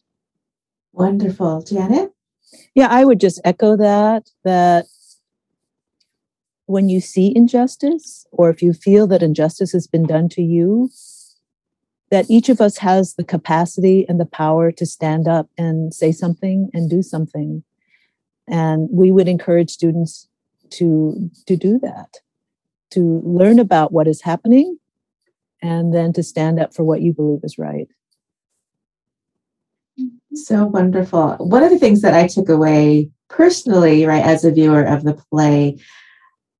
Wonderful. 0.92 1.62
Janet? 1.62 2.12
Yeah, 2.76 2.86
I 2.88 3.04
would 3.04 3.18
just 3.18 3.40
echo 3.44 3.76
that, 3.76 4.30
that 4.44 4.86
when 6.66 6.88
you 6.88 7.00
see 7.00 7.32
injustice, 7.34 8.24
or 8.30 8.50
if 8.50 8.62
you 8.62 8.72
feel 8.72 9.08
that 9.08 9.22
injustice 9.22 9.72
has 9.72 9.88
been 9.88 10.06
done 10.06 10.28
to 10.30 10.42
you, 10.42 10.90
that 12.10 12.26
each 12.30 12.48
of 12.48 12.60
us 12.60 12.78
has 12.78 13.14
the 13.14 13.24
capacity 13.24 14.06
and 14.08 14.20
the 14.20 14.26
power 14.26 14.70
to 14.70 14.86
stand 14.86 15.26
up 15.26 15.48
and 15.58 15.92
say 15.92 16.12
something 16.12 16.70
and 16.72 16.88
do 16.88 17.02
something. 17.02 17.64
And 18.46 18.88
we 18.92 19.10
would 19.10 19.26
encourage 19.26 19.70
students 19.70 20.28
to 20.70 21.30
to 21.46 21.56
do 21.56 21.78
that 21.80 22.18
to 22.90 23.20
learn 23.24 23.58
about 23.58 23.92
what 23.92 24.06
is 24.06 24.22
happening 24.22 24.78
and 25.64 25.94
then 25.94 26.12
to 26.12 26.22
stand 26.22 26.60
up 26.60 26.74
for 26.74 26.84
what 26.84 27.00
you 27.00 27.14
believe 27.14 27.40
is 27.42 27.56
right. 27.56 27.88
So 30.34 30.66
wonderful. 30.66 31.36
One 31.38 31.62
of 31.62 31.70
the 31.70 31.78
things 31.78 32.02
that 32.02 32.14
i 32.14 32.26
took 32.26 32.48
away 32.48 33.10
personally 33.30 34.04
right 34.04 34.22
as 34.22 34.44
a 34.44 34.50
viewer 34.50 34.82
of 34.82 35.04
the 35.04 35.14
play 35.14 35.78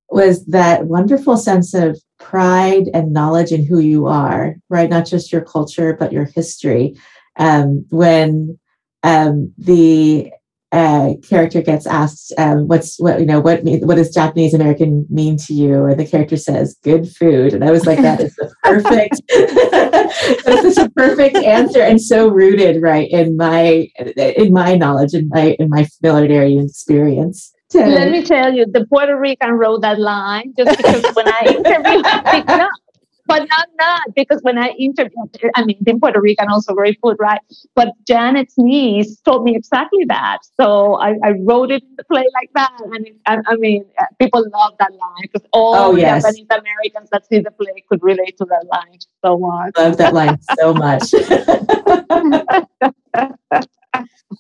was 0.09 0.47
that 0.47 0.87
wonderful 0.87 1.37
sense 1.37 1.75
of 1.75 2.01
pride 2.19 2.89
and 2.95 3.13
knowledge 3.13 3.53
in 3.53 3.65
who 3.65 3.79
you 3.79 4.07
are 4.07 4.57
right? 4.71 4.89
Not 4.89 5.07
just 5.07 5.33
your 5.33 5.43
culture 5.43 5.95
but 5.99 6.13
your 6.13 6.25
history. 6.25 6.97
Um, 7.37 7.85
when 7.91 8.59
um, 9.03 9.53
the 9.59 10.33
uh, 10.75 11.15
character 11.23 11.63
gets 11.63 11.87
asked, 11.87 12.33
um, 12.37 12.67
"What's 12.67 12.99
what 12.99 13.21
you 13.21 13.27
know? 13.27 13.41
What 13.41 13.61
what 13.63 13.95
does 13.95 14.13
Japanese 14.13 14.55
American 14.55 15.07
mean 15.09 15.37
to 15.47 15.55
you?" 15.55 15.85
And 15.85 15.99
the 15.99 16.05
character 16.05 16.37
says, 16.37 16.77
"Good 16.83 17.09
food." 17.09 17.55
And 17.55 17.63
I 17.63 17.71
was 17.71 17.87
like, 17.87 18.01
"That 18.01 18.21
is 18.21 18.35
the 18.35 18.53
perfect. 18.65 19.23
that's 20.45 20.75
such 20.75 20.87
a 20.87 20.91
perfect 20.91 21.37
answer, 21.37 21.81
and 21.81 22.01
so 22.01 22.29
rooted 22.29 22.83
right 22.83 23.09
in 23.09 23.37
my 23.37 23.89
in 24.17 24.53
my 24.53 24.75
knowledge 24.75 25.15
and 25.15 25.29
my 25.31 25.55
in 25.61 25.71
my 25.71 25.85
familiarity 26.01 26.59
and 26.59 26.69
experience." 26.69 27.53
Let 27.73 28.11
me 28.11 28.23
tell 28.23 28.53
you, 28.53 28.67
the 28.67 28.87
Puerto 28.87 29.19
Rican 29.19 29.53
wrote 29.53 29.83
that 29.83 29.99
line 29.99 30.55
just 30.57 30.77
because 30.77 31.05
when 31.15 31.29
I 31.29 31.41
interviewed, 31.49 32.05
but 33.27 33.47
not 33.49 33.69
not 33.79 34.03
because 34.15 34.41
when 34.43 34.59
I 34.59 34.69
interviewed, 34.71 35.31
I 35.55 35.65
mean, 35.65 35.83
in 35.87 36.01
Puerto 36.01 36.21
Rican 36.21 36.49
also 36.49 36.75
very 36.75 36.99
food, 37.03 37.17
right? 37.19 37.41
But 37.75 37.93
Janet's 38.07 38.55
niece 38.59 39.21
told 39.21 39.45
me 39.45 39.57
exactly 39.57 40.05
that, 40.09 40.39
so 40.57 40.97
I, 40.97 41.15
I 41.23 41.31
wrote 41.41 41.71
it 41.71 41.83
in 41.83 41.95
the 41.97 42.05
play 42.05 42.25
like 42.35 42.51
that, 42.55 42.79
and 42.93 43.07
it, 43.07 43.17
I, 43.27 43.39
I, 43.47 43.57
mean, 43.57 43.85
uh, 43.99 44.05
people 44.19 44.45
love 44.53 44.75
that 44.79 44.93
line 44.93 45.23
because 45.23 45.47
all 45.53 45.77
oh, 45.77 45.97
yes. 45.97 46.23
Japanese 46.23 46.47
Americans 46.51 47.09
that 47.11 47.27
see 47.27 47.41
the 47.41 47.51
play 47.51 47.83
could 47.89 48.03
relate 48.03 48.37
to 48.39 48.45
that 48.47 48.67
line 48.71 48.99
so 49.25 49.39
much. 49.39 49.73
Love 49.77 49.97
that 49.97 50.15
line 50.15 50.39
so 50.59 50.75
much. 50.75 51.15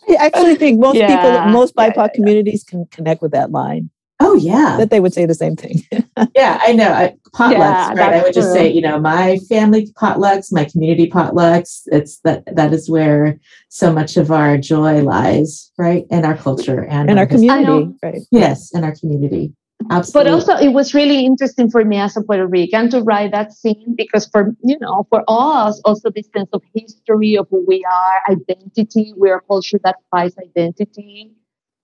I 0.08 0.26
actually 0.26 0.56
think 0.56 0.80
most 0.80 0.96
yeah, 0.96 1.16
people, 1.16 1.52
most 1.52 1.74
BIPOC 1.76 1.96
yeah, 1.96 2.08
communities 2.08 2.64
can 2.64 2.86
connect 2.86 3.22
with 3.22 3.32
that 3.32 3.50
line. 3.50 3.90
Oh 4.20 4.34
yeah, 4.34 4.76
that 4.78 4.90
they 4.90 5.00
would 5.00 5.12
say 5.12 5.26
the 5.26 5.34
same 5.34 5.56
thing. 5.56 5.82
yeah, 6.34 6.60
I 6.62 6.72
know. 6.72 6.92
I, 6.92 7.14
potlucks, 7.34 7.50
yeah, 7.52 7.88
right? 7.94 8.12
I 8.14 8.22
would 8.22 8.32
just 8.32 8.52
say, 8.52 8.70
you 8.70 8.80
know, 8.80 9.00
my 9.00 9.38
family 9.48 9.88
potlucks, 10.00 10.52
my 10.52 10.64
community 10.64 11.10
potlucks. 11.10 11.82
It's 11.86 12.20
that 12.20 12.44
that 12.54 12.72
is 12.72 12.88
where 12.88 13.38
so 13.70 13.92
much 13.92 14.16
of 14.16 14.30
our 14.30 14.56
joy 14.56 15.02
lies, 15.02 15.72
right? 15.76 16.04
And 16.10 16.24
our 16.24 16.36
culture 16.36 16.84
and, 16.84 17.10
and 17.10 17.18
our, 17.18 17.24
our 17.24 17.26
community, 17.26 17.92
right? 18.02 18.20
Yes, 18.30 18.72
and 18.72 18.84
our 18.84 18.94
community. 18.94 19.52
Absolutely. 19.90 20.30
But 20.30 20.34
also, 20.34 20.64
it 20.64 20.72
was 20.72 20.94
really 20.94 21.26
interesting 21.26 21.70
for 21.70 21.84
me 21.84 21.98
as 21.98 22.16
a 22.16 22.22
Puerto 22.22 22.46
Rican 22.46 22.90
to 22.90 23.02
write 23.02 23.32
that 23.32 23.52
scene 23.52 23.94
because, 23.96 24.26
for 24.26 24.54
you 24.62 24.78
know, 24.78 25.06
for 25.10 25.24
us, 25.28 25.80
also 25.84 26.10
this 26.10 26.28
sense 26.34 26.48
of 26.52 26.62
history 26.74 27.36
of 27.36 27.48
who 27.50 27.64
we 27.66 27.84
are, 27.84 28.32
identity. 28.32 29.12
We're 29.16 29.36
a 29.36 29.40
culture 29.42 29.78
that 29.84 29.96
fights 30.10 30.36
identity. 30.38 31.32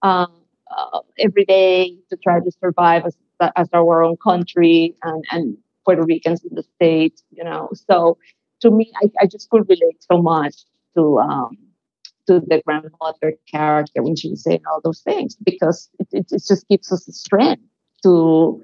Um, 0.02 0.39
uh, 0.76 1.00
every 1.18 1.44
day 1.44 1.96
to 2.10 2.16
try 2.16 2.40
to 2.40 2.50
survive 2.60 3.04
as, 3.06 3.16
as 3.56 3.68
our 3.72 4.02
own 4.02 4.16
country 4.16 4.94
and, 5.02 5.24
and 5.30 5.56
Puerto 5.84 6.04
Ricans 6.04 6.44
in 6.44 6.54
the 6.54 6.62
States, 6.62 7.22
you 7.30 7.44
know. 7.44 7.70
So 7.74 8.18
to 8.60 8.70
me, 8.70 8.92
I, 9.02 9.10
I 9.22 9.26
just 9.26 9.48
could 9.50 9.68
relate 9.68 10.02
so 10.10 10.20
much 10.20 10.54
to 10.96 11.18
um, 11.18 11.56
to 12.26 12.40
the 12.40 12.62
grandmother 12.64 13.34
character 13.50 14.02
when 14.02 14.16
she 14.16 14.30
was 14.30 14.42
saying 14.42 14.62
all 14.70 14.80
those 14.82 15.00
things 15.00 15.36
because 15.42 15.88
it, 15.98 16.08
it, 16.12 16.26
it 16.30 16.42
just 16.46 16.68
gives 16.68 16.92
us 16.92 17.04
the 17.04 17.12
strength 17.12 17.62
to 18.02 18.62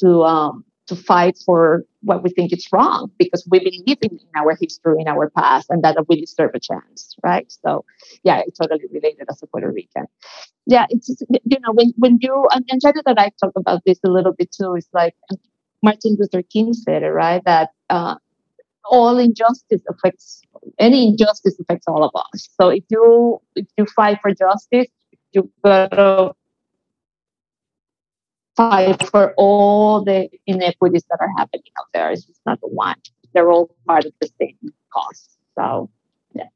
to 0.00 0.22
um, 0.22 0.64
to 0.88 0.96
fight 0.96 1.38
for 1.44 1.84
what 2.02 2.22
we 2.22 2.30
think 2.30 2.52
is 2.52 2.66
wrong 2.72 3.10
because 3.18 3.46
we 3.50 3.58
believe 3.58 3.98
in, 4.02 4.10
in, 4.10 4.28
our 4.36 4.56
history, 4.60 4.96
in 5.00 5.08
our 5.08 5.30
past, 5.30 5.68
and 5.70 5.82
that 5.84 5.96
we 6.08 6.20
deserve 6.20 6.50
a 6.54 6.60
chance, 6.60 7.14
right? 7.22 7.50
So, 7.64 7.84
yeah, 8.24 8.42
it's 8.46 8.58
totally 8.58 8.84
related 8.90 9.26
as 9.30 9.42
a 9.42 9.46
Puerto 9.46 9.70
Rican. 9.70 10.06
Yeah, 10.66 10.86
it's 10.90 11.08
you 11.30 11.58
know 11.60 11.72
when 11.72 11.92
when 11.96 12.18
you 12.20 12.46
and, 12.52 12.64
and 12.70 13.18
I 13.18 13.30
talk 13.40 13.52
about 13.56 13.82
this 13.86 13.98
a 14.04 14.10
little 14.10 14.32
bit 14.32 14.52
too. 14.52 14.74
It's 14.74 14.88
like 14.92 15.14
Martin 15.82 16.16
Luther 16.18 16.42
King 16.42 16.74
said 16.74 17.02
it 17.02 17.10
right 17.10 17.42
that 17.44 17.70
uh, 17.88 18.16
all 18.84 19.18
injustice 19.18 19.82
affects 19.88 20.42
any 20.78 21.08
injustice 21.08 21.58
affects 21.60 21.86
all 21.86 22.04
of 22.04 22.10
us. 22.14 22.48
So 22.60 22.68
if 22.68 22.84
you 22.90 23.40
if 23.54 23.66
you 23.76 23.86
fight 23.86 24.18
for 24.20 24.32
justice, 24.34 24.88
you 25.32 25.50
gotta 25.64 26.34
fight 28.58 29.08
for 29.10 29.34
all 29.36 30.02
the 30.04 30.28
inequities 30.46 31.04
that 31.08 31.18
are 31.20 31.32
happening 31.38 31.70
out 31.78 31.86
there. 31.94 32.10
It's 32.10 32.24
just 32.24 32.40
not 32.44 32.58
one. 32.62 32.96
They're 33.32 33.50
all 33.50 33.70
part 33.86 34.04
of 34.04 34.12
the 34.20 34.28
same 34.40 34.58
cause. 34.92 35.28
So, 35.56 35.90
yeah. 36.34 36.48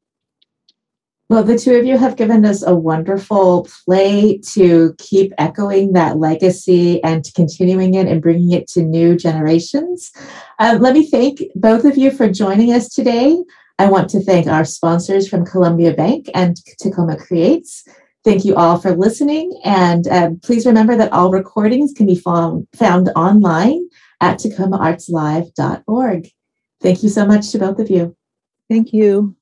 Well, 1.28 1.44
the 1.44 1.56
two 1.56 1.76
of 1.76 1.86
you 1.86 1.96
have 1.96 2.16
given 2.16 2.44
us 2.44 2.62
a 2.66 2.74
wonderful 2.74 3.68
play 3.84 4.38
to 4.54 4.94
keep 4.98 5.32
echoing 5.38 5.92
that 5.92 6.18
legacy 6.18 7.02
and 7.04 7.24
continuing 7.36 7.94
it 7.94 8.08
and 8.08 8.20
bringing 8.20 8.50
it 8.50 8.66
to 8.70 8.82
new 8.82 9.16
generations. 9.16 10.10
Um, 10.58 10.80
let 10.80 10.94
me 10.94 11.08
thank 11.08 11.40
both 11.54 11.84
of 11.84 11.96
you 11.96 12.10
for 12.10 12.28
joining 12.28 12.72
us 12.72 12.88
today. 12.88 13.38
I 13.78 13.86
want 13.86 14.10
to 14.10 14.20
thank 14.20 14.48
our 14.48 14.64
sponsors 14.64 15.28
from 15.28 15.46
Columbia 15.46 15.94
Bank 15.94 16.28
and 16.34 16.56
Tacoma 16.80 17.16
Creates. 17.16 17.84
Thank 18.24 18.44
you 18.44 18.54
all 18.54 18.78
for 18.78 18.94
listening. 18.94 19.60
And 19.64 20.06
um, 20.08 20.40
please 20.40 20.64
remember 20.64 20.96
that 20.96 21.12
all 21.12 21.32
recordings 21.32 21.92
can 21.92 22.06
be 22.06 22.14
found, 22.14 22.68
found 22.74 23.10
online 23.16 23.88
at 24.20 24.38
tacomaartslive.org. 24.38 26.28
Thank 26.80 27.02
you 27.02 27.08
so 27.08 27.26
much 27.26 27.50
to 27.50 27.58
both 27.58 27.80
of 27.80 27.90
you. 27.90 28.16
Thank 28.70 28.92
you. 28.92 29.36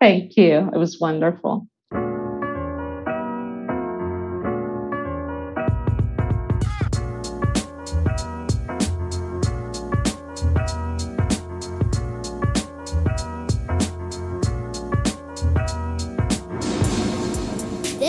Thank 0.00 0.36
you. 0.36 0.70
It 0.72 0.76
was 0.76 1.00
wonderful. 1.00 1.66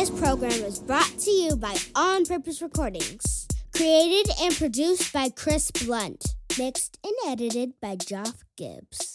Program 0.10 0.52
is 0.52 0.80
brought 0.80 1.18
to 1.20 1.32
you 1.32 1.56
by 1.56 1.76
On 1.96 2.26
Purpose 2.26 2.62
Recordings. 2.62 3.48
Created 3.74 4.32
and 4.42 4.54
produced 4.56 5.14
by 5.14 5.30
Chris 5.30 5.72
Blunt. 5.72 6.36
Mixed 6.58 7.00
and 7.04 7.14
edited 7.32 7.74
by 7.82 7.96
Geoff 7.96 8.44
Gibbs. 8.58 9.15